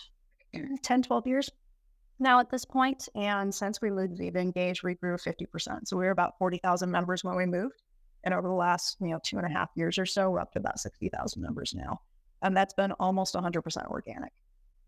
10, 0.83 1.03
12 1.03 1.27
years 1.27 1.51
now 2.19 2.41
at 2.41 2.51
this 2.51 2.65
point. 2.65 3.09
And 3.15 3.55
since 3.55 3.81
we 3.81 3.91
moved 3.91 4.19
Viva 4.19 4.39
Engage, 4.39 4.83
we 4.83 4.95
grew 4.95 5.17
50%. 5.17 5.87
So 5.87 5.97
we 5.97 6.05
were 6.05 6.11
about 6.11 6.39
40,000 6.39 6.91
members 6.91 7.25
when 7.25 7.37
we 7.37 7.47
moved. 7.47 7.83
And 8.25 8.33
over 8.33 8.49
the 8.49 8.55
last, 8.55 8.97
you 9.01 9.09
know, 9.09 9.21
two 9.23 9.37
and 9.37 9.47
a 9.47 9.51
half 9.51 9.71
years 9.75 9.99
or 9.99 10.07
so, 10.07 10.31
we're 10.31 10.41
up 10.41 10.53
to 10.53 10.59
about 10.59 10.81
60,000 10.81 11.43
members 11.43 11.75
now. 11.75 12.01
And 12.43 12.57
that's 12.57 12.75
been 12.75 12.93
almost 12.93 13.35
100% 13.35 13.87
organic. 13.87 14.33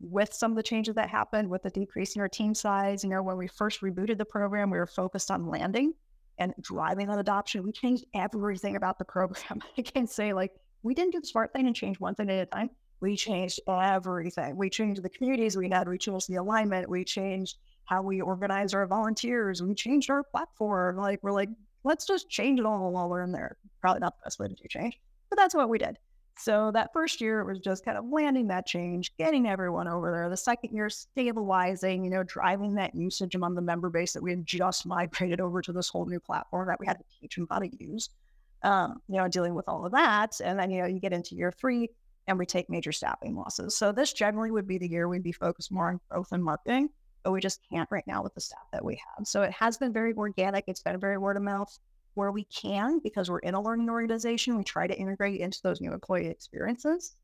With 0.00 0.32
some 0.32 0.52
of 0.52 0.56
the 0.56 0.62
changes 0.62 0.94
that 0.94 1.08
happened 1.08 1.48
with 1.48 1.62
the 1.62 1.70
decrease 1.70 2.16
in 2.16 2.20
our 2.20 2.28
team 2.28 2.54
size, 2.54 3.02
you 3.02 3.10
know, 3.10 3.22
when 3.22 3.36
we 3.36 3.46
first 3.46 3.80
rebooted 3.80 4.18
the 4.18 4.24
program, 4.24 4.70
we 4.70 4.78
were 4.78 4.86
focused 4.86 5.30
on 5.30 5.48
landing 5.48 5.94
and 6.38 6.54
driving 6.60 7.06
that 7.08 7.18
adoption. 7.18 7.62
We 7.62 7.72
changed 7.72 8.04
everything 8.14 8.76
about 8.76 8.98
the 8.98 9.04
program. 9.04 9.62
I 9.78 9.82
can 9.82 10.06
say, 10.06 10.32
like, 10.32 10.52
we 10.82 10.94
didn't 10.94 11.12
do 11.12 11.20
the 11.20 11.26
smart 11.26 11.52
thing 11.52 11.66
and 11.66 11.74
change 11.74 11.98
one 11.98 12.14
thing 12.14 12.30
at 12.30 12.42
a 12.42 12.46
time 12.46 12.70
we 13.00 13.16
changed 13.16 13.61
everything. 13.68 14.56
We 14.56 14.70
changed 14.70 15.02
the 15.02 15.11
communities 15.11 15.56
we 15.56 15.68
had, 15.68 15.88
we 15.88 15.98
changed 15.98 16.28
the 16.28 16.37
alignment, 16.37 16.88
we 16.88 17.04
changed 17.04 17.56
how 17.85 18.02
we 18.02 18.20
organize 18.20 18.74
our 18.74 18.87
volunteers, 18.87 19.62
we 19.62 19.74
changed 19.74 20.11
our 20.11 20.22
platform. 20.24 20.96
Like 20.96 21.20
we're 21.22 21.32
like, 21.32 21.50
let's 21.85 22.06
just 22.06 22.28
change 22.28 22.59
it 22.59 22.66
all 22.66 22.90
while 22.92 23.09
we're 23.09 23.22
in 23.22 23.32
there. 23.32 23.56
Probably 23.80 24.00
not 24.00 24.16
the 24.16 24.24
best 24.24 24.38
way 24.38 24.48
to 24.48 24.54
do 24.54 24.64
change, 24.68 24.98
but 25.30 25.37
that's 25.37 25.54
what 25.54 25.68
we 25.68 25.78
did. 25.78 25.98
So 26.38 26.70
that 26.72 26.92
first 26.92 27.20
year 27.20 27.40
it 27.40 27.46
was 27.46 27.61
just 27.61 27.85
kind 27.85 27.96
of 27.96 28.04
landing 28.11 28.48
that 28.48 28.66
change, 28.66 29.16
getting 29.16 29.46
everyone 29.46 29.88
over 29.88 30.12
there. 30.12 30.28
The 30.28 30.37
second 30.37 30.74
year, 30.74 30.90
stabilizing, 30.90 32.04
you 32.04 32.11
know, 32.11 32.22
driving 32.24 32.74
that 32.74 32.94
usage 32.94 33.35
among 33.35 33.54
the 33.54 33.62
member 33.62 33.88
base 33.88 34.12
that 34.12 34.22
we 34.22 34.30
had 34.30 34.44
just 34.44 34.87
migrated 34.87 35.40
over 35.40 35.62
to 35.62 35.72
this 35.72 35.88
whole 35.88 36.04
new 36.04 36.20
platform 36.20 36.68
that 36.68 36.78
we 36.78 36.87
had 36.87 36.98
to 36.98 37.04
teach 37.20 37.37
them 37.37 37.46
how 37.50 37.61
to 37.61 37.70
use. 37.78 38.11
Um, 38.62 39.00
you 39.09 39.16
know, 39.16 39.28
dealing 39.28 39.54
with 39.54 39.68
all 39.68 39.87
of 39.87 39.92
that. 39.92 40.40
And 40.42 40.59
then, 40.59 40.70
you 40.70 40.82
know, 40.82 40.88
you 40.88 40.98
get 40.98 41.12
into 41.12 41.37
year 41.37 41.52
three, 41.52 41.88
and 42.26 42.38
we 42.38 42.46
take 42.46 42.68
major 42.68 42.92
staffing 42.92 43.36
losses. 43.36 43.76
So 43.76 43.92
this 43.92 44.12
generally 44.12 44.50
would 44.50 44.66
be 44.66 44.78
the 44.78 44.88
year 44.88 45.08
we'd 45.08 45.22
be 45.22 45.32
focused 45.32 45.70
more 45.70 45.88
on 45.88 46.00
growth 46.08 46.32
and 46.32 46.42
marketing, 46.42 46.90
but 47.22 47.32
we 47.32 47.40
just 47.40 47.60
can't 47.70 47.88
right 47.90 48.06
now 48.06 48.22
with 48.22 48.34
the 48.34 48.40
staff 48.40 48.66
that 48.72 48.84
we 48.84 48.94
have. 48.94 49.26
So 49.26 49.42
it 49.42 49.52
has 49.52 49.78
been 49.78 49.92
very 49.92 50.12
organic. 50.14 50.64
It's 50.66 50.82
been 50.82 50.98
very 50.98 51.18
word 51.18 51.36
of 51.36 51.42
mouth 51.42 51.78
where 52.14 52.32
we 52.32 52.44
can 52.44 52.98
because 53.00 53.30
we're 53.30 53.38
in 53.40 53.54
a 53.54 53.60
learning 53.60 53.90
organization. 53.90 54.56
We 54.56 54.64
try 54.64 54.86
to 54.86 54.98
integrate 54.98 55.40
into 55.40 55.60
those 55.62 55.80
new 55.80 55.92
employee 55.92 56.26
experiences, 56.26 57.14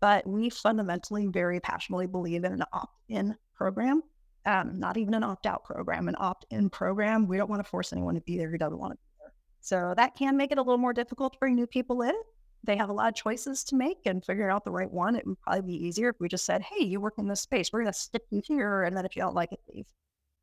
but 0.00 0.26
we 0.26 0.50
fundamentally 0.50 1.26
very 1.26 1.58
passionately 1.58 2.06
believe 2.06 2.44
in 2.44 2.52
an 2.52 2.64
opt-in 2.72 3.36
program. 3.54 4.02
Um, 4.44 4.78
not 4.78 4.96
even 4.96 5.14
an 5.14 5.22
opt-out 5.22 5.64
program, 5.64 6.08
an 6.08 6.16
opt-in 6.18 6.68
program. 6.68 7.28
We 7.28 7.36
don't 7.36 7.48
want 7.48 7.64
to 7.64 7.68
force 7.68 7.92
anyone 7.92 8.16
to 8.16 8.20
be 8.20 8.36
there 8.36 8.50
who 8.50 8.58
doesn't 8.58 8.78
want 8.78 8.92
to 8.92 8.96
be 8.96 9.02
there. 9.20 9.32
So 9.60 9.94
that 9.96 10.16
can 10.16 10.36
make 10.36 10.50
it 10.52 10.58
a 10.58 10.62
little 10.62 10.78
more 10.78 10.92
difficult 10.92 11.32
to 11.34 11.38
bring 11.38 11.54
new 11.54 11.66
people 11.66 12.02
in 12.02 12.14
they 12.64 12.76
have 12.76 12.88
a 12.88 12.92
lot 12.92 13.08
of 13.08 13.14
choices 13.14 13.64
to 13.64 13.76
make 13.76 13.98
and 14.06 14.24
figuring 14.24 14.50
out 14.50 14.64
the 14.64 14.70
right 14.70 14.90
one. 14.90 15.16
It 15.16 15.26
would 15.26 15.40
probably 15.40 15.62
be 15.62 15.86
easier 15.86 16.10
if 16.10 16.16
we 16.20 16.28
just 16.28 16.44
said, 16.44 16.62
hey, 16.62 16.84
you 16.84 17.00
work 17.00 17.14
in 17.18 17.26
this 17.26 17.40
space. 17.40 17.72
We're 17.72 17.82
going 17.82 17.92
to 17.92 17.98
stick 17.98 18.22
you 18.30 18.40
here. 18.44 18.84
And 18.84 18.96
then 18.96 19.04
if 19.04 19.16
you 19.16 19.22
don't 19.22 19.34
like 19.34 19.52
it, 19.52 19.60
leave. 19.74 19.86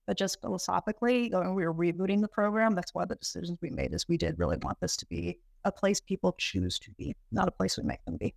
But 0.05 0.17
just 0.17 0.41
philosophically, 0.41 1.29
when 1.29 1.53
we 1.53 1.65
were 1.65 1.73
rebooting 1.73 2.21
the 2.21 2.27
program, 2.27 2.75
that's 2.75 2.91
of 2.95 3.07
the 3.07 3.15
decisions 3.15 3.59
we 3.61 3.69
made 3.69 3.93
is 3.93 4.07
we 4.07 4.17
did 4.17 4.39
really 4.39 4.57
want 4.57 4.79
this 4.81 4.97
to 4.97 5.05
be 5.05 5.39
a 5.65 5.71
place 5.71 5.99
people 5.99 6.35
choose 6.37 6.79
to 6.79 6.91
be, 6.91 7.15
not 7.31 7.47
a 7.47 7.51
place 7.51 7.77
we 7.77 7.83
make 7.83 8.03
them 8.05 8.17
be. 8.17 8.33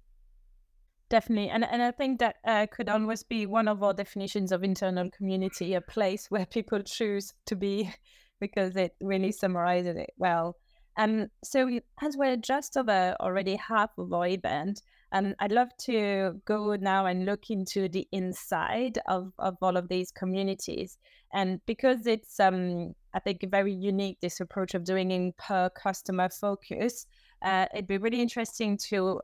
Definitely. 1.09 1.51
And, 1.51 1.65
and 1.65 1.83
I 1.83 1.91
think 1.91 2.21
that 2.21 2.37
uh, 2.47 2.67
could 2.71 2.89
always 2.89 3.23
be 3.23 3.47
one 3.47 3.69
of 3.69 3.83
our 3.83 3.93
definitions 3.93 4.53
of 4.53 4.65
internal 4.65 5.11
community, 5.11 5.75
a 5.75 5.81
place 5.81 6.27
where 6.31 6.47
people 6.47 6.81
choose 6.83 7.33
to 7.47 7.57
be, 7.57 7.93
because 8.41 8.77
it 8.77 8.95
really 9.01 9.33
summarizes 9.33 9.97
it 9.97 10.11
well. 10.17 10.57
Um, 10.97 11.29
so 11.43 11.81
as 12.03 12.17
we're 12.17 12.37
just 12.37 12.77
over 12.77 13.17
already 13.21 13.57
half 13.57 13.91
of 13.99 14.13
our 14.13 14.27
event, 14.27 14.83
um, 15.13 15.35
I'd 15.41 15.53
love 15.53 15.69
to 15.83 16.41
go 16.47 16.75
now 16.77 17.07
and 17.07 17.27
look 17.27 17.51
into 17.51 17.89
the 17.89 18.07
inside 18.13 18.99
of, 19.07 19.33
of 19.39 19.57
all 19.61 19.77
of 19.77 19.89
these 19.89 20.11
communities. 20.11 20.99
And 21.35 21.61
because 21.67 22.07
it's, 22.07 22.41
um, 22.41 22.95
I 23.15 23.21
think, 23.21 23.45
very 23.51 23.73
unique, 23.73 24.19
this 24.21 24.41
approach 24.41 24.75
of 24.75 24.85
doing 24.85 25.11
in 25.11 25.33
per 25.39 25.71
customer 25.71 26.29
focus, 26.29 27.07
uh, 27.43 27.67
it'd 27.75 27.87
be 27.87 27.99
really 27.99 28.21
interesting 28.21 28.77
to 28.89 29.21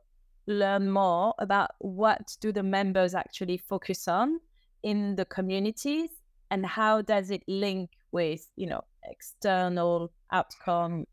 learn 0.47 0.89
more 0.89 1.33
about 1.39 1.71
what 1.79 2.35
do 2.39 2.51
the 2.51 2.63
members 2.63 3.13
actually 3.13 3.57
focus 3.57 4.07
on 4.07 4.39
in 4.83 5.15
the 5.15 5.25
communities 5.25 6.09
and 6.51 6.65
how 6.65 7.01
does 7.01 7.29
it 7.29 7.43
link 7.47 7.91
with, 8.11 8.47
you 8.55 8.67
know, 8.67 8.81
external 9.03 10.11
outcome 10.31 11.05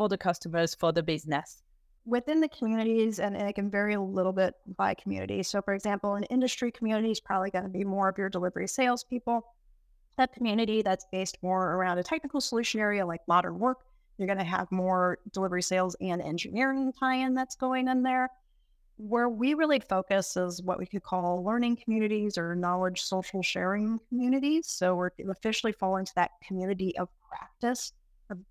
for 0.00 0.08
the 0.08 0.16
customers, 0.16 0.74
for 0.74 0.92
the 0.92 1.02
business? 1.02 1.62
Within 2.06 2.40
the 2.40 2.48
communities, 2.48 3.20
and, 3.20 3.36
it 3.36 3.54
can 3.54 3.70
vary 3.70 3.92
a 3.92 4.00
little 4.00 4.32
bit 4.32 4.54
by 4.78 4.94
community. 4.94 5.42
So, 5.42 5.60
for 5.60 5.74
example, 5.74 6.14
an 6.14 6.24
industry 6.24 6.72
community 6.72 7.10
is 7.10 7.20
probably 7.20 7.50
going 7.50 7.64
to 7.64 7.70
be 7.70 7.84
more 7.84 8.08
of 8.08 8.16
your 8.16 8.30
delivery 8.30 8.66
salespeople. 8.66 9.42
That 10.16 10.32
community 10.32 10.80
that's 10.80 11.04
based 11.12 11.36
more 11.42 11.72
around 11.74 11.98
a 11.98 12.02
technical 12.02 12.40
solution 12.40 12.80
area 12.80 13.04
like 13.04 13.20
modern 13.28 13.58
work, 13.58 13.80
you're 14.16 14.26
going 14.26 14.38
to 14.38 14.44
have 14.44 14.72
more 14.72 15.18
delivery 15.34 15.60
sales 15.60 15.94
and 16.00 16.22
engineering 16.22 16.94
tie 16.98 17.16
in 17.16 17.34
that's 17.34 17.56
going 17.56 17.86
in 17.86 18.02
there. 18.02 18.30
Where 18.96 19.28
we 19.28 19.52
really 19.52 19.80
focus 19.80 20.34
is 20.34 20.62
what 20.62 20.78
we 20.78 20.86
could 20.86 21.02
call 21.02 21.44
learning 21.44 21.76
communities 21.76 22.38
or 22.38 22.54
knowledge 22.54 23.02
social 23.02 23.42
sharing 23.42 24.00
communities. 24.08 24.66
So 24.66 24.94
we're 24.94 25.10
officially 25.28 25.72
fall 25.72 25.98
into 25.98 26.12
that 26.16 26.30
community 26.48 26.96
of 26.96 27.10
practice 27.28 27.92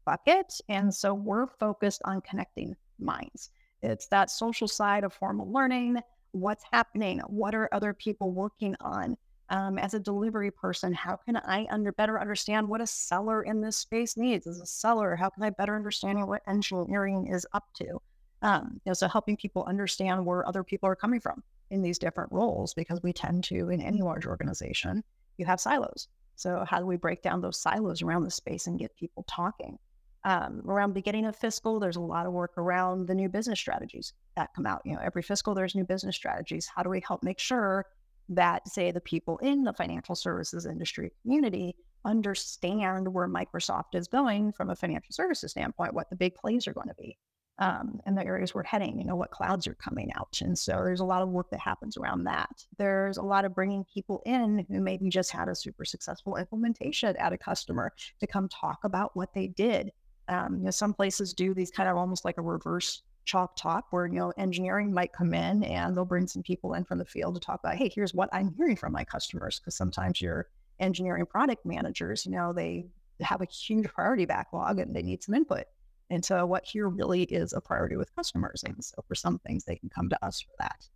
bucket. 0.05 0.59
And 0.69 0.93
so 0.93 1.13
we're 1.13 1.47
focused 1.47 2.01
on 2.05 2.21
connecting 2.21 2.75
minds. 2.99 3.51
It's 3.81 4.07
that 4.07 4.29
social 4.29 4.67
side 4.67 5.03
of 5.03 5.13
formal 5.13 5.51
learning. 5.51 5.97
What's 6.31 6.65
happening? 6.71 7.19
What 7.27 7.55
are 7.55 7.69
other 7.71 7.93
people 7.93 8.31
working 8.31 8.75
on? 8.81 9.17
Um, 9.51 9.79
as 9.79 9.95
a 9.95 9.99
delivery 9.99 10.51
person, 10.51 10.93
how 10.93 11.15
can 11.15 11.37
I 11.37 11.65
under 11.71 11.91
better 11.91 12.21
understand 12.21 12.67
what 12.67 12.81
a 12.81 12.87
seller 12.87 13.41
in 13.41 13.61
this 13.61 13.77
space 13.77 14.15
needs? 14.15 14.45
As 14.45 14.59
a 14.59 14.65
seller, 14.65 15.15
how 15.15 15.29
can 15.29 15.41
I 15.41 15.49
better 15.49 15.75
understand 15.75 16.27
what 16.27 16.43
engineering 16.47 17.25
is 17.27 17.47
up 17.53 17.65
to? 17.77 17.99
Um, 18.43 18.79
you 18.85 18.91
know, 18.91 18.93
so 18.93 19.07
helping 19.07 19.35
people 19.35 19.63
understand 19.63 20.23
where 20.23 20.47
other 20.47 20.63
people 20.63 20.87
are 20.87 20.95
coming 20.95 21.19
from 21.19 21.41
in 21.71 21.81
these 21.81 21.97
different 21.97 22.31
roles, 22.31 22.75
because 22.75 23.01
we 23.01 23.11
tend 23.11 23.43
to, 23.45 23.69
in 23.69 23.81
any 23.81 24.01
large 24.03 24.27
organization, 24.27 25.03
you 25.37 25.47
have 25.47 25.59
silos. 25.59 26.07
So 26.39 26.63
how 26.65 26.79
do 26.79 26.85
we 26.85 26.95
break 26.95 27.21
down 27.21 27.41
those 27.41 27.61
silos 27.61 28.01
around 28.01 28.23
the 28.23 28.31
space 28.31 28.65
and 28.67 28.79
get 28.79 28.95
people 28.95 29.25
talking? 29.27 29.77
Um, 30.23 30.61
around 30.65 30.93
beginning 30.93 31.25
of 31.25 31.35
fiscal, 31.35 31.81
there's 31.81 31.97
a 31.97 32.01
lot 32.01 32.25
of 32.25 32.31
work 32.31 32.57
around 32.57 33.07
the 33.07 33.13
new 33.13 33.27
business 33.27 33.59
strategies 33.59 34.13
that 34.37 34.53
come 34.55 34.65
out. 34.65 34.81
You 34.85 34.93
know, 34.93 35.01
every 35.03 35.21
fiscal 35.21 35.53
there's 35.53 35.75
new 35.75 35.83
business 35.83 36.15
strategies. 36.15 36.65
How 36.73 36.81
do 36.81 36.89
we 36.89 37.01
help 37.05 37.23
make 37.23 37.39
sure 37.39 37.85
that, 38.29 38.65
say, 38.69 38.91
the 38.91 39.01
people 39.01 39.37
in 39.39 39.63
the 39.63 39.73
financial 39.73 40.15
services 40.15 40.65
industry 40.65 41.11
community 41.23 41.75
understand 42.05 43.13
where 43.13 43.27
Microsoft 43.27 43.95
is 43.95 44.07
going 44.07 44.53
from 44.53 44.69
a 44.69 44.75
financial 44.77 45.11
services 45.11 45.51
standpoint, 45.51 45.93
what 45.93 46.09
the 46.09 46.15
big 46.15 46.35
plays 46.35 46.67
are 46.67 46.73
going 46.73 46.87
to 46.87 46.95
be? 46.97 47.17
Um, 47.59 47.99
and 48.05 48.17
the 48.17 48.25
areas 48.25 48.55
we're 48.55 48.63
heading, 48.63 48.97
you 48.97 49.05
know, 49.05 49.17
what 49.17 49.31
clouds 49.31 49.67
are 49.67 49.75
coming 49.75 50.11
out. 50.15 50.39
And 50.41 50.57
so 50.57 50.81
there's 50.83 51.01
a 51.01 51.05
lot 51.05 51.21
of 51.21 51.29
work 51.29 51.49
that 51.51 51.59
happens 51.59 51.97
around 51.97 52.23
that. 52.23 52.65
There's 52.77 53.17
a 53.17 53.21
lot 53.21 53.43
of 53.43 53.53
bringing 53.53 53.83
people 53.93 54.21
in 54.25 54.65
who 54.69 54.79
maybe 54.79 55.09
just 55.09 55.31
had 55.31 55.49
a 55.49 55.55
super 55.55 55.83
successful 55.83 56.37
implementation 56.37 57.17
at 57.17 57.33
a 57.33 57.37
customer 57.37 57.91
to 58.21 58.27
come 58.27 58.47
talk 58.47 58.79
about 58.85 59.13
what 59.13 59.33
they 59.33 59.47
did. 59.47 59.91
Um, 60.29 60.59
you 60.59 60.65
know, 60.65 60.71
some 60.71 60.93
places 60.93 61.33
do 61.33 61.53
these 61.53 61.69
kind 61.69 61.89
of 61.89 61.97
almost 61.97 62.23
like 62.23 62.37
a 62.37 62.41
reverse 62.41 63.01
chalk 63.25 63.57
talk 63.57 63.87
where, 63.91 64.07
you 64.07 64.19
know, 64.19 64.31
engineering 64.37 64.93
might 64.93 65.11
come 65.11 65.33
in 65.33 65.63
and 65.65 65.95
they'll 65.95 66.05
bring 66.05 66.27
some 66.27 66.41
people 66.41 66.75
in 66.75 66.85
from 66.85 66.97
the 66.97 67.05
field 67.05 67.35
to 67.35 67.41
talk 67.41 67.59
about, 67.61 67.75
hey, 67.75 67.91
here's 67.93 68.13
what 68.13 68.29
I'm 68.31 68.53
hearing 68.55 68.77
from 68.77 68.93
my 68.93 69.03
customers. 69.03 69.59
Because 69.59 69.75
sometimes 69.75 70.21
your 70.21 70.47
engineering 70.79 71.25
product 71.25 71.65
managers, 71.65 72.25
you 72.25 72.31
know, 72.31 72.53
they 72.53 72.85
have 73.19 73.41
a 73.41 73.45
huge 73.45 73.87
priority 73.87 74.25
backlog 74.25 74.79
and 74.79 74.95
they 74.95 75.01
need 75.01 75.21
some 75.21 75.35
input. 75.35 75.65
And 76.09 76.23
so, 76.25 76.45
what 76.45 76.65
here 76.65 76.89
really 76.89 77.23
is 77.23 77.53
a 77.53 77.61
priority 77.61 77.95
with 77.95 78.15
customers. 78.15 78.63
And 78.63 78.83
so, 78.83 79.03
for 79.07 79.15
some 79.15 79.39
things, 79.39 79.63
they 79.63 79.75
can 79.75 79.89
come 79.89 80.09
to 80.09 80.25
us 80.25 80.41
for 80.41 80.51
that. 80.59 80.87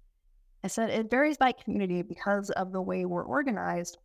I 0.63 0.67
said 0.67 0.89
it 0.89 1.11
varies 1.11 1.37
by 1.37 1.51
community 1.51 2.01
because 2.01 2.49
of 2.51 2.71
the 2.71 2.81
way 2.81 3.05
we're 3.05 3.23
organized. 3.23 3.97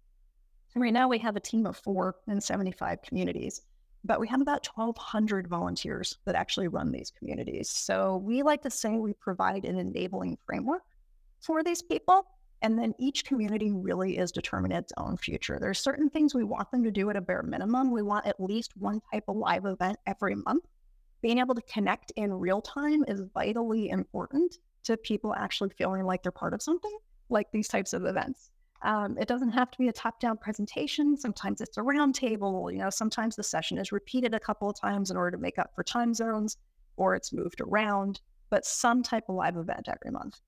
And 0.74 0.82
Right 0.82 0.92
now, 0.92 1.08
we 1.08 1.18
have 1.18 1.36
a 1.36 1.40
team 1.40 1.66
of 1.66 1.76
four 1.76 2.16
in 2.26 2.40
75 2.40 3.00
communities, 3.02 3.62
but 4.04 4.20
we 4.20 4.28
have 4.28 4.40
about 4.40 4.66
1,200 4.74 5.48
volunteers 5.48 6.18
that 6.24 6.34
actually 6.34 6.68
run 6.68 6.92
these 6.92 7.10
communities. 7.16 7.70
So 7.70 8.18
we 8.18 8.42
like 8.42 8.62
to 8.62 8.70
say 8.70 8.96
we 8.96 9.14
provide 9.14 9.64
an 9.64 9.78
enabling 9.78 10.36
framework 10.44 10.82
for 11.40 11.62
these 11.62 11.82
people. 11.82 12.26
And 12.60 12.76
then 12.76 12.92
each 12.98 13.24
community 13.24 13.70
really 13.70 14.18
is 14.18 14.32
determining 14.32 14.78
its 14.78 14.92
own 14.96 15.16
future. 15.16 15.58
There's 15.60 15.78
certain 15.78 16.10
things 16.10 16.34
we 16.34 16.42
want 16.42 16.70
them 16.72 16.82
to 16.82 16.90
do 16.90 17.08
at 17.08 17.16
a 17.16 17.20
bare 17.20 17.44
minimum. 17.44 17.92
We 17.92 18.02
want 18.02 18.26
at 18.26 18.40
least 18.40 18.76
one 18.76 19.00
type 19.12 19.24
of 19.28 19.36
live 19.36 19.64
event 19.64 19.96
every 20.06 20.34
month. 20.34 20.64
Being 21.20 21.38
able 21.38 21.54
to 21.54 21.62
connect 21.62 22.12
in 22.12 22.32
real 22.32 22.60
time 22.60 23.04
is 23.08 23.22
vitally 23.34 23.88
important 23.90 24.58
to 24.84 24.96
people 24.96 25.34
actually 25.34 25.70
feeling 25.70 26.04
like 26.04 26.22
they're 26.22 26.32
part 26.32 26.54
of 26.54 26.62
something 26.62 26.96
like 27.28 27.50
these 27.52 27.68
types 27.68 27.92
of 27.92 28.04
events. 28.04 28.50
Um, 28.82 29.18
it 29.18 29.26
doesn't 29.26 29.50
have 29.50 29.70
to 29.72 29.78
be 29.78 29.88
a 29.88 29.92
top 29.92 30.20
down 30.20 30.36
presentation. 30.36 31.16
Sometimes 31.16 31.60
it's 31.60 31.76
a 31.76 31.80
roundtable. 31.80 32.72
You 32.72 32.78
know, 32.78 32.90
sometimes 32.90 33.34
the 33.34 33.42
session 33.42 33.76
is 33.78 33.90
repeated 33.90 34.34
a 34.34 34.40
couple 34.40 34.70
of 34.70 34.78
times 34.78 35.10
in 35.10 35.16
order 35.16 35.32
to 35.32 35.42
make 35.42 35.58
up 35.58 35.74
for 35.74 35.82
time 35.82 36.14
zones 36.14 36.56
or 36.96 37.14
it's 37.14 37.32
moved 37.32 37.60
around, 37.60 38.20
but 38.50 38.64
some 38.64 39.02
type 39.02 39.24
of 39.28 39.34
live 39.34 39.56
event 39.56 39.88
every 39.88 40.12
month. 40.12 40.40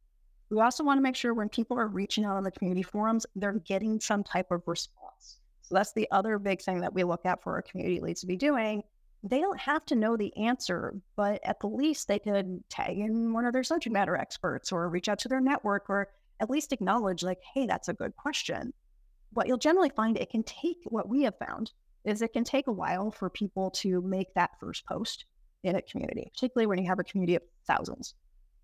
We 0.51 0.61
also 0.61 0.85
want 0.85 0.99
to 0.99 1.03
make 1.03 1.16
sure 1.16 1.35
when 1.35 1.49
people 1.49 1.79
are 1.79 1.87
reaching 1.87 2.25
out 2.25 2.37
on 2.37 2.45
the 2.45 2.51
community 2.51 2.83
forums, 2.83 3.27
they're 3.37 3.53
getting 3.53 4.01
some 4.01 4.25
type 4.25 4.51
of 4.51 4.62
response. 4.66 5.41
So 5.62 5.75
that's 5.75 5.93
the 5.93 6.09
other 6.11 6.39
big 6.39 6.61
thing 6.61 6.81
that 6.81 6.93
we 6.93 7.05
look 7.05 7.25
at 7.25 7.43
for 7.43 7.55
our 7.55 7.62
community 7.62 8.01
leads 8.01 8.21
to 8.23 8.27
be 8.27 8.37
doing. 8.37 8.83
They 9.23 9.41
don't 9.41 9.61
have 9.61 9.85
to 9.87 9.97
know 9.97 10.16
the 10.16 10.35
answer, 10.37 10.95
but 11.14 11.41
at 11.45 11.61
the 11.61 11.66
least 11.66 12.09
they 12.09 12.18
could 12.18 12.64
tag 12.71 12.99
in 12.99 13.33
one 13.33 13.45
of 13.45 13.53
their 13.53 13.62
subject 13.62 13.93
matter 13.93 14.16
experts 14.16 14.73
or 14.73 14.89
reach 14.89 15.09
out 15.09 15.18
to 15.21 15.29
their 15.29 15.41
network 15.41 15.91
or 15.91 16.09
at 16.41 16.49
least 16.49 16.73
acknowledge, 16.73 17.23
like, 17.23 17.41
hey, 17.55 17.66
that's 17.66 17.89
a 17.89 17.95
good 17.95 18.16
question. 18.16 18.73
What 19.33 19.47
you'll 19.47 19.59
generally 19.59 19.91
find 19.91 20.16
it 20.16 20.31
can 20.31 20.43
take 20.43 20.79
what 20.87 21.09
we 21.09 21.23
have 21.25 21.37
found 21.39 21.73
is 22.05 22.23
it 22.23 22.33
can 22.33 22.45
take 22.45 22.66
a 22.66 22.73
while 22.73 23.11
for 23.11 23.29
people 23.29 23.71
to 23.71 24.01
make 24.01 24.33
that 24.35 24.59
first 24.59 24.87
post 24.87 25.27
in 25.62 25.77
a 25.77 25.83
community, 25.83 26.31
particularly 26.35 26.66
when 26.66 26.79
you 26.79 26.89
have 26.89 26.99
a 26.99 27.05
community 27.05 27.37
of 27.37 27.43
thousands. 27.66 28.14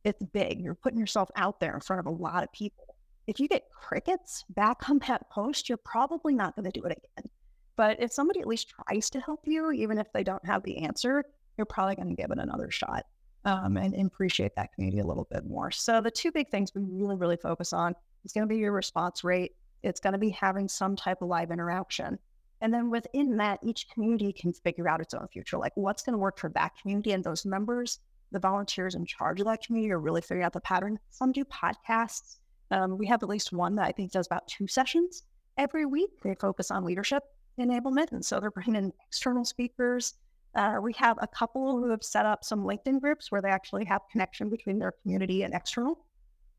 It's 0.05 0.25
big. 0.33 0.61
You're 0.61 0.75
putting 0.75 0.99
yourself 0.99 1.29
out 1.37 1.61
there 1.61 1.75
in 1.75 1.81
front 1.81 2.01
of 2.01 2.07
a 2.07 2.11
lot 2.11 2.43
of 2.43 2.53
people. 2.53 2.97
If 3.27 3.41
you 3.41 3.49
get 3.49 3.71
crickets 3.71 4.45
back 4.49 4.89
on 4.89 5.01
that 5.07 5.29
post, 5.31 5.69
you're 5.69 5.79
probably 5.79 6.35
not 6.35 6.55
going 6.55 6.71
to 6.71 6.71
do 6.71 6.87
it 6.87 6.93
again. 6.93 7.31
But 7.77 8.01
if 8.01 8.13
somebody 8.13 8.41
at 8.41 8.47
least 8.47 8.71
tries 8.71 9.11
to 9.11 9.21
help 9.21 9.41
you, 9.45 9.71
even 9.71 9.99
if 9.99 10.13
they 10.13 10.25
don't 10.25 10.45
have 10.47 10.63
the 10.63 10.79
answer, 10.79 11.25
you're 11.57 11.67
probably 11.67 11.95
going 11.95 12.09
to 12.09 12.15
give 12.15 12.31
it 12.31 12.39
another 12.39 12.71
shot 12.71 13.05
um, 13.45 13.77
and 13.77 13.95
appreciate 14.07 14.57
that 14.57 14.73
community 14.75 15.01
a 15.01 15.07
little 15.07 15.29
bit 15.31 15.47
more. 15.47 15.71
So 15.71 16.01
the 16.01 16.11
two 16.11 16.33
big 16.33 16.51
things 16.51 16.73
we 16.75 16.83
really, 16.83 17.17
really 17.17 17.37
focus 17.37 17.73
on 17.73 17.95
is 18.25 18.33
going 18.33 18.47
to 18.47 18.53
be 18.53 18.59
your 18.59 18.73
response 18.73 19.23
rate. 19.23 19.53
It's 19.83 20.01
going 20.01 20.15
to 20.15 20.19
be 20.19 20.31
having 20.31 20.69
some 20.69 20.97
type 20.97 21.23
of 21.23 21.29
live 21.29 21.51
interaction. 21.51 22.19
And 22.61 22.73
then 22.73 22.91
within 22.91 23.37
that, 23.37 23.61
each 23.63 23.89
community 23.91 24.33
can 24.33 24.53
figure 24.53 24.89
out 24.89 25.01
its 25.01 25.15
own 25.15 25.29
future, 25.29 25.59
like 25.59 25.73
what's 25.77 26.03
going 26.03 26.15
to 26.15 26.19
work 26.19 26.39
for 26.39 26.49
that 26.51 26.73
community 26.81 27.13
and 27.13 27.23
those 27.23 27.45
members. 27.45 28.01
The 28.33 28.41
volunteers 28.41 28.95
in 28.95 29.07
charge 29.07 29.41
of 29.41 29.47
that 29.47 29.65
community 29.65 29.93
are 29.93 30.01
really 30.01 30.23
figuring 30.23 30.45
out 30.45 30.53
the 30.53 30.61
pattern. 30.61 30.99
Some 31.11 31.33
do 31.33 31.45
podcasts. 31.45 32.39
Um, 32.71 32.99
we 32.99 33.07
have 33.07 33.23
at 33.23 33.29
least 33.29 33.53
one 33.53 33.77
that 33.77 33.87
I 33.87 33.93
think 33.93 34.11
does 34.11 34.27
about 34.27 34.49
two 34.49 34.67
sessions 34.67 35.23
every 35.57 35.87
week. 35.87 36.11
They 36.23 36.35
focus 36.35 36.71
on 36.73 36.85
leadership 36.85 37.23
enablement. 37.59 38.13
And 38.13 38.25
so 38.25 38.41
they're 38.41 38.51
bringing 38.51 38.77
in 38.77 38.93
external 39.09 39.45
speakers 39.45 40.15
uh, 40.57 40.79
we 40.81 40.95
have 40.95 41.19
a 41.21 41.27
couple 41.27 41.79
who 41.79 41.91
have 41.91 42.03
set 42.03 42.25
up 42.25 42.43
some 42.43 42.65
LinkedIn 42.65 42.99
groups 43.01 43.31
where 43.31 43.43
they 43.43 43.51
actually 43.51 43.85
have 43.85 44.01
connection 44.11 44.49
between 44.49 44.79
their 44.79 44.95
community 45.03 45.43
and 45.43 45.53
external 45.53 46.07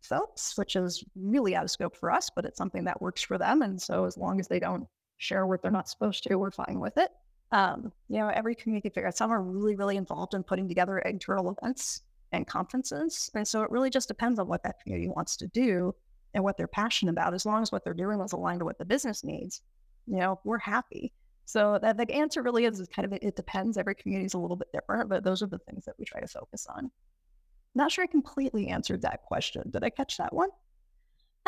folks, 0.02 0.56
which 0.56 0.76
is 0.76 1.04
really 1.16 1.56
out 1.56 1.64
of 1.64 1.72
scope 1.72 1.98
for 1.98 2.12
us, 2.12 2.30
but 2.34 2.46
it's 2.46 2.60
something 2.60 2.84
that 2.84 3.02
works 3.02 3.24
for 3.24 3.40
them. 3.40 3.64
And 3.64 3.82
so 3.82 4.06
as 4.06 4.16
long 4.16 4.40
as 4.40 4.48
they 4.48 4.60
don't 4.60 4.88
share 5.18 5.48
what 5.48 5.64
they're 5.64 5.72
not 5.72 5.90
supposed 5.90 6.24
to, 6.26 6.36
we're 6.36 6.52
fine 6.52 6.80
with 6.80 6.96
it. 6.98 7.10
Um, 7.52 7.92
you 8.08 8.20
know, 8.20 8.28
every 8.28 8.54
community 8.54 8.90
figure 8.90 9.12
some 9.12 9.32
are 9.32 9.42
really, 9.42 9.76
really 9.76 9.98
involved 9.98 10.36
in 10.36 10.44
putting 10.44 10.68
together 10.68 11.00
internal 11.00 11.56
events 11.60 12.02
and 12.34 12.46
conferences. 12.46 13.32
And 13.34 13.48
so 13.48 13.64
it 13.64 13.72
really 13.72 13.90
just 13.90 14.10
depends 14.10 14.38
on 14.38 14.48
what 14.48 14.62
that 14.62 14.80
community 14.84 15.10
wants 15.10 15.38
to 15.38 15.48
do 15.48 15.96
and 16.36 16.44
what 16.44 16.56
they're 16.56 16.68
passionate 16.68 17.14
about. 17.14 17.34
As 17.34 17.48
long 17.48 17.64
as 17.64 17.72
what 17.72 17.84
they're 17.84 17.96
doing 17.96 18.20
is 18.20 18.34
aligned 18.34 18.60
to 18.60 18.66
what 18.66 18.78
the 18.78 18.86
business 18.86 19.24
needs, 19.24 19.64
you 20.08 20.18
know, 20.18 20.40
we're 20.44 20.58
happy. 20.58 21.14
So 21.46 21.80
that 21.82 21.98
the 21.98 22.12
answer 22.12 22.42
really 22.42 22.66
is, 22.66 22.80
is 22.80 22.88
kind 22.90 23.06
of 23.06 23.14
it 23.22 23.36
depends. 23.36 23.78
Every 23.78 23.96
community 23.96 24.26
is 24.26 24.34
a 24.34 24.40
little 24.40 24.58
bit 24.58 24.68
different, 24.74 25.10
but 25.10 25.24
those 25.24 25.42
are 25.42 25.48
the 25.48 25.60
things 25.60 25.86
that 25.86 25.96
we 25.98 26.06
try 26.06 26.20
to 26.20 26.28
focus 26.28 26.68
on. 26.68 26.92
Not 27.74 27.92
sure 27.92 28.04
I 28.04 28.08
completely 28.08 28.68
answered 28.68 29.02
that 29.04 29.24
question. 29.24 29.70
Did 29.70 29.84
I 29.84 29.90
catch 29.90 30.18
that 30.18 30.34
one? 30.34 30.50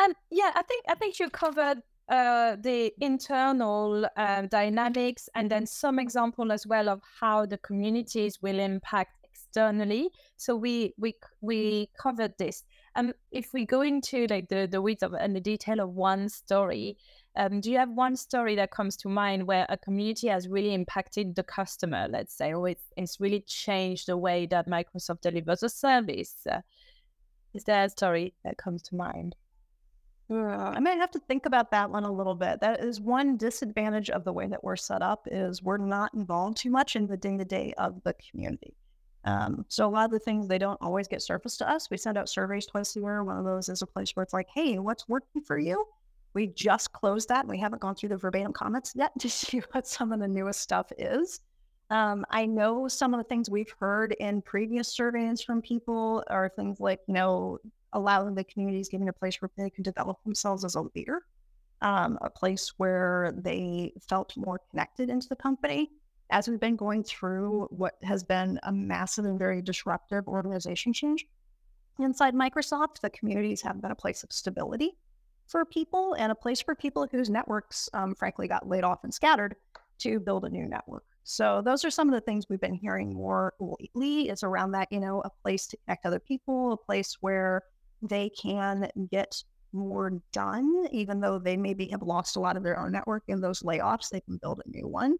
Um, 0.02 0.14
yeah, 0.30 0.52
I 0.54 0.62
think 0.62 0.84
I 0.88 0.94
think 0.94 1.18
you 1.18 1.28
covered 1.28 1.82
uh, 2.08 2.56
the 2.60 2.92
internal 3.00 4.06
uh, 4.16 4.42
dynamics 4.42 5.28
and 5.34 5.50
then 5.50 5.66
some 5.66 5.98
example 5.98 6.50
as 6.50 6.66
well 6.66 6.88
of 6.88 7.02
how 7.20 7.44
the 7.44 7.58
communities 7.58 8.40
will 8.40 8.58
impact 8.58 9.20
externally. 9.22 10.10
So 10.36 10.56
we 10.56 10.94
we 10.98 11.14
we 11.40 11.90
covered 12.00 12.34
this. 12.38 12.64
Um, 12.96 13.12
if 13.30 13.52
we 13.52 13.66
go 13.66 13.82
into 13.82 14.26
like 14.28 14.48
the 14.48 14.66
the 14.70 14.80
weeds 14.80 15.02
of 15.02 15.12
and 15.14 15.36
the 15.36 15.40
detail 15.40 15.80
of 15.80 15.90
one 15.90 16.28
story, 16.28 16.96
um, 17.36 17.60
do 17.60 17.70
you 17.70 17.78
have 17.78 17.90
one 17.90 18.16
story 18.16 18.56
that 18.56 18.70
comes 18.70 18.96
to 18.98 19.08
mind 19.08 19.46
where 19.46 19.66
a 19.68 19.76
community 19.76 20.28
has 20.28 20.48
really 20.48 20.74
impacted 20.74 21.36
the 21.36 21.42
customer, 21.42 22.08
let's 22.10 22.34
say, 22.34 22.52
or 22.52 22.68
it's, 22.68 22.84
it's 22.96 23.20
really 23.20 23.40
changed 23.46 24.08
the 24.08 24.16
way 24.16 24.46
that 24.46 24.68
Microsoft 24.68 25.20
delivers 25.20 25.62
a 25.62 25.68
service? 25.68 26.34
Uh, 26.50 26.60
is 27.54 27.64
there 27.64 27.84
a 27.84 27.88
story 27.88 28.34
that 28.44 28.58
comes 28.58 28.82
to 28.82 28.96
mind? 28.96 29.36
I 30.30 30.78
might 30.78 30.98
have 30.98 31.10
to 31.12 31.18
think 31.18 31.46
about 31.46 31.72
that 31.72 31.90
one 31.90 32.04
a 32.04 32.12
little 32.12 32.36
bit. 32.36 32.60
That 32.60 32.80
is 32.84 33.00
one 33.00 33.36
disadvantage 33.36 34.10
of 34.10 34.22
the 34.24 34.32
way 34.32 34.46
that 34.46 34.62
we're 34.62 34.76
set 34.76 35.02
up 35.02 35.26
is 35.30 35.62
we're 35.62 35.76
not 35.76 36.14
involved 36.14 36.58
too 36.58 36.70
much 36.70 36.94
in 36.94 37.08
the 37.08 37.16
day 37.16 37.36
to 37.36 37.44
day 37.44 37.74
of 37.78 38.00
the 38.04 38.14
community. 38.30 38.76
Um, 39.24 39.64
so 39.68 39.86
a 39.86 39.90
lot 39.90 40.04
of 40.06 40.12
the 40.12 40.20
things 40.20 40.46
they 40.46 40.58
don't 40.58 40.80
always 40.80 41.08
get 41.08 41.20
surfaced 41.22 41.58
to 41.58 41.68
us. 41.68 41.90
We 41.90 41.96
send 41.96 42.16
out 42.16 42.28
surveys 42.28 42.66
twice 42.66 42.96
a 42.96 43.00
year. 43.00 43.24
One 43.24 43.38
of 43.38 43.44
those 43.44 43.68
is 43.68 43.82
a 43.82 43.86
place 43.86 44.14
where 44.14 44.22
it's 44.22 44.32
like, 44.32 44.48
"Hey, 44.54 44.78
what's 44.78 45.08
working 45.08 45.42
for 45.42 45.58
you?" 45.58 45.84
We 46.34 46.48
just 46.48 46.92
closed 46.92 47.28
that. 47.28 47.40
And 47.40 47.48
we 47.48 47.58
haven't 47.58 47.80
gone 47.80 47.94
through 47.94 48.10
the 48.10 48.16
verbatim 48.16 48.52
comments 48.52 48.92
yet 48.94 49.12
to 49.18 49.28
see 49.28 49.62
what 49.72 49.86
some 49.86 50.12
of 50.12 50.20
the 50.20 50.28
newest 50.28 50.60
stuff 50.60 50.90
is. 50.98 51.40
Um, 51.90 52.24
I 52.30 52.46
know 52.46 52.86
some 52.86 53.12
of 53.12 53.18
the 53.18 53.24
things 53.24 53.50
we've 53.50 53.74
heard 53.80 54.12
in 54.20 54.42
previous 54.42 54.88
surveys 54.88 55.42
from 55.42 55.60
people 55.60 56.22
are 56.28 56.48
things 56.48 56.78
like, 56.78 57.00
you 57.08 57.14
know, 57.14 57.58
allowing 57.92 58.36
the 58.36 58.44
communities 58.44 58.88
giving 58.88 59.08
a 59.08 59.12
place 59.12 59.42
where 59.42 59.50
they 59.56 59.70
can 59.70 59.82
develop 59.82 60.22
themselves 60.22 60.64
as 60.64 60.76
a 60.76 60.82
leader, 60.94 61.22
um, 61.82 62.16
a 62.22 62.30
place 62.30 62.74
where 62.76 63.34
they 63.36 63.92
felt 64.08 64.36
more 64.36 64.60
connected 64.70 65.10
into 65.10 65.28
the 65.28 65.34
company. 65.34 65.90
As 66.30 66.46
we've 66.46 66.60
been 66.60 66.76
going 66.76 67.02
through 67.02 67.66
what 67.70 67.94
has 68.04 68.22
been 68.22 68.60
a 68.62 68.70
massive 68.70 69.24
and 69.24 69.36
very 69.36 69.60
disruptive 69.60 70.28
organization 70.28 70.92
change 70.92 71.26
inside 71.98 72.34
Microsoft, 72.34 73.00
the 73.02 73.10
communities 73.10 73.60
have 73.62 73.82
been 73.82 73.90
a 73.90 73.96
place 73.96 74.22
of 74.22 74.30
stability 74.32 74.96
for 75.50 75.64
people 75.64 76.14
and 76.14 76.30
a 76.30 76.34
place 76.34 76.62
for 76.62 76.74
people 76.74 77.08
whose 77.10 77.28
networks, 77.28 77.88
um, 77.92 78.14
frankly, 78.14 78.46
got 78.46 78.68
laid 78.68 78.84
off 78.84 79.00
and 79.02 79.12
scattered 79.12 79.56
to 79.98 80.20
build 80.20 80.44
a 80.44 80.48
new 80.48 80.66
network. 80.66 81.04
So 81.24 81.60
those 81.64 81.84
are 81.84 81.90
some 81.90 82.08
of 82.08 82.14
the 82.14 82.20
things 82.20 82.46
we've 82.48 82.60
been 82.60 82.74
hearing 82.74 83.12
more 83.12 83.54
lately. 83.60 84.30
Is 84.30 84.42
around 84.42 84.72
that, 84.72 84.88
you 84.90 85.00
know, 85.00 85.20
a 85.24 85.30
place 85.42 85.66
to 85.68 85.76
connect 85.84 86.06
other 86.06 86.20
people, 86.20 86.72
a 86.72 86.76
place 86.76 87.16
where 87.20 87.62
they 88.00 88.30
can 88.30 88.88
get 89.10 89.42
more 89.72 90.12
done, 90.32 90.86
even 90.90 91.20
though 91.20 91.38
they 91.38 91.56
maybe 91.56 91.88
have 91.88 92.02
lost 92.02 92.36
a 92.36 92.40
lot 92.40 92.56
of 92.56 92.62
their 92.62 92.78
own 92.78 92.92
network 92.92 93.22
in 93.28 93.40
those 93.40 93.62
layoffs, 93.62 94.08
they 94.08 94.20
can 94.20 94.38
build 94.38 94.62
a 94.64 94.70
new 94.70 94.88
one. 94.88 95.16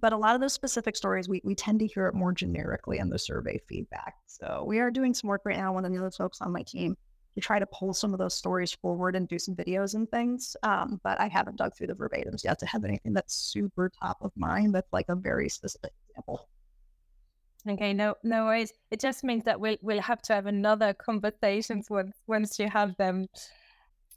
But 0.00 0.12
a 0.12 0.16
lot 0.16 0.34
of 0.34 0.40
those 0.40 0.52
specific 0.52 0.96
stories, 0.96 1.28
we, 1.28 1.40
we 1.44 1.54
tend 1.54 1.78
to 1.78 1.86
hear 1.86 2.06
it 2.06 2.14
more 2.14 2.32
generically 2.32 2.98
in 2.98 3.08
the 3.08 3.18
survey 3.18 3.58
feedback. 3.68 4.14
So 4.26 4.64
we 4.66 4.80
are 4.80 4.90
doing 4.90 5.14
some 5.14 5.28
work 5.28 5.42
right 5.44 5.56
now. 5.56 5.72
One 5.72 5.84
of 5.84 5.92
the 5.92 5.98
other 5.98 6.10
folks 6.10 6.40
on 6.40 6.52
my 6.52 6.62
team 6.62 6.96
to 7.36 7.40
try 7.40 7.58
to 7.58 7.66
pull 7.66 7.92
some 7.92 8.12
of 8.12 8.18
those 8.18 8.34
stories 8.34 8.72
forward 8.72 9.14
and 9.14 9.28
do 9.28 9.38
some 9.38 9.54
videos 9.54 9.94
and 9.94 10.10
things. 10.10 10.56
Um, 10.62 11.00
but 11.04 11.20
I 11.20 11.28
haven't 11.28 11.58
dug 11.58 11.76
through 11.76 11.88
the 11.88 11.94
verbatims 11.94 12.42
yet 12.44 12.58
to 12.60 12.66
have 12.66 12.84
anything 12.84 13.12
that's 13.12 13.34
super 13.34 13.90
top 14.02 14.16
of 14.22 14.32
mind. 14.36 14.74
That's 14.74 14.92
like 14.92 15.06
a 15.08 15.14
very 15.14 15.48
specific 15.48 15.92
example. 16.08 16.48
Okay, 17.68 17.92
no, 17.92 18.14
no 18.24 18.46
worries. 18.46 18.72
It 18.90 19.00
just 19.00 19.22
means 19.22 19.44
that 19.44 19.60
we'll 19.60 19.76
we'll 19.82 20.00
have 20.00 20.22
to 20.22 20.32
have 20.32 20.46
another 20.46 20.94
conversations 20.94 21.86
once 21.90 22.16
once 22.26 22.58
you 22.58 22.68
have 22.68 22.96
them. 22.96 23.26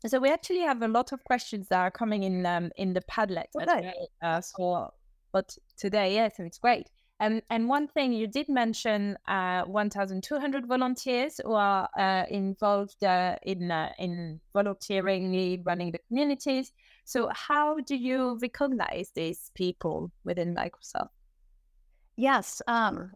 So 0.06 0.18
we 0.20 0.32
actually 0.32 0.62
have 0.62 0.82
a 0.82 0.88
lot 0.88 1.12
of 1.12 1.22
questions 1.26 1.68
that 1.68 1.80
are 1.80 1.92
coming 1.92 2.24
in 2.24 2.46
um 2.46 2.72
in 2.78 2.94
the 2.94 3.02
Padlet 3.02 3.48
okay. 3.62 3.92
uh, 4.22 4.40
so 4.40 4.94
but 5.32 5.56
today, 5.78 6.16
yeah, 6.16 6.30
so 6.30 6.44
it's 6.44 6.58
great. 6.58 6.90
Um, 7.22 7.42
and 7.50 7.68
one 7.68 7.88
thing 7.88 8.14
you 8.14 8.28
did 8.28 8.48
mention, 8.48 9.18
uh, 9.28 9.64
1,200 9.64 10.66
volunteers 10.66 11.42
who 11.44 11.54
are 11.54 11.90
uh, 11.98 12.24
involved 12.30 13.04
uh, 13.04 13.36
in 13.44 13.72
uh, 13.72 13.92
in 14.00 14.40
volunteering, 14.54 15.62
running 15.66 15.92
the 15.92 16.00
communities. 16.08 16.72
So, 17.04 17.30
how 17.34 17.80
do 17.82 17.96
you 17.96 18.38
recognize 18.42 19.12
these 19.14 19.52
people 19.54 20.12
within 20.24 20.56
Microsoft? 20.56 21.10
Yes, 22.16 22.62
um, 22.68 23.12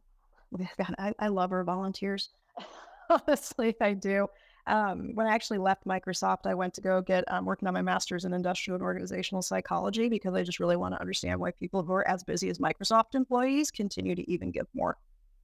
God, 0.77 0.95
I, 0.97 1.13
I 1.19 1.27
love 1.29 1.51
our 1.53 1.63
volunteers. 1.63 2.29
Honestly, 3.09 3.75
I 3.81 3.93
do. 3.93 4.27
Um, 4.65 5.11
when 5.13 5.27
I 5.27 5.33
actually 5.33 5.57
left 5.57 5.85
Microsoft, 5.85 6.45
I 6.45 6.53
went 6.53 6.73
to 6.75 6.81
go 6.81 7.01
get 7.01 7.25
um, 7.31 7.45
working 7.45 7.67
on 7.67 7.73
my 7.73 7.81
master's 7.81 8.23
in 8.23 8.33
industrial 8.33 8.75
and 8.75 8.83
organizational 8.83 9.41
psychology 9.41 10.07
because 10.07 10.33
I 10.33 10.43
just 10.43 10.59
really 10.59 10.77
want 10.77 10.93
to 10.93 11.01
understand 11.01 11.39
why 11.39 11.51
people 11.51 11.83
who 11.83 11.91
are 11.93 12.07
as 12.07 12.23
busy 12.23 12.49
as 12.49 12.59
Microsoft 12.59 13.15
employees 13.15 13.71
continue 13.71 14.15
to 14.15 14.31
even 14.31 14.51
give 14.51 14.67
more 14.73 14.97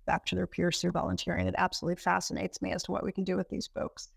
back 0.05 0.25
to 0.25 0.35
their 0.35 0.47
peers 0.47 0.79
through 0.79 0.91
volunteering. 0.91 1.47
It 1.47 1.55
absolutely 1.57 2.01
fascinates 2.01 2.61
me 2.61 2.71
as 2.71 2.83
to 2.83 2.91
what 2.91 3.03
we 3.03 3.11
can 3.11 3.23
do 3.25 3.35
with 3.35 3.49
these 3.49 3.67
folks. 3.67 4.09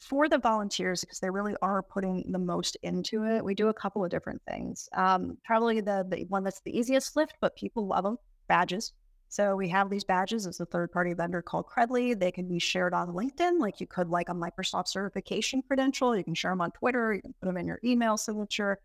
For 0.00 0.28
the 0.28 0.38
volunteers, 0.38 1.00
because 1.00 1.20
they 1.20 1.30
really 1.30 1.56
are 1.60 1.82
putting 1.82 2.24
the 2.30 2.38
most 2.38 2.76
into 2.82 3.24
it, 3.24 3.44
we 3.44 3.54
do 3.54 3.68
a 3.68 3.74
couple 3.74 4.04
of 4.04 4.10
different 4.10 4.40
things. 4.48 4.88
Um, 4.94 5.36
probably 5.44 5.80
the, 5.80 6.06
the 6.08 6.24
one 6.28 6.44
that's 6.44 6.60
the 6.60 6.76
easiest 6.76 7.16
lift, 7.16 7.34
but 7.40 7.56
people 7.56 7.86
love 7.86 8.04
them 8.04 8.16
badges. 8.46 8.92
So 9.28 9.54
we 9.56 9.68
have 9.68 9.90
these 9.90 10.04
badges 10.04 10.46
as 10.46 10.58
a 10.60 10.66
third 10.66 10.90
party 10.90 11.12
vendor 11.12 11.42
called 11.42 11.66
Credly. 11.66 12.18
They 12.18 12.32
can 12.32 12.48
be 12.48 12.58
shared 12.58 12.94
on 12.94 13.08
LinkedIn, 13.08 13.60
like 13.60 13.80
you 13.80 13.86
could 13.86 14.08
like 14.08 14.30
a 14.30 14.34
Microsoft 14.34 14.88
certification 14.88 15.62
credential. 15.62 16.16
You 16.16 16.24
can 16.24 16.34
share 16.34 16.52
them 16.52 16.62
on 16.62 16.70
Twitter. 16.70 17.14
You 17.14 17.20
can 17.20 17.34
put 17.40 17.46
them 17.46 17.58
in 17.58 17.66
your 17.66 17.78
email 17.84 18.16
signature. 18.16 18.78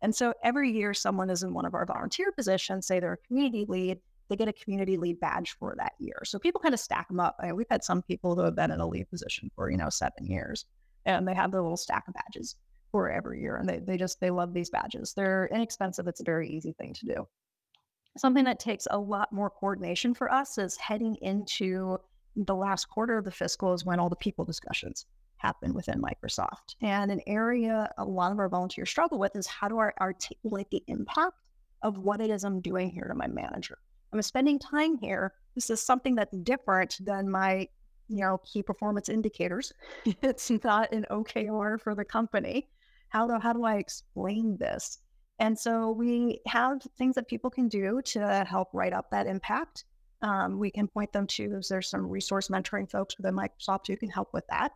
And 0.00 0.14
so 0.14 0.32
every 0.42 0.72
year 0.72 0.94
someone 0.94 1.28
is 1.28 1.42
in 1.42 1.52
one 1.52 1.66
of 1.66 1.74
our 1.74 1.84
volunteer 1.84 2.32
positions, 2.32 2.86
say 2.86 3.00
they're 3.00 3.12
a 3.12 3.26
community 3.28 3.66
lead, 3.68 3.98
they 4.30 4.36
get 4.36 4.48
a 4.48 4.52
community 4.54 4.96
lead 4.96 5.20
badge 5.20 5.56
for 5.58 5.74
that 5.76 5.92
year. 5.98 6.22
So 6.24 6.38
people 6.38 6.60
kind 6.60 6.72
of 6.72 6.80
stack 6.80 7.08
them 7.08 7.20
up. 7.20 7.36
I 7.38 7.46
mean, 7.46 7.56
we've 7.56 7.66
had 7.70 7.84
some 7.84 8.00
people 8.00 8.34
who 8.34 8.42
have 8.42 8.56
been 8.56 8.70
in 8.70 8.80
a 8.80 8.86
lead 8.86 9.10
position 9.10 9.50
for, 9.54 9.70
you 9.70 9.76
know, 9.76 9.90
seven 9.90 10.24
years 10.24 10.64
and 11.04 11.28
they 11.28 11.34
have 11.34 11.50
their 11.50 11.60
little 11.60 11.76
stack 11.76 12.08
of 12.08 12.14
badges 12.14 12.56
for 12.90 13.10
every 13.10 13.42
year. 13.42 13.56
And 13.56 13.68
they, 13.68 13.78
they 13.78 13.98
just, 13.98 14.20
they 14.20 14.30
love 14.30 14.54
these 14.54 14.70
badges. 14.70 15.12
They're 15.12 15.50
inexpensive. 15.52 16.06
It's 16.06 16.20
a 16.20 16.24
very 16.24 16.48
easy 16.48 16.72
thing 16.72 16.94
to 16.94 17.06
do. 17.06 17.28
Something 18.16 18.44
that 18.44 18.58
takes 18.58 18.88
a 18.90 18.98
lot 18.98 19.32
more 19.32 19.50
coordination 19.50 20.14
for 20.14 20.32
us 20.32 20.58
is 20.58 20.76
heading 20.76 21.16
into 21.22 21.98
the 22.36 22.54
last 22.54 22.86
quarter 22.86 23.18
of 23.18 23.24
the 23.24 23.30
fiscal 23.30 23.72
is 23.72 23.84
when 23.84 24.00
all 24.00 24.08
the 24.08 24.16
people 24.16 24.44
discussions 24.44 25.06
happen 25.36 25.72
within 25.72 26.02
Microsoft. 26.02 26.76
And 26.82 27.10
an 27.10 27.20
area 27.26 27.90
a 27.98 28.04
lot 28.04 28.32
of 28.32 28.38
our 28.38 28.48
volunteers 28.48 28.90
struggle 28.90 29.18
with 29.18 29.34
is 29.36 29.46
how 29.46 29.68
do 29.68 29.78
I 29.78 29.90
articulate 30.00 30.70
the 30.70 30.82
impact 30.86 31.34
of 31.82 31.98
what 31.98 32.20
it 32.20 32.30
is 32.30 32.44
I'm 32.44 32.60
doing 32.60 32.90
here 32.90 33.06
to 33.08 33.14
my 33.14 33.26
manager? 33.26 33.78
I'm 34.12 34.20
spending 34.22 34.58
time 34.58 34.98
here. 34.98 35.32
This 35.54 35.70
is 35.70 35.80
something 35.80 36.14
that's 36.14 36.36
different 36.38 36.98
than 37.00 37.30
my, 37.30 37.68
you 38.08 38.20
know, 38.20 38.38
key 38.44 38.62
performance 38.62 39.08
indicators. 39.08 39.72
it's 40.04 40.50
not 40.64 40.92
an 40.92 41.06
OKR 41.10 41.80
for 41.80 41.94
the 41.94 42.04
company. 42.04 42.68
How 43.08 43.26
do 43.26 43.38
how 43.38 43.52
do 43.52 43.64
I 43.64 43.76
explain 43.76 44.56
this? 44.58 44.98
And 45.40 45.58
so 45.58 45.90
we 45.90 46.40
have 46.46 46.82
things 46.98 47.14
that 47.14 47.26
people 47.26 47.50
can 47.50 47.66
do 47.66 48.00
to 48.04 48.44
help 48.48 48.68
write 48.72 48.92
up 48.92 49.10
that 49.10 49.26
impact. 49.26 49.84
Um, 50.22 50.58
we 50.58 50.70
can 50.70 50.86
point 50.86 51.12
them 51.12 51.26
to, 51.28 51.60
there's 51.68 51.88
some 51.88 52.06
resource 52.06 52.48
mentoring 52.48 52.88
folks 52.88 53.16
within 53.16 53.34
Microsoft 53.34 53.86
who 53.86 53.96
can 53.96 54.10
help 54.10 54.32
with 54.34 54.46
that. 54.48 54.72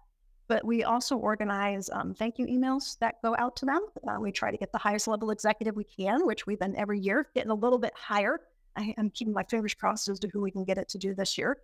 But 0.48 0.64
we 0.64 0.82
also 0.82 1.16
organize 1.16 1.90
um, 1.90 2.14
thank 2.14 2.38
you 2.38 2.46
emails 2.46 2.98
that 2.98 3.20
go 3.22 3.36
out 3.38 3.56
to 3.56 3.66
them. 3.66 3.80
Uh, 4.08 4.16
we 4.18 4.32
try 4.32 4.50
to 4.50 4.56
get 4.56 4.72
the 4.72 4.78
highest 4.78 5.06
level 5.06 5.30
executive 5.30 5.76
we 5.76 5.84
can, 5.84 6.26
which 6.26 6.46
we've 6.46 6.58
been 6.58 6.76
every 6.76 6.98
year 6.98 7.28
getting 7.34 7.50
a 7.50 7.54
little 7.54 7.78
bit 7.78 7.92
higher. 7.94 8.40
I 8.76 8.94
am 8.98 9.10
keeping 9.10 9.34
my 9.34 9.44
fingers 9.44 9.74
crossed 9.74 10.08
as 10.08 10.18
to 10.20 10.28
who 10.28 10.40
we 10.40 10.50
can 10.50 10.64
get 10.64 10.78
it 10.78 10.88
to 10.90 10.98
do 10.98 11.14
this 11.14 11.38
year 11.38 11.58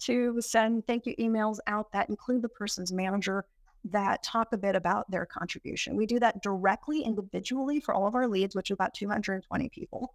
to 0.00 0.40
send 0.40 0.86
thank 0.86 1.06
you 1.06 1.14
emails 1.16 1.58
out 1.66 1.92
that 1.92 2.08
include 2.08 2.42
the 2.42 2.48
person's 2.48 2.92
manager 2.92 3.44
that 3.84 4.22
talk 4.22 4.52
a 4.52 4.58
bit 4.58 4.76
about 4.76 5.10
their 5.10 5.26
contribution. 5.26 5.96
We 5.96 6.06
do 6.06 6.20
that 6.20 6.42
directly 6.42 7.02
individually 7.02 7.80
for 7.80 7.94
all 7.94 8.06
of 8.06 8.14
our 8.14 8.28
leads, 8.28 8.54
which 8.54 8.70
is 8.70 8.74
about 8.74 8.94
220 8.94 9.68
people. 9.70 10.14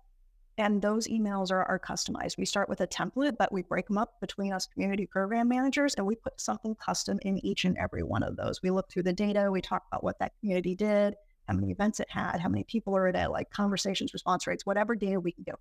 And 0.59 0.81
those 0.81 1.07
emails 1.07 1.51
are, 1.51 1.63
are 1.65 1.79
customized. 1.79 2.37
We 2.37 2.45
start 2.45 2.67
with 2.67 2.81
a 2.81 2.87
template, 2.87 3.37
but 3.37 3.51
we 3.51 3.61
break 3.61 3.87
them 3.87 3.97
up 3.97 4.19
between 4.19 4.53
us 4.53 4.65
community 4.65 5.05
program 5.05 5.47
managers 5.47 5.93
and 5.95 6.05
we 6.05 6.15
put 6.15 6.41
something 6.41 6.73
custom 6.75 7.19
in 7.21 7.37
each 7.45 7.65
and 7.65 7.77
every 7.77 8.01
one 8.01 8.23
of 8.23 8.37
those. 8.37 8.61
We 8.63 8.71
look 8.71 8.89
through 8.89 9.03
the 9.03 9.13
data, 9.13 9.51
we 9.51 9.61
talk 9.61 9.83
about 9.91 10.03
what 10.03 10.17
that 10.19 10.33
community 10.39 10.73
did, 10.73 11.15
how 11.47 11.53
many 11.53 11.71
events 11.71 11.99
it 11.99 12.09
had, 12.09 12.39
how 12.39 12.49
many 12.49 12.63
people 12.63 12.97
are 12.97 13.07
in 13.07 13.15
it, 13.15 13.29
like 13.29 13.51
conversations, 13.51 14.13
response 14.13 14.47
rates, 14.47 14.65
whatever 14.65 14.95
data 14.95 15.19
we 15.19 15.31
can 15.31 15.43
get 15.43 15.55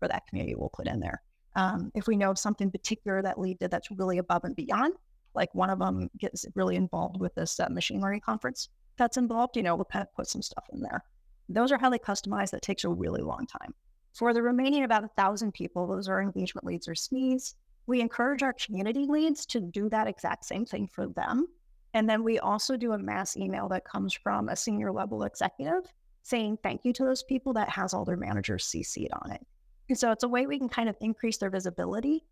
for 0.00 0.08
that 0.08 0.26
community, 0.28 0.54
we'll 0.56 0.70
put 0.70 0.88
in 0.88 0.98
there. 0.98 1.22
Um, 1.54 1.90
if 1.94 2.06
we 2.06 2.16
know 2.16 2.30
of 2.30 2.38
something 2.38 2.70
particular 2.70 3.22
that 3.22 3.38
lead 3.38 3.58
did 3.58 3.70
that's 3.70 3.90
really 3.90 4.18
above 4.18 4.44
and 4.44 4.54
beyond, 4.54 4.94
like 5.34 5.54
one 5.54 5.70
of 5.70 5.78
them 5.78 6.10
gets 6.18 6.46
really 6.54 6.76
involved 6.76 7.20
with 7.20 7.34
this 7.34 7.58
uh, 7.60 7.68
machine 7.68 8.00
learning 8.00 8.20
conference 8.20 8.68
that's 8.98 9.16
involved, 9.16 9.56
you 9.56 9.62
know, 9.62 9.76
we'll 9.76 9.84
kind 9.84 10.02
of 10.02 10.12
put 10.14 10.26
some 10.28 10.42
stuff 10.42 10.64
in 10.72 10.80
there. 10.80 11.04
Those 11.48 11.72
are 11.72 11.78
highly 11.78 11.98
customized. 11.98 12.50
That 12.50 12.62
takes 12.62 12.84
a 12.84 12.90
really 12.90 13.22
long 13.22 13.46
time. 13.46 13.72
For 14.12 14.34
the 14.34 14.42
remaining 14.42 14.82
about 14.82 15.04
a 15.04 15.10
thousand 15.16 15.52
people, 15.52 15.86
those 15.86 16.08
are 16.08 16.20
engagement 16.20 16.66
leads 16.66 16.88
or 16.88 16.94
SMEs. 16.94 17.54
We 17.86 18.00
encourage 18.00 18.42
our 18.42 18.52
community 18.52 19.06
leads 19.08 19.46
to 19.46 19.60
do 19.60 19.88
that 19.88 20.08
exact 20.08 20.44
same 20.44 20.66
thing 20.66 20.88
for 20.88 21.06
them. 21.06 21.46
And 21.94 22.08
then 22.08 22.22
we 22.22 22.38
also 22.38 22.76
do 22.76 22.92
a 22.92 22.98
mass 22.98 23.36
email 23.36 23.68
that 23.68 23.84
comes 23.84 24.12
from 24.12 24.48
a 24.48 24.56
senior 24.56 24.92
level 24.92 25.22
executive 25.22 25.90
saying 26.22 26.58
thank 26.62 26.84
you 26.84 26.92
to 26.92 27.04
those 27.04 27.22
people 27.22 27.54
that 27.54 27.70
has 27.70 27.94
all 27.94 28.04
their 28.04 28.16
managers 28.16 28.66
CC'd 28.66 29.12
on 29.22 29.32
it. 29.32 29.46
And 29.88 29.98
so 29.98 30.10
it's 30.10 30.24
a 30.24 30.28
way 30.28 30.46
we 30.46 30.58
can 30.58 30.68
kind 30.68 30.88
of 30.88 30.96
increase 31.00 31.38
their 31.38 31.48
visibility 31.48 32.26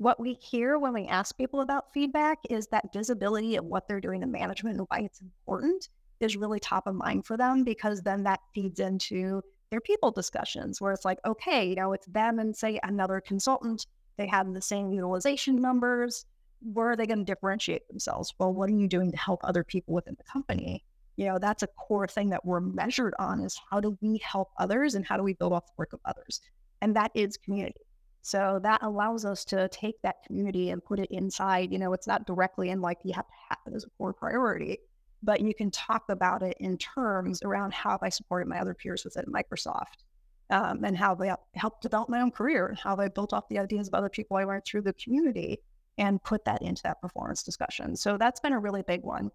what 0.00 0.18
we 0.18 0.32
hear 0.32 0.78
when 0.78 0.94
we 0.94 1.06
ask 1.06 1.36
people 1.36 1.60
about 1.60 1.92
feedback 1.92 2.38
is 2.48 2.66
that 2.68 2.90
visibility 2.90 3.56
of 3.56 3.66
what 3.66 3.86
they're 3.86 4.00
doing 4.00 4.22
in 4.22 4.32
management 4.32 4.78
and 4.78 4.86
why 4.88 5.00
it's 5.00 5.20
important 5.20 5.90
is 6.20 6.38
really 6.38 6.58
top 6.58 6.86
of 6.86 6.94
mind 6.94 7.26
for 7.26 7.36
them 7.36 7.64
because 7.64 8.00
then 8.00 8.22
that 8.22 8.40
feeds 8.54 8.80
into 8.80 9.42
their 9.70 9.82
people 9.82 10.10
discussions 10.10 10.80
where 10.80 10.94
it's 10.94 11.04
like, 11.04 11.18
okay, 11.26 11.68
you 11.68 11.74
know, 11.74 11.92
it's 11.92 12.06
them 12.06 12.38
and 12.38 12.56
say 12.56 12.80
another 12.82 13.20
consultant, 13.20 13.86
they 14.16 14.26
have 14.26 14.50
the 14.54 14.62
same 14.62 14.90
utilization 14.90 15.60
numbers. 15.60 16.24
Where 16.62 16.92
are 16.92 16.96
they 16.96 17.06
going 17.06 17.18
to 17.18 17.24
differentiate 17.24 17.86
themselves? 17.86 18.32
Well, 18.38 18.54
what 18.54 18.70
are 18.70 18.74
you 18.74 18.88
doing 18.88 19.10
to 19.10 19.18
help 19.18 19.40
other 19.44 19.64
people 19.64 19.92
within 19.92 20.16
the 20.16 20.24
company? 20.24 20.82
You 21.16 21.26
know, 21.26 21.38
that's 21.38 21.62
a 21.62 21.66
core 21.66 22.08
thing 22.08 22.30
that 22.30 22.46
we're 22.46 22.60
measured 22.60 23.12
on 23.18 23.42
is 23.42 23.60
how 23.70 23.80
do 23.80 23.98
we 24.00 24.18
help 24.24 24.48
others 24.58 24.94
and 24.94 25.04
how 25.04 25.18
do 25.18 25.22
we 25.22 25.34
build 25.34 25.52
off 25.52 25.66
the 25.66 25.72
work 25.76 25.92
of 25.92 26.00
others? 26.06 26.40
And 26.80 26.96
that 26.96 27.10
is 27.14 27.36
community. 27.36 27.82
So 28.22 28.60
that 28.62 28.82
allows 28.82 29.24
us 29.24 29.44
to 29.46 29.68
take 29.68 30.00
that 30.02 30.22
community 30.26 30.70
and 30.70 30.84
put 30.84 30.98
it 30.98 31.10
inside. 31.10 31.72
You 31.72 31.78
know, 31.78 31.92
it's 31.92 32.06
not 32.06 32.26
directly 32.26 32.70
in 32.70 32.80
like 32.80 32.98
you 33.02 33.12
have 33.14 33.26
to 33.26 33.34
have 33.48 33.58
it 33.66 33.74
as 33.74 33.84
a 33.84 33.90
core 33.96 34.12
priority, 34.12 34.78
but 35.22 35.40
you 35.40 35.54
can 35.54 35.70
talk 35.70 36.04
about 36.08 36.42
it 36.42 36.56
in 36.60 36.76
terms 36.78 37.42
around 37.42 37.72
how 37.72 37.98
I 38.02 38.08
supported 38.10 38.48
my 38.48 38.60
other 38.60 38.74
peers 38.74 39.04
within 39.04 39.24
Microsoft 39.26 40.04
um, 40.50 40.84
and 40.84 40.96
how 40.96 41.14
they 41.14 41.32
helped 41.54 41.82
develop 41.82 42.08
my 42.08 42.20
own 42.20 42.30
career 42.30 42.66
and 42.66 42.78
how 42.78 42.94
they 42.94 43.08
built 43.08 43.32
off 43.32 43.48
the 43.48 43.58
ideas 43.58 43.88
of 43.88 43.94
other 43.94 44.08
people 44.08 44.36
I 44.36 44.44
learned 44.44 44.64
through 44.64 44.82
the 44.82 44.92
community 44.94 45.60
and 45.98 46.22
put 46.22 46.44
that 46.44 46.62
into 46.62 46.82
that 46.82 47.00
performance 47.00 47.42
discussion. 47.42 47.96
So 47.96 48.16
that's 48.16 48.40
been 48.40 48.52
a 48.52 48.58
really 48.58 48.82
big 48.82 49.02
one. 49.02 49.30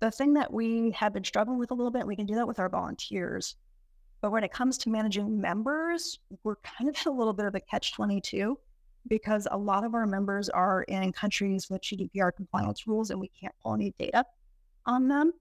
The 0.00 0.10
thing 0.10 0.34
that 0.34 0.52
we 0.52 0.90
have 0.92 1.12
been 1.12 1.24
struggling 1.24 1.58
with 1.58 1.70
a 1.70 1.74
little 1.74 1.90
bit, 1.90 2.06
we 2.06 2.16
can 2.16 2.26
do 2.26 2.34
that 2.36 2.48
with 2.48 2.58
our 2.58 2.70
volunteers, 2.70 3.56
but 4.20 4.30
when 4.30 4.44
it 4.44 4.52
comes 4.52 4.76
to 4.78 4.90
managing 4.90 5.40
members, 5.40 6.18
we're 6.44 6.56
kind 6.56 6.90
of 6.90 6.96
a 7.06 7.10
little 7.10 7.32
bit 7.32 7.46
of 7.46 7.54
a 7.54 7.60
catch 7.60 7.92
22 7.94 8.58
because 9.08 9.48
a 9.50 9.56
lot 9.56 9.84
of 9.84 9.94
our 9.94 10.06
members 10.06 10.48
are 10.48 10.82
in 10.82 11.12
countries 11.12 11.68
with 11.70 11.80
GDPR 11.82 12.34
compliance 12.34 12.86
rules 12.86 13.10
and 13.10 13.18
we 13.18 13.28
can't 13.28 13.54
pull 13.62 13.74
any 13.74 13.94
data 13.98 14.24
on 14.86 15.08
them. 15.08 15.32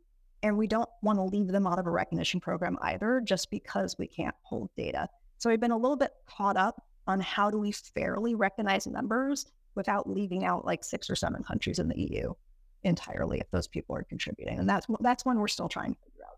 And 0.42 0.58
we 0.58 0.68
don't 0.68 0.90
want 1.02 1.18
to 1.18 1.24
leave 1.24 1.48
them 1.48 1.68
out 1.68 1.80
of 1.80 1.86
a 1.86 1.92
recognition 1.92 2.40
program 2.40 2.78
either, 2.82 3.22
just 3.22 3.52
because 3.52 3.98
we 4.00 4.08
can't 4.08 4.36
hold 4.44 4.70
data. 4.78 5.10
So 5.38 5.50
we've 5.50 5.60
been 5.60 5.72
a 5.72 5.78
little 5.78 5.98
bit 5.98 6.12
caught 6.26 6.56
up 6.56 6.82
on 7.08 7.20
how 7.20 7.52
do 7.52 7.58
we 7.58 7.74
fairly 7.74 8.36
recognize 8.36 8.88
members 8.88 9.48
without 9.76 10.10
leaving 10.10 10.46
out 10.46 10.64
like 10.64 10.86
six 10.86 11.10
or 11.10 11.16
seven 11.16 11.44
countries 11.44 11.80
in 11.80 11.90
the 11.90 12.00
EU 12.00 12.34
entirely 12.84 13.40
if 13.40 13.52
those 13.52 13.68
people 13.68 13.96
are 13.98 14.04
contributing. 14.04 14.60
And 14.60 14.70
that's 14.70 14.88
that's 15.02 15.26
one 15.26 15.40
we're 15.40 15.50
still 15.50 15.68
trying 15.68 15.94
to 15.94 16.00
figure 16.06 16.24
out. 16.26 16.38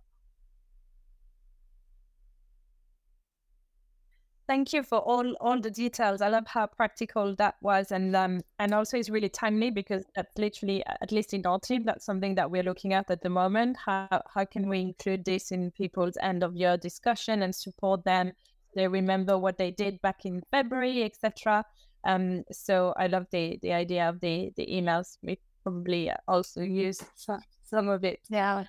Thank 4.51 4.73
you 4.73 4.83
for 4.83 4.99
all 4.99 5.33
all 5.39 5.59
the 5.61 5.71
details. 5.71 6.21
I 6.21 6.27
love 6.27 6.45
how 6.45 6.67
practical 6.67 7.35
that 7.37 7.55
was, 7.61 7.91
and 7.91 8.13
um, 8.15 8.41
and 8.59 8.73
also 8.73 8.97
it's 8.97 9.09
really 9.09 9.29
timely 9.29 9.71
because 9.71 10.03
that's 10.13 10.37
literally, 10.37 10.83
at 11.01 11.11
least 11.13 11.33
in 11.33 11.45
our 11.45 11.59
team, 11.59 11.83
that's 11.85 12.05
something 12.05 12.35
that 12.35 12.51
we're 12.51 12.67
looking 12.71 12.91
at 12.93 13.09
at 13.09 13.21
the 13.21 13.29
moment. 13.29 13.77
How 13.85 14.21
how 14.33 14.43
can 14.43 14.67
we 14.67 14.81
include 14.81 15.23
this 15.23 15.51
in 15.51 15.71
people's 15.71 16.17
end 16.21 16.43
of 16.43 16.53
year 16.53 16.75
discussion 16.75 17.43
and 17.43 17.55
support 17.55 18.03
them? 18.03 18.33
They 18.75 18.87
remember 18.89 19.37
what 19.37 19.57
they 19.57 19.71
did 19.71 20.01
back 20.01 20.25
in 20.25 20.43
February, 20.51 21.03
etc. 21.03 21.63
Um, 22.03 22.43
so 22.51 22.93
I 22.97 23.07
love 23.07 23.27
the 23.31 23.57
the 23.61 23.71
idea 23.71 24.09
of 24.09 24.19
the 24.19 24.51
the 24.57 24.65
emails. 24.65 25.17
We 25.23 25.39
probably 25.63 26.11
also 26.27 26.61
use 26.61 26.99
some 27.15 27.87
of 27.87 28.03
it. 28.03 28.19
Yeah, 28.29 28.65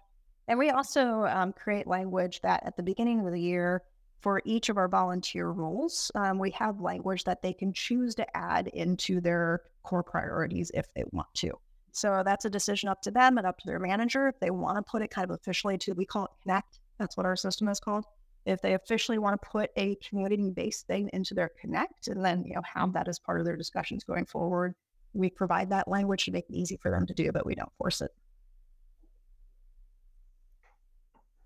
and 0.46 0.58
we 0.60 0.70
also 0.70 1.24
um, 1.24 1.52
create 1.52 1.88
language 1.88 2.40
that 2.42 2.62
at 2.64 2.76
the 2.76 2.84
beginning 2.84 3.26
of 3.26 3.32
the 3.32 3.40
year 3.40 3.82
for 4.22 4.40
each 4.44 4.68
of 4.68 4.78
our 4.78 4.88
volunteer 4.88 5.48
roles, 5.48 6.10
um, 6.14 6.38
we 6.38 6.50
have 6.52 6.80
language 6.80 7.24
that 7.24 7.42
they 7.42 7.52
can 7.52 7.72
choose 7.72 8.14
to 8.14 8.36
add 8.36 8.68
into 8.68 9.20
their 9.20 9.62
core 9.82 10.04
priorities 10.04 10.70
if 10.74 10.86
they 10.94 11.02
want 11.10 11.26
to. 11.34 11.50
So 11.90 12.22
that's 12.24 12.44
a 12.44 12.50
decision 12.50 12.88
up 12.88 13.02
to 13.02 13.10
them 13.10 13.36
and 13.36 13.46
up 13.46 13.58
to 13.58 13.66
their 13.66 13.80
manager. 13.80 14.28
If 14.28 14.38
they 14.40 14.50
want 14.50 14.78
to 14.78 14.90
put 14.90 15.02
it 15.02 15.10
kind 15.10 15.28
of 15.28 15.34
officially 15.34 15.76
to, 15.78 15.92
we 15.92 16.06
call 16.06 16.24
it 16.24 16.30
Connect. 16.42 16.78
That's 16.98 17.16
what 17.16 17.26
our 17.26 17.36
system 17.36 17.68
is 17.68 17.80
called. 17.80 18.04
If 18.46 18.62
they 18.62 18.74
officially 18.74 19.18
want 19.18 19.40
to 19.40 19.48
put 19.48 19.70
a 19.76 19.96
community-based 19.96 20.86
thing 20.86 21.10
into 21.12 21.34
their 21.34 21.50
Connect 21.60 22.08
and 22.08 22.24
then 22.24 22.44
you 22.46 22.54
know 22.54 22.62
have 22.74 22.92
that 22.94 23.08
as 23.08 23.18
part 23.18 23.40
of 23.40 23.46
their 23.46 23.56
discussions 23.56 24.04
going 24.04 24.26
forward, 24.26 24.74
we 25.12 25.30
provide 25.30 25.70
that 25.70 25.88
language 25.88 26.24
to 26.24 26.32
make 26.32 26.48
it 26.48 26.54
easy 26.54 26.78
for 26.80 26.90
them 26.90 27.06
to 27.06 27.14
do, 27.14 27.30
but 27.32 27.44
we 27.44 27.54
don't 27.54 27.72
force 27.76 28.00
it. 28.00 28.10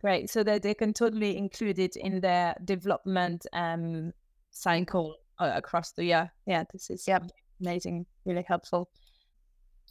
Great. 0.00 0.30
So 0.30 0.42
that 0.44 0.62
they 0.62 0.74
can 0.74 0.92
totally 0.92 1.36
include 1.36 1.78
it 1.78 1.96
in 1.96 2.20
their 2.20 2.54
development 2.64 3.46
um, 3.52 4.12
cycle 4.50 5.16
uh, 5.38 5.52
across 5.54 5.92
the 5.92 6.04
year. 6.04 6.32
Yeah, 6.46 6.64
this 6.72 6.90
is 6.90 7.06
yep. 7.08 7.24
amazing, 7.60 8.06
really 8.24 8.44
helpful. 8.46 8.88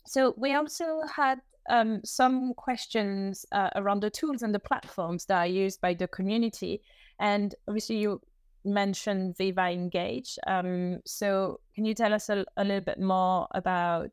So 0.06 0.36
we 0.38 0.54
also 0.54 1.02
had 1.14 1.40
um, 1.70 2.02
some 2.04 2.54
questions 2.54 3.46
uh, 3.52 3.70
around 3.76 4.02
the 4.02 4.12
tools 4.12 4.44
and 4.44 4.54
the 4.54 4.60
platforms 4.60 5.26
that 5.26 5.38
are 5.38 5.48
used 5.48 5.82
by 5.82 5.96
the 5.96 6.08
community. 6.08 6.82
And 7.20 7.56
obviously, 7.68 7.98
you 7.98 8.22
mentioned 8.64 9.38
Viva 9.38 9.70
Engage. 9.70 10.38
Um, 10.48 11.00
so 11.06 11.60
can 11.74 11.86
you 11.86 11.94
tell 11.94 12.14
us 12.14 12.30
a, 12.30 12.46
a 12.58 12.64
little 12.64 12.82
bit 12.82 13.00
more 13.00 13.48
about 13.52 14.12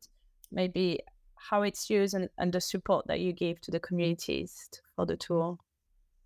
maybe 0.51 0.99
how 1.35 1.61
it's 1.61 1.89
used 1.89 2.13
and, 2.13 2.29
and 2.37 2.53
the 2.53 2.61
support 2.61 3.05
that 3.07 3.19
you 3.19 3.33
give 3.33 3.59
to 3.61 3.71
the 3.71 3.79
communities 3.79 4.69
for 4.95 5.05
the 5.05 5.17
tool? 5.17 5.59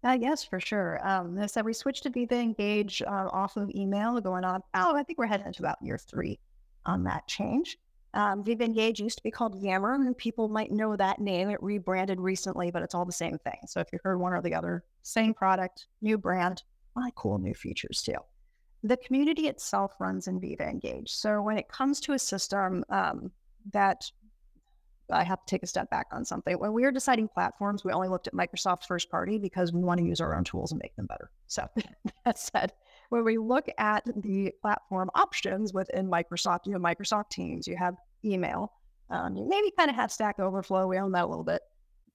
Uh, 0.04 0.18
yes, 0.20 0.44
for 0.44 0.60
sure. 0.60 1.00
Um, 1.08 1.48
so 1.48 1.62
we 1.62 1.74
switched 1.74 2.04
to 2.04 2.10
Viva 2.10 2.36
Engage 2.36 3.02
uh, 3.02 3.30
off 3.32 3.58
of 3.58 3.70
email 3.76 4.20
going 4.22 4.44
on. 4.44 4.62
Oh, 4.74 4.96
I 4.96 5.04
think 5.04 5.18
we're 5.18 5.26
heading 5.26 5.48
into 5.48 5.64
about 5.64 5.82
year 5.82 5.98
three 5.98 6.40
on 6.86 7.04
that 7.06 7.28
change. 7.28 7.78
Um, 8.14 8.44
Viva 8.44 8.64
Engage 8.64 9.00
used 9.00 9.18
to 9.18 9.24
be 9.24 9.32
called 9.32 9.62
Yammer, 9.62 9.94
and 9.94 10.18
people 10.18 10.48
might 10.48 10.72
know 10.72 10.96
that 10.96 11.20
name. 11.20 11.50
It 11.50 11.62
rebranded 11.62 12.20
recently, 12.20 12.72
but 12.72 12.82
it's 12.84 12.96
all 12.96 13.06
the 13.06 13.12
same 13.12 13.38
thing. 13.40 13.60
So 13.68 13.80
if 13.80 13.88
you 13.92 14.00
heard 14.04 14.20
one 14.20 14.34
or 14.34 14.42
the 14.42 14.56
other, 14.56 14.84
same 15.04 15.34
product, 15.34 15.88
new 16.02 16.18
brand, 16.18 16.64
my 16.96 17.12
cool 17.16 17.38
new 17.38 17.54
features 17.54 18.02
too. 18.02 18.18
The 18.84 18.98
community 18.98 19.48
itself 19.48 19.94
runs 20.00 20.28
in 20.28 20.40
Viva 20.40 20.68
Engage. 20.68 21.12
So 21.12 21.42
when 21.42 21.58
it 21.58 21.68
comes 21.68 22.00
to 22.02 22.14
a 22.14 22.20
system 22.20 22.84
um, 22.90 23.32
that 23.74 24.10
I 25.12 25.24
have 25.24 25.40
to 25.40 25.46
take 25.46 25.64
a 25.64 25.68
step 25.68 25.90
back 25.90 26.08
on 26.12 26.26
something. 26.26 26.58
When 26.60 26.74
we 26.74 26.82
were 26.82 26.92
deciding 26.92 27.30
platforms, 27.30 27.84
we 27.84 27.92
only 27.92 28.10
looked 28.10 28.28
at 28.28 28.34
Microsoft 28.34 28.86
first 28.86 29.10
party 29.10 29.38
because 29.38 29.72
we 29.72 29.82
want 29.82 30.00
to 30.00 30.06
use 30.06 30.20
our 30.20 30.36
own 30.36 30.44
tools 30.44 30.72
and 30.72 30.82
make 30.82 30.96
them 30.96 31.06
better. 31.06 31.30
So 31.48 31.68
that 32.26 32.38
said, 32.38 32.74
when 33.10 33.24
we 33.24 33.38
look 33.38 33.68
at 33.78 34.04
the 34.06 34.52
platform 34.62 35.10
options 35.16 35.74
within 35.74 36.10
Microsoft, 36.10 36.66
you 36.66 36.74
know, 36.74 36.80
Microsoft 36.80 37.30
Teams, 37.30 37.68
you 37.68 37.78
have 37.78 37.96
email, 38.26 38.74
um, 39.10 39.36
you 39.38 39.48
maybe 39.48 39.72
kind 39.78 39.90
of 39.90 39.96
have 39.96 40.12
Stack 40.12 40.40
Overflow. 40.40 40.88
We 40.88 40.98
own 40.98 41.12
that 41.14 41.24
a 41.24 41.28
little 41.28 41.44
bit. 41.44 41.62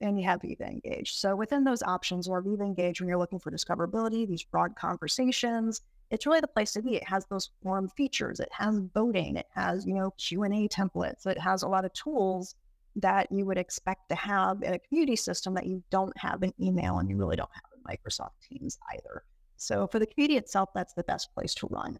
And 0.01 0.19
you 0.19 0.27
have 0.27 0.43
Viva 0.43 0.65
Engage. 0.65 1.15
So 1.15 1.37
within 1.37 1.63
those 1.63 1.81
options, 1.83 2.27
or 2.27 2.43
Viva 2.43 2.65
Engage, 2.65 3.01
when 3.01 3.09
you're 3.09 3.19
looking 3.19 3.39
for 3.39 3.53
discoverability, 3.53 4.27
these 4.27 4.43
broad 4.43 4.75
conversations, 4.75 5.81
it's 6.11 6.27
really 6.27 6.41
the 6.41 6.49
place 6.49 6.73
to 6.73 6.83
be. 6.83 6.97
It 6.97 7.09
has 7.09 7.25
those 7.27 7.51
forum 7.63 7.89
features. 7.89 8.41
It 8.41 8.51
has 8.51 8.81
voting. 8.93 9.37
It 9.37 9.47
has, 9.55 9.87
you 9.87 9.95
know, 9.95 10.11
Q&A 10.19 10.69
templates. 10.69 11.25
It 11.25 11.39
has 11.39 11.63
a 11.63 11.69
lot 11.69 11.85
of 11.85 11.93
tools 11.93 12.57
that 12.97 13.31
you 13.31 13.47
would 13.47 13.59
expect 13.59 14.09
to 14.11 14.15
have 14.15 14.63
in 14.63 14.75
a 14.75 14.79
community 14.79 15.17
system 15.17 15.55
that 15.55 15.67
you 15.67 15.83
don't 15.91 16.17
have 16.17 16.43
in 16.43 16.53
email 16.61 16.99
and 16.99 17.09
you 17.09 17.17
really 17.17 17.37
don't 17.37 17.51
have 17.53 17.63
in 17.75 17.83
Microsoft 17.97 18.33
Teams 18.49 18.79
either. 18.93 19.25
So 19.57 19.87
for 19.87 19.99
the 19.99 20.07
community 20.07 20.37
itself, 20.37 20.71
that's 20.75 20.95
the 20.95 21.05
best 21.05 21.33
place 21.35 21.55
to 21.57 21.69
run. 21.69 21.99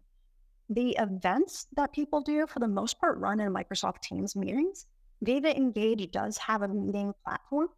The 0.69 0.95
events 0.99 1.67
that 1.75 1.93
people 1.93 2.21
do, 2.21 2.45
for 2.47 2.59
the 2.59 2.67
most 2.67 2.99
part, 2.99 3.17
run 3.17 3.39
in 3.39 3.53
Microsoft 3.53 4.01
Teams 4.01 4.35
meetings. 4.35 4.85
Viva 5.21 5.55
Engage 5.55 6.11
does 6.11 6.37
have 6.37 6.61
a 6.61 6.67
meeting 6.67 7.13
platform, 7.23 7.69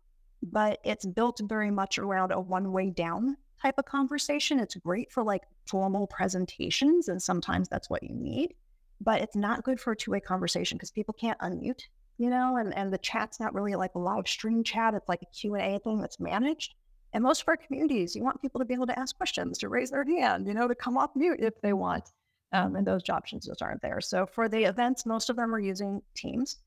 but 0.41 0.80
it's 0.84 1.05
built 1.05 1.39
very 1.43 1.72
much 1.72 1.97
around 1.97 2.32
a 2.32 2.39
one 2.39 2.72
way 2.72 2.89
down 2.89 3.38
type 3.61 3.76
of 3.78 3.86
conversation. 3.86 4.59
It's 4.59 4.76
great 4.76 5.11
for 5.11 5.24
like 5.24 5.43
formal 5.68 6.07
presentations, 6.07 7.07
and 7.07 7.22
sometimes 7.22 7.70
that's 7.70 7.89
what 7.89 8.03
you 8.03 8.16
need, 8.16 8.55
but 9.01 9.22
it's 9.22 9.36
not 9.36 9.63
good 9.63 9.80
for 9.80 9.91
a 9.91 9.95
two 9.95 10.11
way 10.11 10.20
conversation 10.20 10.78
because 10.78 10.91
people 10.91 11.13
can't 11.13 11.39
unmute 11.39 11.84
you 12.18 12.30
know, 12.30 12.57
and, 12.57 12.76
and 12.76 12.93
the 12.93 12.97
chat's 12.97 13.39
not 13.39 13.53
really 13.53 13.76
like 13.76 13.95
a 13.95 13.99
live 13.99 14.28
stream 14.28 14.63
chat. 14.63 14.93
It's 14.93 15.09
like 15.09 15.22
a 15.22 15.38
Q&A 15.38 15.80
thing 15.80 15.99
that's 15.99 16.20
managed. 16.20 16.76
And 17.13 17.24
most 17.24 17.41
of 17.41 17.47
our 17.47 17.57
communities, 17.57 18.16
you 18.16 18.24
want 18.24 18.41
people 18.41 18.59
to 18.59 18.66
be 18.66 18.74
able 18.74 18.88
to 18.88 18.99
ask 18.99 19.16
questions, 19.16 19.57
to 19.59 19.70
raise 19.70 19.91
their 19.91 20.05
hand, 20.05 20.47
you 20.47 20.53
know, 20.53 20.68
to 20.68 20.76
come 20.76 20.97
off 20.97 21.11
mute 21.16 21.39
if 21.39 21.59
they 21.61 21.74
want. 21.74 22.11
Um, 22.51 22.76
and 22.76 22.86
those 22.86 23.09
options 23.09 23.45
just 23.45 23.61
aren't 23.61 23.82
there. 23.82 24.01
So 24.01 24.26
for 24.26 24.47
the 24.47 24.63
events, 24.63 25.05
most 25.05 25.30
of 25.30 25.36
them 25.36 25.53
are 25.53 25.59
using 25.59 26.01
Teams. 26.16 26.57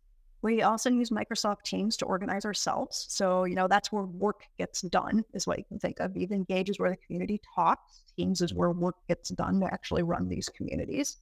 We 0.42 0.62
also 0.62 0.88
use 0.90 1.10
Microsoft 1.10 1.62
Teams 1.64 1.96
to 1.98 2.04
organize 2.04 2.44
ourselves. 2.44 3.06
So, 3.08 3.44
you 3.44 3.54
know, 3.54 3.66
that's 3.66 3.90
where 3.90 4.04
work 4.04 4.44
gets 4.56 4.82
done, 4.82 5.24
is 5.34 5.46
what 5.46 5.58
you 5.58 5.64
can 5.64 5.78
think 5.78 5.98
of. 5.98 6.12
Viva 6.12 6.34
Engage 6.34 6.70
is 6.70 6.78
where 6.78 6.90
the 6.90 6.96
community 6.96 7.40
talks. 7.54 8.04
Teams 8.16 8.40
is 8.40 8.54
where 8.54 8.70
work 8.70 8.96
gets 9.08 9.30
done 9.30 9.60
to 9.60 9.66
actually 9.66 10.02
run 10.02 10.28
these 10.28 10.48
communities. 10.48 11.16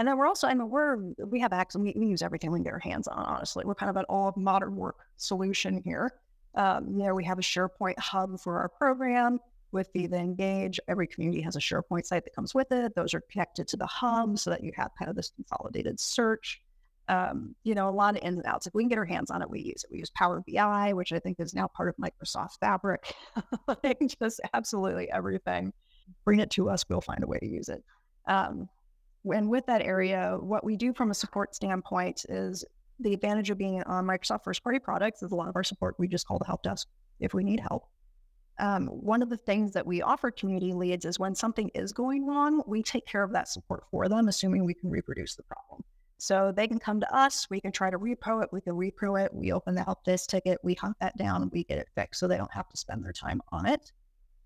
And 0.00 0.08
then 0.08 0.16
we're 0.16 0.26
also, 0.26 0.46
I 0.46 0.54
mean, 0.54 0.70
we're, 0.70 0.96
we 1.26 1.40
have 1.40 1.52
access, 1.52 1.78
we, 1.78 1.92
we 1.94 2.06
use 2.06 2.22
everything 2.22 2.50
we 2.50 2.56
can 2.60 2.64
get 2.64 2.72
our 2.72 2.78
hands 2.78 3.06
on, 3.06 3.22
honestly. 3.22 3.66
We're 3.66 3.74
kind 3.74 3.90
of 3.90 3.96
an 3.96 4.06
all 4.08 4.32
modern 4.34 4.74
work 4.74 4.96
solution 5.18 5.82
here. 5.84 6.14
Um, 6.54 6.88
you 6.88 7.04
know, 7.04 7.14
we 7.14 7.22
have 7.24 7.38
a 7.38 7.42
SharePoint 7.42 7.98
hub 7.98 8.40
for 8.40 8.58
our 8.60 8.70
program 8.70 9.40
with 9.72 9.92
the 9.92 10.06
Engage. 10.06 10.80
Every 10.88 11.06
community 11.06 11.42
has 11.42 11.54
a 11.54 11.58
SharePoint 11.58 12.06
site 12.06 12.24
that 12.24 12.34
comes 12.34 12.54
with 12.54 12.72
it. 12.72 12.94
Those 12.94 13.12
are 13.12 13.20
connected 13.30 13.68
to 13.68 13.76
the 13.76 13.84
hub 13.84 14.38
so 14.38 14.48
that 14.48 14.64
you 14.64 14.72
have 14.74 14.90
kind 14.98 15.10
of 15.10 15.16
this 15.16 15.32
consolidated 15.36 16.00
search. 16.00 16.62
Um, 17.08 17.54
you 17.64 17.74
know, 17.74 17.86
a 17.86 17.90
lot 17.90 18.16
of 18.16 18.22
ins 18.22 18.38
and 18.38 18.46
outs. 18.46 18.66
If 18.66 18.72
we 18.72 18.84
can 18.84 18.88
get 18.88 18.96
our 18.96 19.04
hands 19.04 19.30
on 19.30 19.42
it, 19.42 19.50
we 19.50 19.60
use 19.60 19.84
it. 19.84 19.90
We 19.92 19.98
use 19.98 20.08
Power 20.08 20.42
BI, 20.48 20.94
which 20.94 21.12
I 21.12 21.18
think 21.18 21.40
is 21.40 21.52
now 21.52 21.66
part 21.66 21.90
of 21.90 21.96
Microsoft 21.96 22.58
Fabric. 22.58 23.12
like 23.84 24.00
just 24.18 24.40
absolutely 24.54 25.10
everything. 25.10 25.74
Bring 26.24 26.40
it 26.40 26.48
to 26.52 26.70
us, 26.70 26.86
we'll 26.88 27.02
find 27.02 27.22
a 27.22 27.26
way 27.26 27.38
to 27.38 27.46
use 27.46 27.68
it. 27.68 27.84
Um, 28.26 28.66
and 29.24 29.48
with 29.48 29.66
that 29.66 29.82
area, 29.82 30.36
what 30.40 30.64
we 30.64 30.76
do 30.76 30.92
from 30.92 31.10
a 31.10 31.14
support 31.14 31.54
standpoint 31.54 32.24
is 32.28 32.64
the 33.00 33.14
advantage 33.14 33.50
of 33.50 33.58
being 33.58 33.82
on 33.84 34.06
Microsoft 34.06 34.44
first 34.44 34.62
party 34.62 34.78
products 34.78 35.22
is 35.22 35.32
a 35.32 35.34
lot 35.34 35.48
of 35.48 35.56
our 35.56 35.64
support 35.64 35.94
we 35.98 36.06
just 36.06 36.26
call 36.26 36.38
the 36.38 36.44
help 36.44 36.62
desk 36.62 36.88
if 37.18 37.34
we 37.34 37.42
need 37.42 37.60
help. 37.60 37.86
Um, 38.58 38.88
one 38.88 39.22
of 39.22 39.30
the 39.30 39.38
things 39.38 39.72
that 39.72 39.86
we 39.86 40.02
offer 40.02 40.30
community 40.30 40.74
leads 40.74 41.06
is 41.06 41.18
when 41.18 41.34
something 41.34 41.70
is 41.74 41.92
going 41.92 42.26
wrong, 42.26 42.62
we 42.66 42.82
take 42.82 43.06
care 43.06 43.22
of 43.22 43.32
that 43.32 43.48
support 43.48 43.84
for 43.90 44.06
them, 44.08 44.28
assuming 44.28 44.64
we 44.64 44.74
can 44.74 44.90
reproduce 44.90 45.34
the 45.34 45.42
problem. 45.44 45.82
So 46.18 46.52
they 46.54 46.68
can 46.68 46.78
come 46.78 47.00
to 47.00 47.16
us, 47.16 47.48
we 47.48 47.62
can 47.62 47.72
try 47.72 47.88
to 47.88 47.98
repo 47.98 48.42
it, 48.42 48.50
we 48.52 48.60
can 48.60 48.74
repro 48.74 49.24
it, 49.24 49.32
we 49.32 49.52
open 49.52 49.74
the 49.74 49.82
help 49.82 50.04
desk 50.04 50.28
ticket, 50.28 50.58
we 50.62 50.74
hunt 50.74 50.96
that 51.00 51.16
down, 51.16 51.48
we 51.54 51.64
get 51.64 51.78
it 51.78 51.88
fixed 51.94 52.20
so 52.20 52.28
they 52.28 52.36
don't 52.36 52.52
have 52.52 52.68
to 52.68 52.76
spend 52.76 53.02
their 53.02 53.12
time 53.12 53.40
on 53.50 53.66
it. 53.66 53.92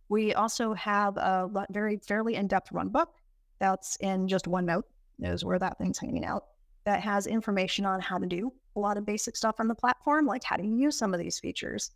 We 0.08 0.34
also 0.34 0.74
have 0.74 1.16
a 1.16 1.66
very 1.70 1.96
fairly 1.96 2.36
in-depth 2.36 2.70
run 2.70 2.90
book 2.90 3.10
that's 3.58 3.96
in 3.96 4.28
just 4.28 4.46
OneNote, 4.46 4.84
knows 5.18 5.44
where 5.44 5.58
that 5.58 5.78
thing's 5.78 5.98
hanging 5.98 6.24
out, 6.24 6.44
that 6.84 7.00
has 7.00 7.26
information 7.26 7.86
on 7.86 8.00
how 8.00 8.18
to 8.18 8.26
do 8.26 8.52
a 8.76 8.80
lot 8.80 8.96
of 8.96 9.06
basic 9.06 9.36
stuff 9.36 9.56
on 9.58 9.68
the 9.68 9.74
platform, 9.74 10.26
like 10.26 10.42
how 10.44 10.56
you 10.58 10.76
use 10.76 10.98
some 10.98 11.14
of 11.14 11.20
these 11.20 11.38
features. 11.38 11.92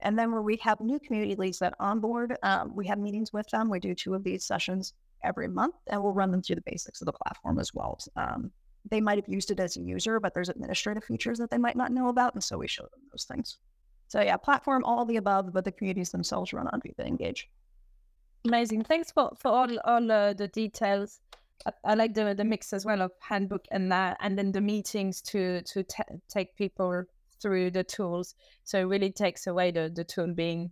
And 0.00 0.18
then 0.18 0.32
where 0.32 0.42
we 0.42 0.56
have 0.58 0.80
new 0.80 0.98
community 0.98 1.34
leads 1.34 1.58
that 1.58 1.74
onboard, 1.78 2.36
um, 2.42 2.74
we 2.74 2.86
have 2.86 2.98
meetings 2.98 3.32
with 3.32 3.48
them. 3.48 3.68
We 3.68 3.80
do 3.80 3.94
two 3.94 4.14
of 4.14 4.24
these 4.24 4.44
sessions 4.46 4.94
every 5.22 5.48
month, 5.48 5.74
and 5.88 6.02
we'll 6.02 6.12
run 6.12 6.30
them 6.30 6.42
through 6.42 6.56
the 6.56 6.62
basics 6.62 7.02
of 7.02 7.06
the 7.06 7.12
platform 7.12 7.58
as 7.58 7.74
well. 7.74 7.98
Um, 8.16 8.50
they 8.90 9.00
might 9.00 9.18
have 9.18 9.28
used 9.28 9.50
it 9.50 9.60
as 9.60 9.76
a 9.76 9.82
user, 9.82 10.18
but 10.18 10.32
there's 10.32 10.48
administrative 10.48 11.04
features 11.04 11.38
that 11.38 11.50
they 11.50 11.58
might 11.58 11.76
not 11.76 11.92
know 11.92 12.08
about, 12.08 12.32
and 12.32 12.42
so 12.42 12.56
we 12.56 12.66
show 12.66 12.84
them 12.84 13.00
those 13.12 13.24
things. 13.24 13.58
So 14.08 14.22
yeah, 14.22 14.38
platform, 14.38 14.84
all 14.84 15.04
the 15.04 15.18
above, 15.18 15.52
but 15.52 15.64
the 15.64 15.72
communities 15.72 16.10
themselves 16.10 16.52
run 16.52 16.66
on 16.68 16.80
Viva 16.80 17.06
Engage. 17.06 17.50
Amazing. 18.46 18.84
Thanks 18.84 19.12
for 19.12 19.32
for 19.38 19.48
all 19.48 19.78
all 19.84 20.10
uh, 20.10 20.32
the 20.32 20.48
details. 20.48 21.20
I, 21.66 21.72
I, 21.84 21.94
like 21.94 22.14
the 22.14 22.34
the 22.34 22.44
mix 22.44 22.72
as 22.72 22.86
well 22.86 23.02
of 23.02 23.12
handbook 23.20 23.66
and 23.70 23.92
that, 23.92 24.16
and 24.20 24.38
then 24.38 24.52
the 24.52 24.60
meetings 24.60 25.20
to 25.22 25.62
to 25.62 25.82
t- 25.82 26.02
take 26.28 26.56
people 26.56 27.04
through 27.40 27.70
the 27.72 27.84
tools. 27.84 28.34
So 28.64 28.80
it 28.80 28.84
really 28.84 29.12
takes 29.12 29.46
away 29.46 29.70
the 29.72 29.92
the 29.94 30.04
tool 30.04 30.32
being 30.32 30.70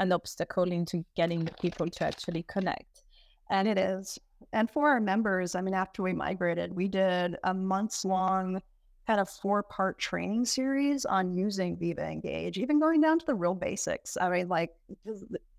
an 0.00 0.12
obstacle 0.12 0.72
into 0.72 1.04
getting 1.14 1.44
the 1.44 1.52
people 1.52 1.88
to 1.88 2.04
actually 2.04 2.42
connect. 2.48 3.04
And 3.48 3.68
it 3.68 3.78
is. 3.78 4.18
And 4.52 4.68
for 4.70 4.88
our 4.88 5.00
members, 5.00 5.54
I 5.54 5.60
mean, 5.60 5.74
after 5.74 6.02
we 6.02 6.12
migrated, 6.12 6.74
we 6.74 6.88
did 6.88 7.36
a 7.44 7.54
months 7.54 8.04
long 8.04 8.60
kind 9.06 9.20
of 9.20 9.28
four 9.28 9.62
part 9.62 9.98
training 9.98 10.44
series 10.44 11.04
on 11.04 11.32
using 11.32 11.76
Viva 11.76 12.04
Engage, 12.04 12.58
even 12.58 12.80
going 12.80 13.00
down 13.00 13.18
to 13.18 13.26
the 13.26 13.34
real 13.34 13.54
basics. 13.54 14.16
I 14.20 14.28
mean, 14.30 14.48
like 14.48 14.74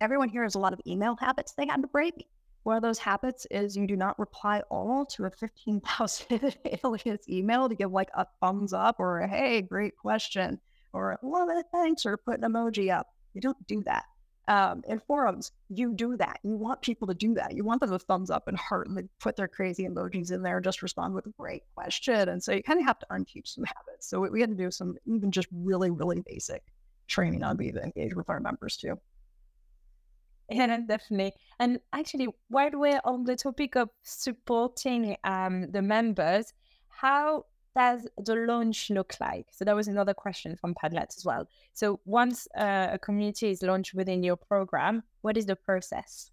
everyone 0.01 0.29
here 0.29 0.43
has 0.43 0.55
a 0.55 0.59
lot 0.59 0.73
of 0.73 0.81
email 0.87 1.15
habits 1.15 1.53
they 1.53 1.65
had 1.65 1.81
to 1.81 1.87
break. 1.87 2.27
One 2.63 2.77
of 2.77 2.81
those 2.81 2.97
habits 2.97 3.45
is 3.51 3.77
you 3.77 3.85
do 3.85 3.95
not 3.95 4.17
reply 4.17 4.63
all 4.69 5.05
to 5.07 5.25
a 5.25 5.29
15,000 5.29 6.57
alias 6.83 7.29
email 7.29 7.69
to 7.69 7.75
give 7.75 7.91
like 7.91 8.09
a 8.15 8.25
thumbs 8.41 8.73
up 8.73 8.95
or 8.99 9.19
a 9.19 9.27
hey, 9.27 9.61
great 9.61 9.95
question 9.97 10.59
or 10.91 11.13
it, 11.13 11.65
thanks, 11.71 12.05
or 12.05 12.17
put 12.17 12.41
an 12.41 12.51
emoji 12.51 12.91
up. 12.91 13.07
You 13.33 13.41
don't 13.41 13.67
do 13.67 13.83
that 13.83 14.05
um, 14.47 14.83
in 14.87 14.99
forums, 14.99 15.51
you 15.69 15.93
do 15.93 16.17
that. 16.17 16.39
You 16.43 16.55
want 16.55 16.81
people 16.81 17.07
to 17.07 17.13
do 17.13 17.33
that. 17.33 17.55
You 17.55 17.63
want 17.63 17.81
them 17.81 17.89
to 17.89 17.99
thumbs 17.99 18.29
up 18.29 18.47
and 18.47 18.57
heart 18.57 18.87
and 18.87 19.09
put 19.19 19.35
their 19.35 19.47
crazy 19.47 19.87
emojis 19.87 20.31
in 20.31 20.43
there 20.43 20.57
and 20.57 20.63
just 20.63 20.81
respond 20.81 21.13
with 21.13 21.25
a 21.25 21.33
great 21.39 21.63
question. 21.73 22.29
And 22.29 22.43
so 22.43 22.51
you 22.53 22.63
kind 22.63 22.79
of 22.79 22.85
have 22.85 22.99
to 22.99 23.07
unteach 23.11 23.47
some 23.47 23.63
habits. 23.63 24.07
So 24.07 24.21
we 24.21 24.41
had 24.41 24.49
to 24.49 24.55
do 24.55 24.69
some 24.71 24.97
even 25.05 25.31
just 25.31 25.47
really, 25.51 25.89
really 25.89 26.21
basic 26.25 26.63
training 27.07 27.43
on 27.43 27.57
Viva 27.57 27.83
Engage 27.83 28.15
with 28.15 28.29
our 28.29 28.39
members 28.39 28.77
too. 28.77 28.99
Yeah, 30.49 30.77
definitely. 30.85 31.33
And 31.59 31.79
actually, 31.91 32.27
while 32.49 32.69
we're 32.73 33.01
on 33.03 33.23
the 33.23 33.35
topic 33.35 33.75
of 33.75 33.89
supporting 34.03 35.17
um, 35.23 35.71
the 35.71 35.81
members, 35.81 36.53
how 36.87 37.45
does 37.75 38.07
the 38.17 38.35
launch 38.35 38.89
look 38.89 39.15
like? 39.19 39.47
So 39.51 39.65
that 39.65 39.75
was 39.75 39.87
another 39.87 40.13
question 40.13 40.55
from 40.55 40.73
Padlet 40.73 41.15
as 41.17 41.25
well. 41.25 41.47
So 41.73 41.99
once 42.05 42.47
uh, 42.57 42.87
a 42.93 42.99
community 42.99 43.49
is 43.49 43.61
launched 43.61 43.93
within 43.93 44.23
your 44.23 44.37
program, 44.37 45.03
what 45.21 45.37
is 45.37 45.45
the 45.45 45.55
process? 45.55 46.31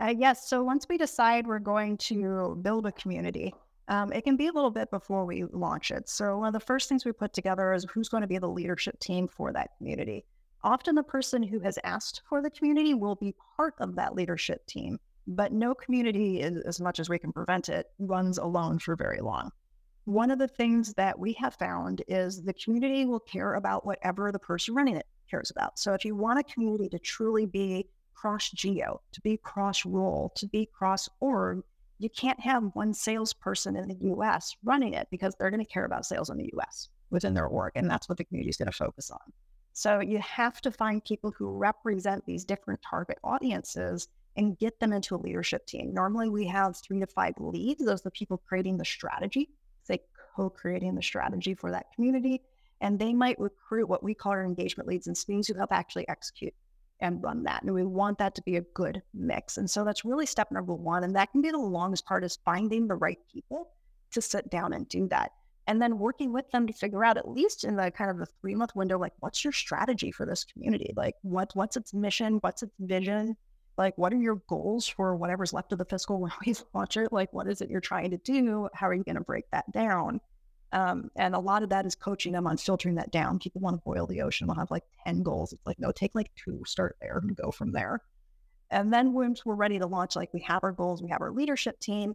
Uh, 0.00 0.14
yes. 0.16 0.48
So 0.48 0.62
once 0.62 0.86
we 0.88 0.98
decide 0.98 1.46
we're 1.46 1.58
going 1.58 1.96
to 1.98 2.58
build 2.62 2.86
a 2.86 2.92
community, 2.92 3.54
um, 3.88 4.12
it 4.12 4.24
can 4.24 4.36
be 4.36 4.48
a 4.48 4.52
little 4.52 4.70
bit 4.70 4.90
before 4.90 5.24
we 5.24 5.44
launch 5.52 5.90
it. 5.90 6.08
So 6.08 6.38
one 6.38 6.48
of 6.48 6.54
the 6.54 6.60
first 6.60 6.88
things 6.88 7.04
we 7.04 7.12
put 7.12 7.32
together 7.32 7.72
is 7.72 7.86
who's 7.92 8.08
going 8.08 8.22
to 8.22 8.26
be 8.26 8.38
the 8.38 8.48
leadership 8.48 8.98
team 9.00 9.28
for 9.28 9.52
that 9.52 9.70
community. 9.78 10.24
Often 10.64 10.94
the 10.94 11.02
person 11.02 11.42
who 11.42 11.58
has 11.60 11.78
asked 11.82 12.22
for 12.28 12.40
the 12.40 12.50
community 12.50 12.94
will 12.94 13.16
be 13.16 13.34
part 13.56 13.74
of 13.80 13.96
that 13.96 14.14
leadership 14.14 14.64
team, 14.66 14.98
but 15.26 15.52
no 15.52 15.74
community, 15.74 16.42
as 16.42 16.80
much 16.80 17.00
as 17.00 17.08
we 17.08 17.18
can 17.18 17.32
prevent 17.32 17.68
it, 17.68 17.86
runs 17.98 18.38
alone 18.38 18.78
for 18.78 18.96
very 18.96 19.20
long. 19.20 19.50
One 20.04 20.30
of 20.30 20.38
the 20.38 20.48
things 20.48 20.94
that 20.94 21.18
we 21.18 21.32
have 21.34 21.54
found 21.54 22.02
is 22.08 22.42
the 22.42 22.54
community 22.54 23.04
will 23.04 23.20
care 23.20 23.54
about 23.54 23.86
whatever 23.86 24.32
the 24.32 24.38
person 24.38 24.74
running 24.74 24.96
it 24.96 25.06
cares 25.30 25.50
about. 25.50 25.78
So 25.78 25.94
if 25.94 26.04
you 26.04 26.16
want 26.16 26.40
a 26.40 26.42
community 26.42 26.88
to 26.88 26.98
truly 26.98 27.46
be 27.46 27.88
cross 28.14 28.50
geo, 28.50 29.00
to 29.12 29.20
be 29.20 29.36
cross 29.36 29.86
role, 29.86 30.32
to 30.36 30.46
be 30.48 30.66
cross 30.66 31.08
org, 31.20 31.62
you 31.98 32.10
can't 32.10 32.40
have 32.40 32.70
one 32.74 32.92
salesperson 32.92 33.76
in 33.76 33.86
the 33.86 33.98
US 34.12 34.56
running 34.64 34.94
it 34.94 35.06
because 35.10 35.36
they're 35.38 35.50
going 35.50 35.64
to 35.64 35.72
care 35.72 35.84
about 35.84 36.04
sales 36.04 36.30
in 36.30 36.36
the 36.36 36.50
US 36.58 36.88
within 37.10 37.34
their 37.34 37.46
org. 37.46 37.72
And 37.76 37.88
that's 37.88 38.08
what 38.08 38.18
the 38.18 38.24
community 38.24 38.50
is 38.50 38.56
going 38.56 38.70
to 38.70 38.76
focus 38.76 39.10
on. 39.10 39.32
So 39.72 40.00
you 40.00 40.18
have 40.18 40.60
to 40.62 40.70
find 40.72 41.04
people 41.04 41.30
who 41.30 41.48
represent 41.50 42.26
these 42.26 42.44
different 42.44 42.80
target 42.82 43.18
audiences 43.22 44.08
and 44.36 44.58
get 44.58 44.80
them 44.80 44.92
into 44.92 45.14
a 45.14 45.16
leadership 45.16 45.66
team. 45.66 45.94
Normally 45.94 46.28
we 46.28 46.46
have 46.46 46.76
three 46.76 47.00
to 47.00 47.06
five 47.06 47.34
leads. 47.38 47.84
Those 47.84 48.00
are 48.00 48.04
the 48.04 48.10
people 48.10 48.42
creating 48.48 48.78
the 48.78 48.84
strategy. 48.84 49.50
Co-creating 50.34 50.94
the 50.94 51.02
strategy 51.02 51.54
for 51.54 51.70
that 51.70 51.86
community. 51.94 52.42
And 52.80 52.98
they 52.98 53.12
might 53.12 53.38
recruit 53.38 53.88
what 53.88 54.02
we 54.02 54.14
call 54.14 54.32
our 54.32 54.44
engagement 54.44 54.88
leads 54.88 55.06
and 55.06 55.16
SMEs 55.16 55.46
who 55.46 55.54
help 55.54 55.72
actually 55.72 56.08
execute 56.08 56.54
and 57.00 57.22
run 57.22 57.42
that. 57.44 57.62
And 57.62 57.74
we 57.74 57.84
want 57.84 58.18
that 58.18 58.34
to 58.36 58.42
be 58.42 58.56
a 58.56 58.62
good 58.74 59.02
mix. 59.14 59.56
And 59.56 59.70
so 59.70 59.84
that's 59.84 60.04
really 60.04 60.26
step 60.26 60.50
number 60.50 60.74
one. 60.74 61.04
And 61.04 61.14
that 61.14 61.30
can 61.32 61.42
be 61.42 61.50
the 61.50 61.58
longest 61.58 62.06
part 62.06 62.24
is 62.24 62.38
finding 62.44 62.86
the 62.86 62.94
right 62.94 63.18
people 63.32 63.70
to 64.12 64.20
sit 64.20 64.50
down 64.50 64.72
and 64.72 64.88
do 64.88 65.08
that 65.08 65.32
and 65.66 65.80
then 65.80 65.98
working 65.98 66.32
with 66.32 66.50
them 66.50 66.66
to 66.66 66.72
figure 66.72 67.04
out 67.04 67.16
at 67.16 67.28
least 67.28 67.64
in 67.64 67.76
the 67.76 67.90
kind 67.90 68.10
of 68.10 68.18
the 68.18 68.26
three 68.26 68.54
month 68.54 68.74
window 68.74 68.98
like 68.98 69.12
what's 69.20 69.44
your 69.44 69.52
strategy 69.52 70.10
for 70.10 70.26
this 70.26 70.44
community 70.44 70.92
like 70.96 71.14
what 71.22 71.50
what's 71.54 71.76
its 71.76 71.94
mission 71.94 72.38
what's 72.40 72.62
its 72.62 72.74
vision 72.80 73.36
like 73.78 73.96
what 73.96 74.12
are 74.12 74.18
your 74.18 74.36
goals 74.48 74.86
for 74.86 75.16
whatever's 75.16 75.52
left 75.52 75.72
of 75.72 75.78
the 75.78 75.84
fiscal 75.84 76.20
when 76.20 76.30
we 76.44 76.54
launch 76.74 76.96
it 76.96 77.12
like 77.12 77.32
what 77.32 77.46
is 77.46 77.60
it 77.60 77.70
you're 77.70 77.80
trying 77.80 78.10
to 78.10 78.18
do 78.18 78.68
how 78.74 78.88
are 78.88 78.94
you 78.94 79.04
going 79.04 79.16
to 79.16 79.22
break 79.22 79.44
that 79.50 79.70
down 79.72 80.20
um, 80.72 81.10
and 81.16 81.34
a 81.34 81.38
lot 81.38 81.62
of 81.62 81.68
that 81.68 81.84
is 81.84 81.94
coaching 81.94 82.32
them 82.32 82.46
on 82.46 82.56
filtering 82.56 82.94
that 82.94 83.10
down 83.10 83.38
people 83.38 83.60
want 83.60 83.76
to 83.76 83.82
boil 83.84 84.06
the 84.06 84.22
ocean 84.22 84.46
we'll 84.46 84.56
have 84.56 84.70
like 84.70 84.84
10 85.06 85.22
goals 85.22 85.52
it's 85.52 85.66
like 85.66 85.78
no 85.78 85.92
take 85.92 86.14
like 86.14 86.30
two 86.34 86.62
start 86.66 86.96
there 87.00 87.18
and 87.18 87.36
go 87.36 87.50
from 87.50 87.72
there 87.72 88.00
and 88.70 88.92
then 88.92 89.12
once 89.12 89.44
we're 89.44 89.54
ready 89.54 89.78
to 89.78 89.86
launch 89.86 90.16
like 90.16 90.32
we 90.32 90.40
have 90.40 90.64
our 90.64 90.72
goals 90.72 91.02
we 91.02 91.10
have 91.10 91.20
our 91.20 91.32
leadership 91.32 91.78
team 91.80 92.14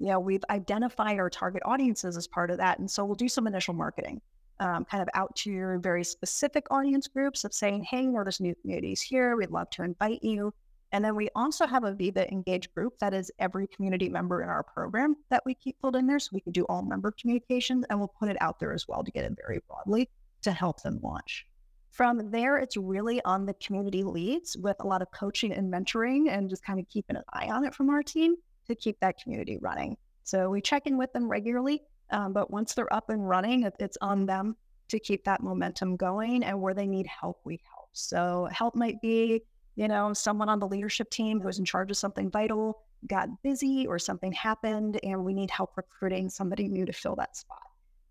you 0.00 0.06
know, 0.06 0.18
we've 0.18 0.44
identified 0.48 1.18
our 1.18 1.28
target 1.28 1.62
audiences 1.64 2.16
as 2.16 2.26
part 2.26 2.50
of 2.50 2.56
that. 2.56 2.78
And 2.78 2.90
so 2.90 3.04
we'll 3.04 3.14
do 3.14 3.28
some 3.28 3.46
initial 3.46 3.74
marketing, 3.74 4.22
um, 4.58 4.86
kind 4.86 5.02
of 5.02 5.10
out 5.12 5.36
to 5.36 5.50
your 5.50 5.78
very 5.78 6.04
specific 6.04 6.66
audience 6.70 7.06
groups 7.06 7.44
of 7.44 7.52
saying, 7.52 7.84
hey, 7.84 8.06
know, 8.06 8.24
there's 8.24 8.40
new 8.40 8.54
communities 8.62 9.02
here. 9.02 9.36
We'd 9.36 9.50
love 9.50 9.68
to 9.70 9.82
invite 9.82 10.22
you. 10.22 10.54
And 10.92 11.04
then 11.04 11.14
we 11.14 11.28
also 11.36 11.66
have 11.66 11.84
a 11.84 11.92
Viva 11.92 12.30
Engage 12.32 12.72
group 12.74 12.98
that 12.98 13.14
is 13.14 13.30
every 13.38 13.66
community 13.68 14.08
member 14.08 14.42
in 14.42 14.48
our 14.48 14.62
program 14.62 15.16
that 15.28 15.42
we 15.46 15.54
keep 15.54 15.78
pulled 15.80 15.96
in 15.96 16.06
there. 16.06 16.18
So 16.18 16.30
we 16.32 16.40
can 16.40 16.52
do 16.52 16.64
all 16.64 16.82
member 16.82 17.12
communications 17.12 17.84
and 17.88 17.98
we'll 17.98 18.12
put 18.18 18.28
it 18.28 18.36
out 18.40 18.58
there 18.58 18.72
as 18.72 18.88
well 18.88 19.04
to 19.04 19.10
get 19.10 19.24
it 19.24 19.36
very 19.44 19.60
broadly 19.68 20.10
to 20.42 20.52
help 20.52 20.82
them 20.82 20.98
launch. 21.02 21.46
From 21.90 22.30
there, 22.30 22.56
it's 22.56 22.76
really 22.76 23.20
on 23.24 23.46
the 23.46 23.54
community 23.54 24.02
leads 24.02 24.56
with 24.56 24.76
a 24.80 24.86
lot 24.86 25.02
of 25.02 25.10
coaching 25.12 25.52
and 25.52 25.72
mentoring 25.72 26.28
and 26.28 26.48
just 26.48 26.64
kind 26.64 26.78
of 26.78 26.88
keeping 26.88 27.16
an 27.16 27.24
eye 27.32 27.50
on 27.50 27.64
it 27.64 27.74
from 27.74 27.90
our 27.90 28.02
team 28.02 28.36
to 28.68 28.74
keep 28.74 28.98
that 29.00 29.16
community 29.22 29.58
running. 29.60 29.96
So 30.22 30.50
we 30.50 30.60
check 30.60 30.86
in 30.86 30.96
with 30.96 31.12
them 31.12 31.28
regularly, 31.28 31.82
um, 32.10 32.32
but 32.32 32.50
once 32.50 32.74
they're 32.74 32.92
up 32.92 33.10
and 33.10 33.28
running, 33.28 33.68
it's 33.78 33.98
on 34.00 34.26
them 34.26 34.56
to 34.88 34.98
keep 34.98 35.24
that 35.24 35.42
momentum 35.42 35.96
going. 35.96 36.44
And 36.44 36.60
where 36.60 36.74
they 36.74 36.86
need 36.86 37.06
help, 37.06 37.40
we 37.44 37.60
help. 37.72 37.88
So 37.92 38.48
help 38.52 38.74
might 38.76 39.00
be, 39.00 39.42
you 39.80 39.88
know, 39.88 40.12
someone 40.12 40.50
on 40.50 40.58
the 40.58 40.68
leadership 40.68 41.08
team 41.08 41.40
who's 41.40 41.58
in 41.58 41.64
charge 41.64 41.90
of 41.90 41.96
something 41.96 42.30
vital 42.30 42.82
got 43.06 43.30
busy 43.42 43.86
or 43.86 43.98
something 43.98 44.30
happened, 44.30 45.00
and 45.02 45.24
we 45.24 45.32
need 45.32 45.50
help 45.50 45.70
recruiting 45.74 46.28
somebody 46.28 46.68
new 46.68 46.84
to 46.84 46.92
fill 46.92 47.16
that 47.16 47.34
spot. 47.34 47.62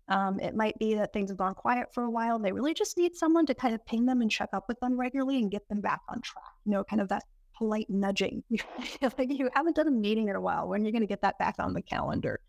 Um, 0.08 0.40
it 0.40 0.56
might 0.56 0.76
be 0.80 0.96
that 0.96 1.12
things 1.12 1.30
have 1.30 1.38
gone 1.38 1.54
quiet 1.54 1.94
for 1.94 2.02
a 2.02 2.10
while. 2.10 2.34
And 2.34 2.44
they 2.44 2.50
really 2.50 2.74
just 2.74 2.98
need 2.98 3.14
someone 3.14 3.46
to 3.46 3.54
kind 3.54 3.72
of 3.72 3.86
ping 3.86 4.04
them 4.04 4.20
and 4.20 4.28
check 4.28 4.48
up 4.52 4.64
with 4.66 4.80
them 4.80 4.98
regularly 4.98 5.38
and 5.38 5.48
get 5.48 5.68
them 5.68 5.80
back 5.80 6.00
on 6.08 6.20
track. 6.22 6.42
You 6.64 6.72
know, 6.72 6.82
kind 6.82 7.00
of 7.00 7.08
that 7.10 7.22
polite 7.56 7.88
nudging. 7.88 8.42
like 8.50 9.30
you 9.30 9.48
haven't 9.54 9.76
done 9.76 9.86
a 9.86 9.92
meeting 9.92 10.28
in 10.28 10.34
a 10.34 10.40
while. 10.40 10.66
When 10.66 10.80
are 10.80 10.82
you're 10.82 10.90
going 10.90 11.02
to 11.02 11.06
get 11.06 11.22
that 11.22 11.38
back 11.38 11.54
on 11.60 11.72
the 11.72 11.82
calendar 11.82 12.40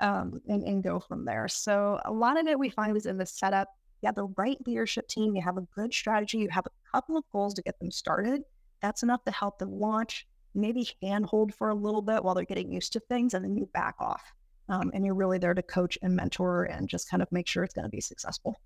um, 0.00 0.40
and, 0.48 0.64
and 0.64 0.82
go 0.82 0.98
from 0.98 1.24
there. 1.24 1.46
So 1.46 2.00
a 2.04 2.10
lot 2.10 2.40
of 2.40 2.48
it 2.48 2.58
we 2.58 2.70
find 2.70 2.96
is 2.96 3.06
in 3.06 3.18
the 3.18 3.26
setup. 3.26 3.68
You 4.02 4.08
have 4.08 4.16
the 4.16 4.34
right 4.36 4.58
leadership 4.66 5.06
team. 5.06 5.36
You 5.36 5.42
have 5.42 5.58
a 5.58 5.66
good 5.76 5.94
strategy. 5.94 6.38
You 6.38 6.48
have 6.50 6.66
a 6.66 6.90
couple 6.90 7.16
of 7.16 7.22
goals 7.30 7.54
to 7.54 7.62
get 7.62 7.78
them 7.78 7.92
started. 7.92 8.42
That's 8.84 9.02
enough 9.02 9.24
to 9.24 9.30
help 9.30 9.58
them 9.58 9.80
launch. 9.80 10.26
Maybe 10.54 10.86
handhold 11.02 11.54
for 11.54 11.70
a 11.70 11.74
little 11.74 12.02
bit 12.02 12.22
while 12.22 12.34
they're 12.34 12.44
getting 12.44 12.70
used 12.70 12.92
to 12.92 13.00
things, 13.00 13.32
and 13.32 13.42
then 13.42 13.56
you 13.56 13.64
back 13.72 13.94
off. 13.98 14.34
Um, 14.68 14.90
and 14.92 15.06
you're 15.06 15.14
really 15.14 15.38
there 15.38 15.54
to 15.54 15.62
coach 15.62 15.96
and 16.02 16.14
mentor 16.14 16.64
and 16.64 16.86
just 16.86 17.08
kind 17.08 17.22
of 17.22 17.32
make 17.32 17.46
sure 17.46 17.64
it's 17.64 17.72
going 17.72 17.86
to 17.86 17.90
be 17.90 18.02
successful. 18.02 18.60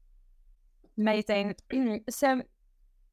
Amazing. 0.99 1.55
so 2.11 2.43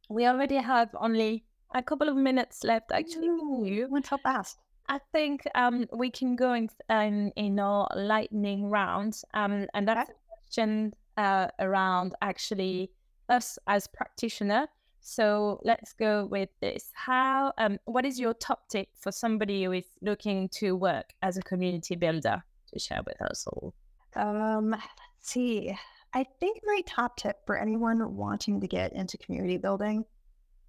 we 0.10 0.26
already 0.26 0.56
have 0.56 0.90
only 1.00 1.46
a 1.76 1.84
couple 1.84 2.10
of 2.10 2.16
minutes 2.16 2.64
left 2.64 2.92
actually. 2.92 3.28
You 3.28 3.88
went 3.88 4.08
so 4.08 4.18
fast. 4.18 4.58
I 4.90 5.00
think 5.14 5.44
um, 5.54 5.86
we 5.94 6.10
can 6.10 6.36
go 6.36 6.54
in, 6.54 6.70
um, 6.90 7.32
in 7.36 7.60
our 7.60 7.88
lightning 7.96 8.72
round, 8.72 9.22
um, 9.36 9.68
and 9.76 9.88
that's 9.88 10.10
okay. 10.10 10.18
a 10.18 10.42
question 10.42 10.94
uh, 11.18 11.48
around 11.60 12.16
actually 12.24 12.90
us 13.30 13.60
as 13.68 13.86
practitioner. 13.86 14.68
So 15.08 15.62
let's 15.64 15.94
go 15.94 16.26
with 16.26 16.50
this. 16.62 16.90
How? 16.96 17.54
Um, 17.60 17.78
what 17.86 18.06
is 18.06 18.20
your 18.20 18.34
top 18.34 18.68
tip 18.70 18.88
for 19.00 19.12
somebody 19.12 19.64
who 19.64 19.74
is 19.74 19.86
looking 20.02 20.50
to 20.54 20.76
work 20.76 21.14
as 21.22 21.38
a 21.38 21.44
community 21.44 21.96
builder 21.96 22.44
to 22.74 22.80
share 22.80 23.02
with 23.06 23.22
us 23.22 23.46
all? 23.46 23.76
Um, 24.16 24.72
let's 24.72 24.90
see. 25.22 25.78
I 26.16 26.26
think 26.40 26.60
my 26.66 26.82
top 26.88 27.18
tip 27.18 27.38
for 27.46 27.56
anyone 27.56 28.16
wanting 28.16 28.60
to 28.62 28.68
get 28.68 28.94
into 28.94 29.16
community 29.20 29.58
building 29.58 30.06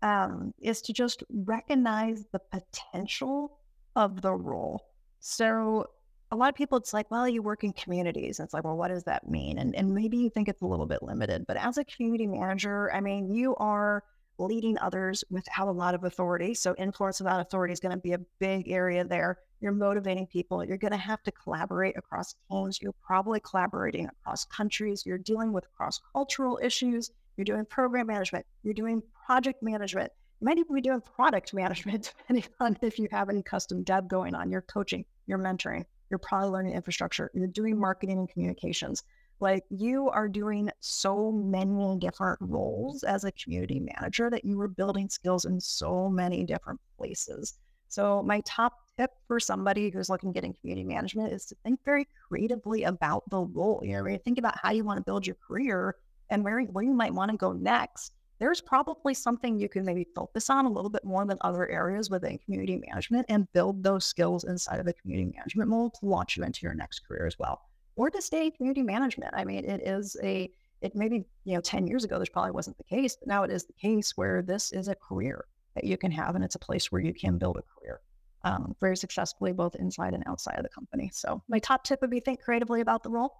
um, 0.02 0.52
is 0.60 0.82
to 0.82 0.92
just 0.92 1.24
recognize 1.30 2.26
the 2.30 2.40
potential 2.52 3.58
of 3.96 4.20
the 4.20 4.32
role. 4.32 4.84
So 5.18 5.86
a 6.30 6.36
lot 6.36 6.50
of 6.50 6.54
people, 6.56 6.76
it's 6.76 6.92
like, 6.92 7.10
well, 7.10 7.26
you 7.26 7.40
work 7.40 7.64
in 7.64 7.72
communities. 7.72 8.38
It's 8.38 8.52
like, 8.52 8.64
well, 8.64 8.76
what 8.76 8.88
does 8.88 9.04
that 9.04 9.30
mean? 9.30 9.58
And 9.58 9.74
and 9.74 9.94
maybe 9.94 10.18
you 10.18 10.28
think 10.28 10.50
it's 10.50 10.60
a 10.60 10.66
little 10.66 10.84
bit 10.84 11.02
limited, 11.02 11.46
but 11.46 11.56
as 11.56 11.78
a 11.78 11.86
community 11.86 12.26
manager, 12.26 12.92
I 12.92 13.00
mean, 13.00 13.34
you 13.34 13.56
are 13.56 14.04
leading 14.38 14.78
others 14.78 15.24
without 15.30 15.68
a 15.68 15.72
lot 15.72 15.94
of 15.94 16.04
authority. 16.04 16.54
So 16.54 16.74
influence 16.76 17.20
without 17.20 17.40
authority 17.40 17.72
is 17.72 17.80
going 17.80 17.94
to 17.94 18.00
be 18.00 18.12
a 18.12 18.20
big 18.38 18.68
area 18.70 19.04
there. 19.04 19.38
You're 19.60 19.72
motivating 19.72 20.26
people. 20.26 20.64
You're 20.64 20.76
going 20.76 20.92
to 20.92 20.98
have 20.98 21.22
to 21.22 21.32
collaborate 21.32 21.96
across 21.96 22.34
teams. 22.50 22.80
You're 22.80 22.94
probably 23.04 23.40
collaborating 23.40 24.06
across 24.06 24.44
countries. 24.44 25.04
You're 25.06 25.18
dealing 25.18 25.52
with 25.52 25.64
cross 25.76 26.00
cultural 26.12 26.58
issues. 26.62 27.10
You're 27.36 27.44
doing 27.44 27.66
program 27.66 28.06
management, 28.06 28.46
you're 28.62 28.74
doing 28.74 29.02
project 29.26 29.62
management. 29.62 30.10
You 30.40 30.46
might 30.46 30.58
even 30.58 30.74
be 30.74 30.80
doing 30.80 31.00
product 31.00 31.52
management, 31.54 32.12
depending 32.18 32.50
on 32.60 32.78
if 32.82 32.98
you 32.98 33.08
have 33.10 33.28
any 33.28 33.42
custom 33.42 33.82
dev 33.82 34.08
going 34.08 34.34
on. 34.34 34.50
You're 34.50 34.62
coaching, 34.62 35.04
you're 35.26 35.38
mentoring, 35.38 35.84
you're 36.10 36.18
probably 36.18 36.48
learning 36.48 36.74
infrastructure, 36.74 37.30
you're 37.34 37.46
doing 37.46 37.78
marketing 37.78 38.18
and 38.18 38.28
communications. 38.28 39.02
Like 39.40 39.64
you 39.68 40.08
are 40.08 40.28
doing 40.28 40.70
so 40.80 41.30
many 41.30 41.98
different 41.98 42.38
roles 42.40 43.02
as 43.02 43.24
a 43.24 43.32
community 43.32 43.80
manager 43.80 44.30
that 44.30 44.44
you 44.44 44.60
are 44.60 44.68
building 44.68 45.08
skills 45.08 45.44
in 45.44 45.60
so 45.60 46.08
many 46.08 46.44
different 46.44 46.80
places. 46.96 47.58
So, 47.88 48.22
my 48.22 48.40
top 48.44 48.72
tip 48.98 49.10
for 49.28 49.38
somebody 49.38 49.90
who's 49.90 50.08
looking 50.08 50.30
at 50.30 50.34
getting 50.34 50.54
community 50.60 50.84
management 50.84 51.32
is 51.32 51.46
to 51.46 51.56
think 51.62 51.80
very 51.84 52.08
creatively 52.28 52.82
about 52.84 53.22
the 53.30 53.40
role. 53.40 53.80
You 53.84 53.92
know, 53.92 54.02
when 54.02 54.12
you 54.14 54.18
think 54.18 54.38
about 54.38 54.58
how 54.60 54.70
you 54.72 54.84
want 54.84 54.98
to 54.98 55.04
build 55.04 55.26
your 55.26 55.36
career, 55.46 55.94
and 56.30 56.42
where, 56.44 56.60
where 56.62 56.84
you 56.84 56.92
might 56.92 57.14
want 57.14 57.30
to 57.30 57.36
go 57.36 57.52
next, 57.52 58.12
there's 58.38 58.60
probably 58.60 59.14
something 59.14 59.58
you 59.58 59.68
can 59.68 59.84
maybe 59.84 60.06
focus 60.14 60.50
on 60.50 60.66
a 60.66 60.70
little 60.70 60.90
bit 60.90 61.04
more 61.04 61.24
than 61.24 61.38
other 61.40 61.68
areas 61.68 62.10
within 62.10 62.38
community 62.38 62.82
management 62.86 63.26
and 63.28 63.50
build 63.52 63.82
those 63.82 64.04
skills 64.04 64.44
inside 64.44 64.78
of 64.78 64.86
the 64.86 64.92
community 64.92 65.32
management 65.36 65.70
mold 65.70 65.94
to 65.94 66.06
launch 66.06 66.36
you 66.36 66.44
into 66.44 66.60
your 66.62 66.74
next 66.74 67.00
career 67.06 67.26
as 67.26 67.38
well. 67.38 67.62
Or 67.96 68.10
to 68.10 68.22
stay 68.22 68.50
community 68.50 68.82
management. 68.82 69.32
I 69.34 69.44
mean, 69.44 69.64
it 69.64 69.80
is 69.86 70.16
a, 70.22 70.50
it 70.82 70.94
maybe, 70.94 71.24
you 71.44 71.54
know, 71.54 71.60
10 71.60 71.86
years 71.86 72.04
ago, 72.04 72.18
this 72.18 72.28
probably 72.28 72.52
wasn't 72.52 72.76
the 72.78 72.84
case, 72.84 73.16
but 73.16 73.28
now 73.28 73.42
it 73.42 73.50
is 73.50 73.64
the 73.64 73.72
case 73.72 74.12
where 74.16 74.42
this 74.42 74.72
is 74.72 74.88
a 74.88 74.94
career 74.94 75.46
that 75.74 75.84
you 75.84 75.96
can 75.96 76.10
have 76.10 76.34
and 76.34 76.44
it's 76.44 76.54
a 76.54 76.58
place 76.58 76.92
where 76.92 77.00
you 77.00 77.14
can 77.14 77.38
build 77.38 77.56
a 77.56 77.62
career 77.62 78.00
um, 78.44 78.76
very 78.80 78.96
successfully, 78.96 79.52
both 79.52 79.74
inside 79.76 80.14
and 80.14 80.22
outside 80.26 80.56
of 80.56 80.62
the 80.62 80.68
company. 80.68 81.10
So 81.12 81.42
my 81.48 81.58
top 81.58 81.84
tip 81.84 82.00
would 82.02 82.10
be 82.10 82.20
think 82.20 82.40
creatively 82.42 82.80
about 82.80 83.02
the 83.02 83.10
role 83.10 83.32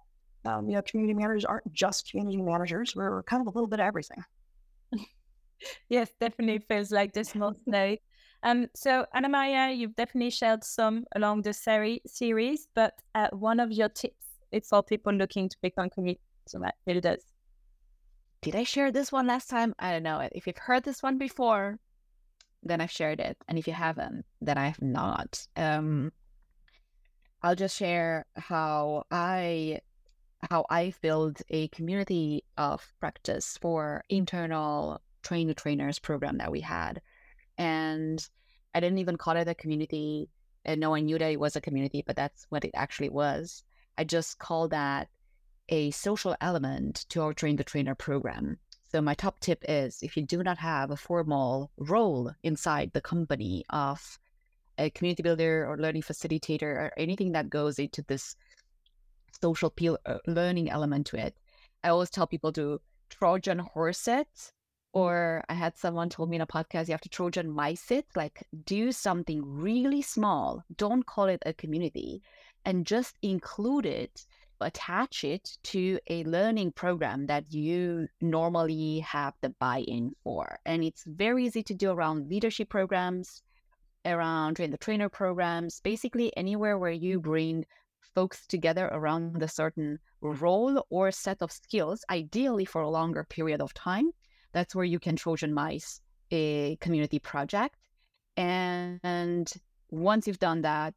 um, 0.47 0.69
you 0.69 0.75
know, 0.75 0.81
community 0.81 1.13
managers 1.13 1.45
aren't 1.45 1.71
just 1.73 2.09
community 2.09 2.41
managers. 2.41 2.95
We're 2.95 3.23
kind 3.23 3.41
of 3.41 3.47
a 3.47 3.49
little 3.51 3.67
bit 3.67 3.79
of 3.79 3.85
everything. 3.85 4.23
yes, 5.89 6.09
definitely 6.19 6.59
feels 6.59 6.91
like 6.91 7.13
this 7.13 7.35
most 7.35 7.59
day. 7.69 8.01
Um, 8.43 8.67
so 8.75 9.05
Anna 9.13 9.29
Maria, 9.29 9.71
you've 9.71 9.95
definitely 9.95 10.29
shared 10.29 10.63
some 10.63 11.05
along 11.15 11.41
the 11.41 11.53
seri- 11.53 12.01
series, 12.05 12.67
but 12.75 12.93
uh, 13.15 13.29
one 13.31 13.59
of 13.59 13.71
your 13.71 13.89
tips 13.89 14.26
is 14.51 14.67
for 14.67 14.83
people 14.83 15.13
looking 15.13 15.49
to 15.49 15.57
become 15.61 15.89
community 15.89 16.21
builders. 16.85 17.23
Did 18.41 18.55
I 18.55 18.63
share 18.63 18.91
this 18.91 19.11
one 19.11 19.27
last 19.27 19.49
time? 19.49 19.73
I 19.79 19.91
don't 19.91 20.03
know. 20.03 20.27
If 20.31 20.47
you've 20.47 20.57
heard 20.57 20.83
this 20.83 21.01
one 21.01 21.17
before, 21.17 21.79
then 22.63 22.81
I've 22.81 22.91
shared 22.91 23.19
it, 23.19 23.37
and 23.47 23.57
if 23.57 23.67
you 23.67 23.73
haven't, 23.73 24.25
then 24.41 24.57
I 24.57 24.67
have 24.67 24.81
not. 24.81 25.45
Um, 25.55 26.11
I'll 27.41 27.55
just 27.55 27.77
share 27.77 28.25
how 28.35 29.03
I 29.11 29.79
how 30.49 30.65
I've 30.69 30.99
built 31.01 31.41
a 31.49 31.67
community 31.69 32.43
of 32.57 32.85
practice 32.99 33.57
for 33.59 34.03
internal 34.09 35.01
train 35.23 35.47
the 35.47 35.53
trainers 35.53 35.99
program 35.99 36.37
that 36.37 36.51
we 36.51 36.61
had. 36.61 37.01
And 37.57 38.25
I 38.73 38.79
didn't 38.79 38.99
even 38.99 39.17
call 39.17 39.35
it 39.35 39.47
a 39.47 39.55
community. 39.55 40.29
And 40.65 40.79
no 40.79 40.89
one 40.91 41.05
knew 41.05 41.17
that 41.17 41.31
it 41.31 41.39
was 41.39 41.55
a 41.55 41.61
community, 41.61 42.03
but 42.05 42.15
that's 42.15 42.45
what 42.49 42.65
it 42.65 42.71
actually 42.75 43.09
was. 43.09 43.63
I 43.97 44.03
just 44.03 44.39
call 44.39 44.67
that 44.69 45.09
a 45.69 45.91
social 45.91 46.35
element 46.39 47.05
to 47.09 47.21
our 47.21 47.33
train 47.33 47.55
the 47.55 47.63
trainer 47.63 47.95
program. 47.95 48.57
So 48.91 49.01
my 49.01 49.15
top 49.15 49.39
tip 49.39 49.65
is 49.67 50.01
if 50.01 50.15
you 50.15 50.23
do 50.23 50.43
not 50.43 50.57
have 50.57 50.91
a 50.91 50.97
formal 50.97 51.71
role 51.77 52.31
inside 52.43 52.91
the 52.93 53.01
company 53.01 53.65
of 53.69 54.19
a 54.77 54.89
community 54.91 55.23
builder 55.23 55.65
or 55.67 55.77
learning 55.77 56.03
facilitator 56.03 56.63
or 56.63 56.93
anything 56.95 57.33
that 57.33 57.49
goes 57.49 57.79
into 57.79 58.01
this 58.03 58.35
social 59.41 59.69
pe- 59.69 60.01
uh, 60.05 60.19
learning 60.25 60.69
element 60.69 61.07
to 61.07 61.17
it, 61.17 61.35
I 61.83 61.89
always 61.89 62.09
tell 62.09 62.27
people 62.27 62.53
to 62.53 62.79
Trojan 63.09 63.59
horse 63.59 64.07
it 64.07 64.51
or 64.93 65.43
I 65.49 65.53
had 65.53 65.77
someone 65.77 66.09
told 66.09 66.29
me 66.29 66.37
in 66.37 66.41
a 66.41 66.47
podcast, 66.47 66.87
you 66.87 66.93
have 66.93 67.01
to 67.01 67.09
Trojan 67.09 67.49
mice 67.49 67.91
it, 67.91 68.05
like 68.15 68.43
do 68.65 68.91
something 68.91 69.41
really 69.43 70.01
small. 70.01 70.63
Don't 70.75 71.05
call 71.05 71.25
it 71.25 71.43
a 71.45 71.53
community 71.53 72.21
and 72.65 72.85
just 72.85 73.15
include 73.21 73.85
it, 73.85 74.25
attach 74.59 75.23
it 75.23 75.57
to 75.63 75.99
a 76.09 76.23
learning 76.23 76.71
program 76.71 77.27
that 77.27 77.51
you 77.53 78.07
normally 78.21 78.99
have 78.99 79.33
the 79.41 79.49
buy 79.49 79.79
in 79.87 80.11
for. 80.23 80.59
And 80.65 80.83
it's 80.83 81.03
very 81.05 81.45
easy 81.45 81.63
to 81.63 81.73
do 81.73 81.91
around 81.91 82.29
leadership 82.29 82.69
programs, 82.69 83.43
around 84.05 84.55
train 84.55 84.71
the 84.71 84.77
trainer 84.77 85.09
programs, 85.09 85.79
basically 85.81 86.35
anywhere 86.35 86.77
where 86.77 86.91
you 86.91 87.19
mm-hmm. 87.19 87.29
bring 87.29 87.65
folks 88.15 88.47
together 88.47 88.87
around 88.91 89.43
a 89.43 89.47
certain 89.47 89.99
role 90.21 90.85
or 90.89 91.11
set 91.11 91.41
of 91.41 91.51
skills, 91.51 92.03
ideally 92.09 92.65
for 92.65 92.81
a 92.81 92.89
longer 92.89 93.23
period 93.23 93.61
of 93.61 93.73
time 93.73 94.11
that's 94.57 94.73
where 94.73 94.85
you 94.85 94.99
can 94.99 95.15
Trojan 95.15 95.53
mice 95.53 96.01
a 96.31 96.77
community 96.77 97.19
project. 97.19 97.75
And, 98.35 98.99
and 99.03 99.51
once 99.89 100.27
you've 100.27 100.39
done 100.39 100.61
that, 100.61 100.95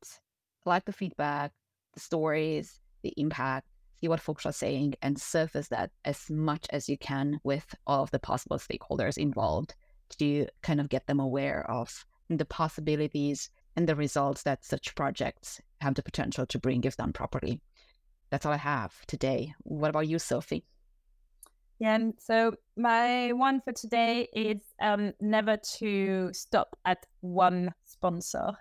collect 0.63 0.87
the 0.87 0.93
feedback, 0.93 1.53
the 1.95 2.01
stories, 2.01 2.81
the 3.03 3.13
impact, 3.17 3.67
see 4.01 4.09
what 4.09 4.21
folks 4.21 4.47
are 4.47 4.53
saying, 4.53 4.95
and 5.03 5.21
surface 5.21 5.69
that 5.69 5.91
as 6.05 6.31
much 6.31 6.67
as 6.71 6.89
you 6.89 6.99
can 6.99 7.41
with 7.45 7.75
all 7.87 8.03
of 8.03 8.11
the 8.11 8.19
possible 8.19 8.59
stakeholders 8.59 9.19
involved 9.19 9.75
to 10.19 10.47
kind 10.63 10.81
of 10.81 10.89
get 10.89 11.07
them 11.07 11.21
aware 11.21 11.69
of 11.71 12.05
the 12.29 12.45
possibilities 12.45 13.51
and 13.77 13.89
the 13.89 13.97
results 13.97 14.43
that 14.43 14.65
such 14.65 14.95
projects 14.95 15.61
have 15.81 15.95
the 15.95 16.03
potential 16.03 16.47
to 16.47 16.59
bring 16.59 16.85
if 16.85 16.97
done 16.97 17.13
properly. 17.13 17.61
That's 18.31 18.47
all 18.47 18.53
I 18.53 18.59
have 18.59 18.95
today. 19.07 19.55
What 19.63 19.91
about 19.91 20.09
you, 20.09 20.19
Sophie? 20.19 20.65
Yeah, 21.79 21.95
and 21.95 22.15
so 22.19 22.55
my 22.77 23.33
one 23.33 23.63
for 23.63 23.73
today 23.73 24.29
is 24.35 24.61
um, 24.83 25.13
never 25.21 25.57
to 25.79 26.31
stop 26.33 26.77
at 26.85 27.07
one 27.21 27.73
sponsor. 27.87 28.53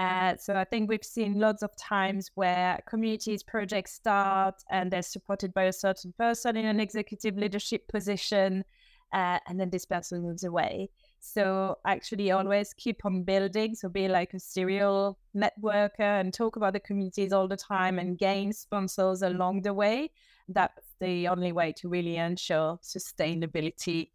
Uh, 0.00 0.34
so 0.38 0.54
I 0.54 0.64
think 0.64 0.88
we've 0.88 1.04
seen 1.04 1.38
lots 1.38 1.62
of 1.62 1.76
times 1.76 2.30
where 2.34 2.80
communities 2.88 3.42
projects 3.42 3.92
start 3.92 4.54
and 4.70 4.90
they're 4.90 5.02
supported 5.02 5.52
by 5.52 5.64
a 5.64 5.74
certain 5.74 6.14
person 6.16 6.56
in 6.56 6.64
an 6.64 6.80
executive 6.80 7.36
leadership 7.36 7.86
position, 7.86 8.64
uh, 9.12 9.38
and 9.46 9.60
then 9.60 9.68
this 9.68 9.84
person 9.84 10.22
moves 10.22 10.42
away. 10.42 10.88
So 11.18 11.76
actually, 11.86 12.30
always 12.30 12.72
keep 12.72 13.04
on 13.04 13.24
building. 13.24 13.74
So 13.74 13.90
be 13.90 14.08
like 14.08 14.32
a 14.32 14.40
serial 14.40 15.18
networker 15.36 16.20
and 16.20 16.32
talk 16.32 16.56
about 16.56 16.72
the 16.72 16.80
communities 16.80 17.34
all 17.34 17.46
the 17.46 17.58
time 17.58 17.98
and 17.98 18.16
gain 18.16 18.54
sponsors 18.54 19.20
along 19.20 19.62
the 19.62 19.74
way. 19.74 20.12
That's 20.48 20.94
the 20.98 21.28
only 21.28 21.52
way 21.52 21.74
to 21.76 21.90
really 21.90 22.16
ensure 22.16 22.78
sustainability 22.82 24.08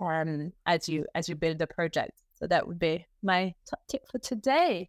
um, 0.00 0.54
as 0.64 0.88
you 0.88 1.04
as 1.14 1.28
you 1.28 1.34
build 1.34 1.58
the 1.58 1.66
project. 1.66 2.12
So 2.32 2.46
that 2.46 2.66
would 2.66 2.78
be 2.78 3.04
my 3.22 3.54
top 3.68 3.80
tip 3.88 4.08
for 4.10 4.18
today. 4.20 4.88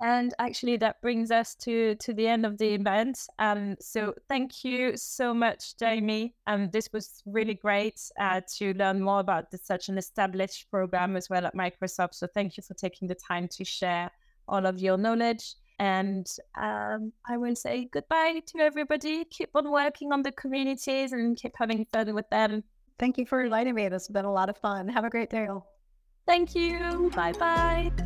And 0.00 0.34
actually, 0.38 0.76
that 0.78 1.00
brings 1.00 1.30
us 1.30 1.54
to 1.56 1.94
to 1.96 2.12
the 2.12 2.26
end 2.26 2.44
of 2.44 2.58
the 2.58 2.74
event. 2.74 3.18
Um, 3.38 3.76
so 3.80 4.14
thank 4.28 4.64
you 4.64 4.96
so 4.96 5.32
much, 5.32 5.76
Jamie. 5.78 6.34
Um, 6.46 6.68
this 6.70 6.90
was 6.92 7.22
really 7.24 7.54
great 7.54 8.00
uh, 8.20 8.42
to 8.56 8.74
learn 8.74 9.00
more 9.00 9.20
about 9.20 9.46
such 9.62 9.88
an 9.88 9.96
established 9.96 10.70
program 10.70 11.16
as 11.16 11.30
well 11.30 11.46
at 11.46 11.54
Microsoft. 11.54 12.14
So 12.14 12.26
thank 12.26 12.56
you 12.56 12.62
for 12.62 12.74
taking 12.74 13.08
the 13.08 13.14
time 13.14 13.48
to 13.48 13.64
share 13.64 14.10
all 14.48 14.66
of 14.66 14.78
your 14.78 14.98
knowledge. 14.98 15.54
And 15.78 16.26
um, 16.58 17.12
I 17.28 17.36
will 17.36 17.56
say 17.56 17.88
goodbye 17.92 18.40
to 18.46 18.58
everybody. 18.58 19.24
Keep 19.24 19.50
on 19.54 19.70
working 19.70 20.12
on 20.12 20.22
the 20.22 20.32
communities 20.32 21.12
and 21.12 21.36
keep 21.36 21.52
having 21.58 21.86
fun 21.86 22.14
with 22.14 22.28
them. 22.30 22.64
Thank 22.98 23.18
you 23.18 23.26
for 23.26 23.42
inviting 23.42 23.74
me. 23.74 23.88
This 23.88 24.06
has 24.06 24.08
been 24.08 24.24
a 24.24 24.32
lot 24.32 24.48
of 24.48 24.56
fun. 24.58 24.88
Have 24.88 25.04
a 25.04 25.10
great 25.10 25.30
day. 25.30 25.48
Thank 26.26 26.54
you. 26.54 27.10
Bye 27.14 27.32
bye. 27.32 28.05